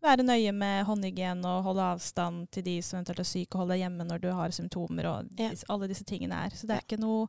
være 0.04 0.26
nøye 0.26 0.52
med 0.52 0.84
håndhygiene 0.88 1.48
og 1.48 1.70
holde 1.70 1.88
avstand 1.94 2.48
til 2.52 2.66
de 2.66 2.76
som 2.84 2.98
eventuelt 2.98 3.22
er 3.24 3.28
syke, 3.28 3.54
og 3.54 3.64
holde 3.64 3.74
deg 3.74 3.84
hjemme 3.86 4.06
når 4.08 4.22
du 4.22 4.30
har 4.36 4.54
symptomer 4.54 5.08
og 5.08 5.30
disse, 5.38 5.66
alle 5.72 5.88
disse 5.90 6.04
tingene 6.08 6.44
er. 6.46 6.56
Så 6.56 6.68
det 6.68 6.76
er 6.76 6.84
ikke 6.84 7.00
noe 7.00 7.28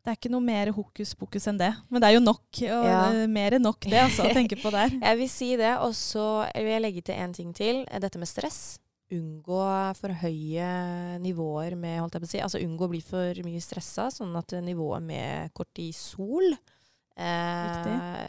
det 0.00 0.08
er 0.08 0.16
ikke 0.16 0.30
noe 0.32 0.44
mer 0.44 0.70
hokus 0.72 1.10
pokus 1.18 1.44
enn 1.50 1.58
det. 1.60 1.70
Men 1.92 2.00
det 2.00 2.08
er 2.08 2.14
jo 2.16 2.22
nok. 2.24 2.60
Og 2.64 2.86
ja. 2.88 3.00
mer 3.28 3.56
enn 3.58 3.66
nok 3.66 3.84
det 3.84 3.98
altså, 4.00 4.24
å 4.24 4.36
tenke 4.36 4.56
på 4.56 4.72
der. 4.72 4.94
jeg 5.10 5.18
vil 5.18 5.28
si 5.28 5.50
det. 5.60 5.74
Og 5.84 5.92
så 5.96 6.28
vil 6.54 6.70
jeg 6.72 6.84
legge 6.86 7.02
til 7.04 7.20
en 7.20 7.34
ting 7.36 7.50
til. 7.56 7.82
Dette 7.84 8.20
med 8.20 8.30
stress. 8.30 8.78
Unngå 9.12 9.60
for 9.98 10.14
høye 10.22 10.70
nivåer 11.20 11.74
med 11.76 11.98
holdt 11.98 12.16
jeg 12.16 12.22
på 12.22 12.28
å 12.28 12.30
si, 12.30 12.42
Altså 12.46 12.60
unngå 12.62 12.86
å 12.86 12.92
bli 12.92 13.00
for 13.02 13.40
mye 13.42 13.60
stressa, 13.60 14.06
sånn 14.14 14.36
at 14.38 14.54
nivået 14.62 15.02
med 15.02 15.50
kortisol 15.58 16.46
eh, 16.46 17.88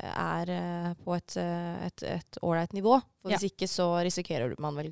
er 0.10 0.52
eh, 0.56 0.90
på 1.06 1.16
et 1.16 2.42
ålreit 2.42 2.74
nivå. 2.76 2.98
For 3.22 3.32
hvis 3.32 3.46
ja. 3.46 3.54
ikke 3.54 3.70
så 3.70 3.94
risikerer 4.02 4.58
man 4.60 4.82
vel 4.82 4.92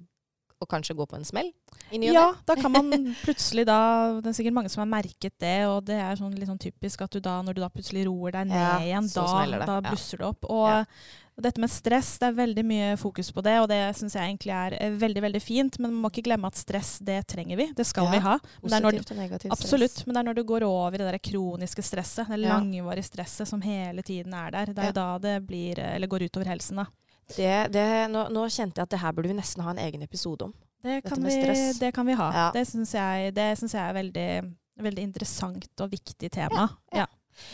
og 0.59 0.69
kanskje 0.69 0.95
gå 0.97 1.05
på 1.07 1.17
en 1.17 1.27
smell? 1.27 1.51
Ja, 1.91 2.33
da 2.45 2.55
kan 2.59 2.71
man 2.71 2.91
plutselig 3.25 3.65
da 3.69 3.79
Det 4.19 4.31
er 4.31 4.37
sikkert 4.37 4.57
mange 4.59 4.69
som 4.71 4.83
har 4.83 4.91
merket 4.91 5.37
det, 5.41 5.63
og 5.69 5.85
det 5.87 5.97
er 6.01 6.19
sånn 6.19 6.35
litt 6.35 6.49
sånn 6.49 6.61
typisk 6.61 7.05
at 7.05 7.15
du 7.15 7.23
da, 7.23 7.39
når 7.45 7.57
du 7.57 7.63
da 7.63 7.71
plutselig 7.73 8.05
roer 8.09 8.35
deg 8.39 8.51
ned 8.51 8.59
ja, 8.59 8.75
igjen, 8.83 9.09
da, 9.15 9.65
da 9.65 9.79
blusser 9.87 10.21
det 10.21 10.27
opp. 10.27 10.45
Og, 10.49 10.67
ja. 10.69 10.83
og, 11.37 11.41
dette 11.45 11.63
med 11.63 11.71
stress, 11.71 12.11
det 12.19 12.27
er 12.27 12.35
veldig 12.35 12.65
mye 12.67 12.91
fokus 12.99 13.31
på 13.31 13.43
det, 13.45 13.55
og 13.63 13.69
det 13.71 13.79
syns 13.95 14.17
jeg 14.17 14.27
egentlig 14.27 14.51
er 14.51 14.97
veldig 14.99 15.23
veldig 15.23 15.41
fint. 15.41 15.79
Men 15.79 15.93
man 15.93 16.03
må 16.03 16.11
ikke 16.11 16.25
glemme 16.27 16.51
at 16.51 16.59
stress, 16.59 16.97
det 17.07 17.21
trenger 17.31 17.61
vi. 17.61 17.69
Det 17.77 17.87
skal 17.87 18.09
ja, 18.09 18.17
vi 18.17 18.23
ha. 18.27 18.35
Men 18.65 18.89
stress. 18.91 19.47
Absolutt. 19.55 20.01
Men 20.05 20.17
det 20.17 20.23
er 20.23 20.29
når 20.31 20.39
du 20.41 20.45
går 20.51 20.67
over 20.67 20.99
i 20.99 21.01
det 21.01 21.07
der 21.13 21.21
kroniske 21.31 21.85
stresset, 21.85 22.27
det 22.27 22.43
langvarige 22.43 23.07
stresset 23.07 23.49
som 23.49 23.63
hele 23.63 24.03
tiden 24.03 24.35
er 24.35 24.51
der, 24.57 24.73
det 24.75 24.91
er 24.91 24.97
da 24.99 25.13
det 25.23 25.37
blir, 25.47 25.79
eller 25.95 26.11
går 26.11 26.27
utover 26.27 26.51
helsen. 26.51 26.83
da. 26.83 26.89
Det, 27.35 27.53
det, 27.73 27.85
nå, 28.13 28.25
nå, 28.33 28.47
kjente 28.49 28.81
jeg 28.81 28.87
at 28.87 28.95
det 28.95 29.01
her 29.03 29.13
burde 29.15 29.31
vi 29.31 29.37
nesten 29.37 29.63
ha 29.65 29.73
en 29.75 29.81
egen 29.83 30.05
episode 30.05 30.49
om. 30.49 30.55
Det 30.83 31.01
kan, 31.03 31.19
vi, 31.23 31.35
det 31.79 31.91
kan 31.95 32.07
vi, 32.07 32.15
ha. 32.15 32.29
Ja. 32.33 32.47
Det 32.55 32.63
syns 32.69 32.93
jeg, 32.95 33.33
jeg, 33.35 33.71
er 33.75 33.95
veldig, 33.97 34.29
veldig 34.79 35.03
interessant 35.03 35.83
og 35.83 35.91
viktig 35.91 36.31
tema. 36.31 36.69
Ja. 36.95 37.03
ja. 37.03 37.07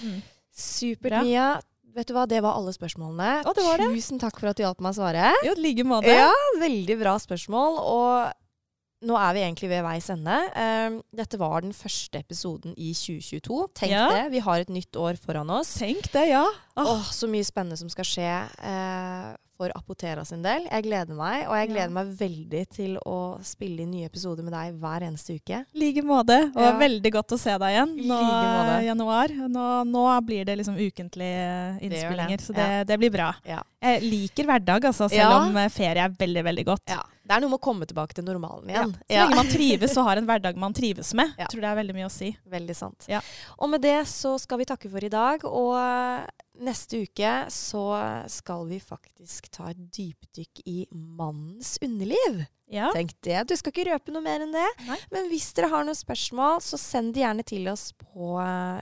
Mm. 0.05 0.19
Supert, 0.55 1.23
Mia. 1.25 1.55
Vet 1.95 2.09
du 2.09 2.15
hva, 2.15 2.25
Det 2.27 2.41
var 2.43 2.57
alle 2.59 2.73
spørsmålene. 2.75 3.41
Å, 3.47 3.53
det 3.55 3.65
var 3.65 3.79
det. 3.79 3.91
Tusen 3.95 4.19
takk 4.19 4.37
for 4.41 4.51
at 4.51 4.59
du 4.59 4.65
hjalp 4.65 4.81
meg 4.83 4.93
å 4.93 4.99
svare. 4.99 5.29
Jo, 5.47 5.55
like 5.57 5.85
måte. 5.87 6.11
Ja, 6.11 6.31
Veldig 6.59 6.97
bra 6.99 7.15
spørsmål. 7.23 7.79
Og 7.79 9.05
nå 9.05 9.15
er 9.19 9.35
vi 9.37 9.43
egentlig 9.45 9.69
ved 9.71 9.83
veis 9.85 10.09
ende. 10.11 10.35
Um, 10.57 10.99
dette 11.15 11.39
var 11.39 11.63
den 11.63 11.75
første 11.75 12.19
episoden 12.19 12.75
i 12.75 12.91
2022. 12.97 13.61
Tenk 13.79 13.95
ja. 13.95 14.05
det. 14.11 14.25
Vi 14.33 14.43
har 14.43 14.63
et 14.63 14.71
nytt 14.73 14.99
år 14.99 15.19
foran 15.21 15.51
oss. 15.55 15.75
Tenk 15.79 16.09
det, 16.13 16.27
ja. 16.33 16.43
Oh. 16.75 16.97
oh, 16.97 17.09
så 17.15 17.29
mye 17.31 17.47
spennende 17.47 17.79
som 17.79 17.91
skal 17.91 18.07
skje. 18.09 18.31
Uh, 18.59 19.35
for 19.57 19.71
Apotera 19.75 20.25
sin 20.27 20.41
del. 20.43 20.65
Jeg 20.71 20.83
gleder 20.83 21.15
meg, 21.15 21.47
og 21.47 21.55
jeg 21.55 21.69
gleder 21.69 21.87
Ja. 21.89 21.93
meg 22.03 22.07
veldig 22.19 22.69
til 22.75 22.97
å 23.05 23.39
spille 23.41 23.79
inn 23.85 23.91
nye 23.91 24.05
episoder 24.09 24.43
med 24.43 24.53
deg 24.53 24.73
hver 24.81 25.01
eneste 25.07 25.35
uke. 25.39 25.65
I 25.73 25.79
like 25.79 26.03
måte. 26.03 26.51
Og 26.55 26.61
Ja. 26.61 26.77
veldig 26.79 27.11
godt 27.11 27.31
å 27.31 27.39
se 27.39 27.57
deg 27.57 27.61
igjen 27.75 27.97
I 27.99 28.07
nå 28.07 28.19
like 28.19 28.85
januar. 28.85 29.27
Nå, 29.29 29.85
nå 29.87 30.05
blir 30.25 30.45
det 30.45 30.57
liksom 30.57 30.75
ukentlige 30.75 31.81
innspillinger, 31.81 32.37
det. 32.37 32.41
så 32.45 32.53
det, 32.53 32.87
det 32.87 32.99
blir 32.99 33.11
bra. 33.11 33.33
Ja. 33.45 33.61
Jeg 33.81 34.01
liker 34.01 34.43
hverdag, 34.45 34.83
altså, 34.85 35.09
selv 35.09 35.19
Ja. 35.31 35.37
om 35.45 35.55
eh, 35.57 35.69
ferie 35.69 36.03
er 36.03 36.09
veldig, 36.09 36.43
veldig 36.43 36.65
godt. 36.65 36.81
Ja. 37.25 37.27
Det 37.27 37.35
er 37.37 37.41
noe 37.41 37.49
med 37.49 37.59
å 37.59 37.63
komme 37.65 37.85
tilbake 37.89 38.13
til 38.13 38.23
normalen 38.27 38.69
Ja. 38.69 38.83
igjen. 38.85 38.93
Så 39.09 39.17
lenge 39.17 39.35
man 39.35 39.47
trives 39.47 39.97
og 39.97 40.05
har 40.05 40.17
en 40.21 40.27
hverdag 40.27 40.55
man 40.61 40.73
trives 40.73 41.13
med, 41.17 41.33
Ja. 41.39 41.47
tror 41.49 41.61
det 41.61 41.69
er 41.71 41.75
veldig 41.81 41.95
mye 41.95 42.05
å 42.05 42.11
si. 42.11 42.37
Veldig 42.47 42.75
sant. 42.75 43.05
Ja. 43.09 43.21
Og 43.59 43.69
med 43.69 43.81
det 43.81 44.05
så 44.05 44.39
skal 44.39 44.59
vi 44.59 44.65
takke 44.65 44.89
for 44.91 45.03
i 45.03 45.09
dag. 45.09 45.43
Og 45.45 46.29
neste 46.61 47.01
uke 47.03 47.31
så 47.51 47.85
skal 48.29 48.65
vi 48.69 48.79
faktisk 48.79 49.49
ta 49.51 49.69
et 49.73 49.91
dypdykk 49.91 50.61
i 50.65 50.85
mannens 50.93 51.77
underliv. 51.81 52.45
Ja. 52.67 52.91
Tenk 52.93 53.11
det. 53.21 53.43
Du 53.47 53.55
skal 53.55 53.71
ikke 53.71 53.85
røpe 53.91 54.11
noe 54.11 54.23
mer 54.25 54.41
enn 54.41 54.51
det. 54.55 54.65
Nei. 54.87 54.97
Men 55.11 55.27
hvis 55.29 55.51
dere 55.53 55.69
har 55.69 55.83
noen 55.85 55.95
spørsmål, 55.97 56.61
så 56.65 56.79
send 56.81 57.13
de 57.13 57.21
gjerne 57.21 57.45
til 57.45 57.67
oss 57.69 57.91
på, 57.93 58.31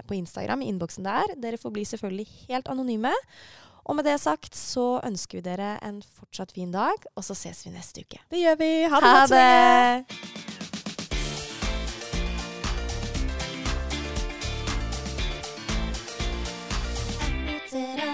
på 0.08 0.16
Instagram, 0.16 0.62
i 0.64 0.70
innboksen 0.72 1.04
der. 1.04 1.36
Dere 1.36 1.58
får 1.60 1.74
bli 1.76 1.84
selvfølgelig 1.84 2.28
helt 2.48 2.66
anonyme. 2.72 3.12
Og 3.86 3.96
med 3.96 4.08
det 4.08 4.20
sagt 4.22 4.56
så 4.56 5.02
ønsker 5.04 5.40
vi 5.40 5.44
dere 5.50 5.76
en 5.84 6.02
fortsatt 6.04 6.54
fin 6.56 6.72
dag, 6.72 6.96
og 7.16 7.24
så 7.28 7.36
ses 7.36 7.66
vi 7.66 7.74
neste 7.74 8.06
uke. 8.06 8.22
Det 8.32 8.40
gjør 8.40 8.56
vi. 8.62 8.72
Ha 8.88 9.04
det. 9.04 9.12
Ha 9.12 9.26
det. 9.28 10.54
Será? 17.74 18.13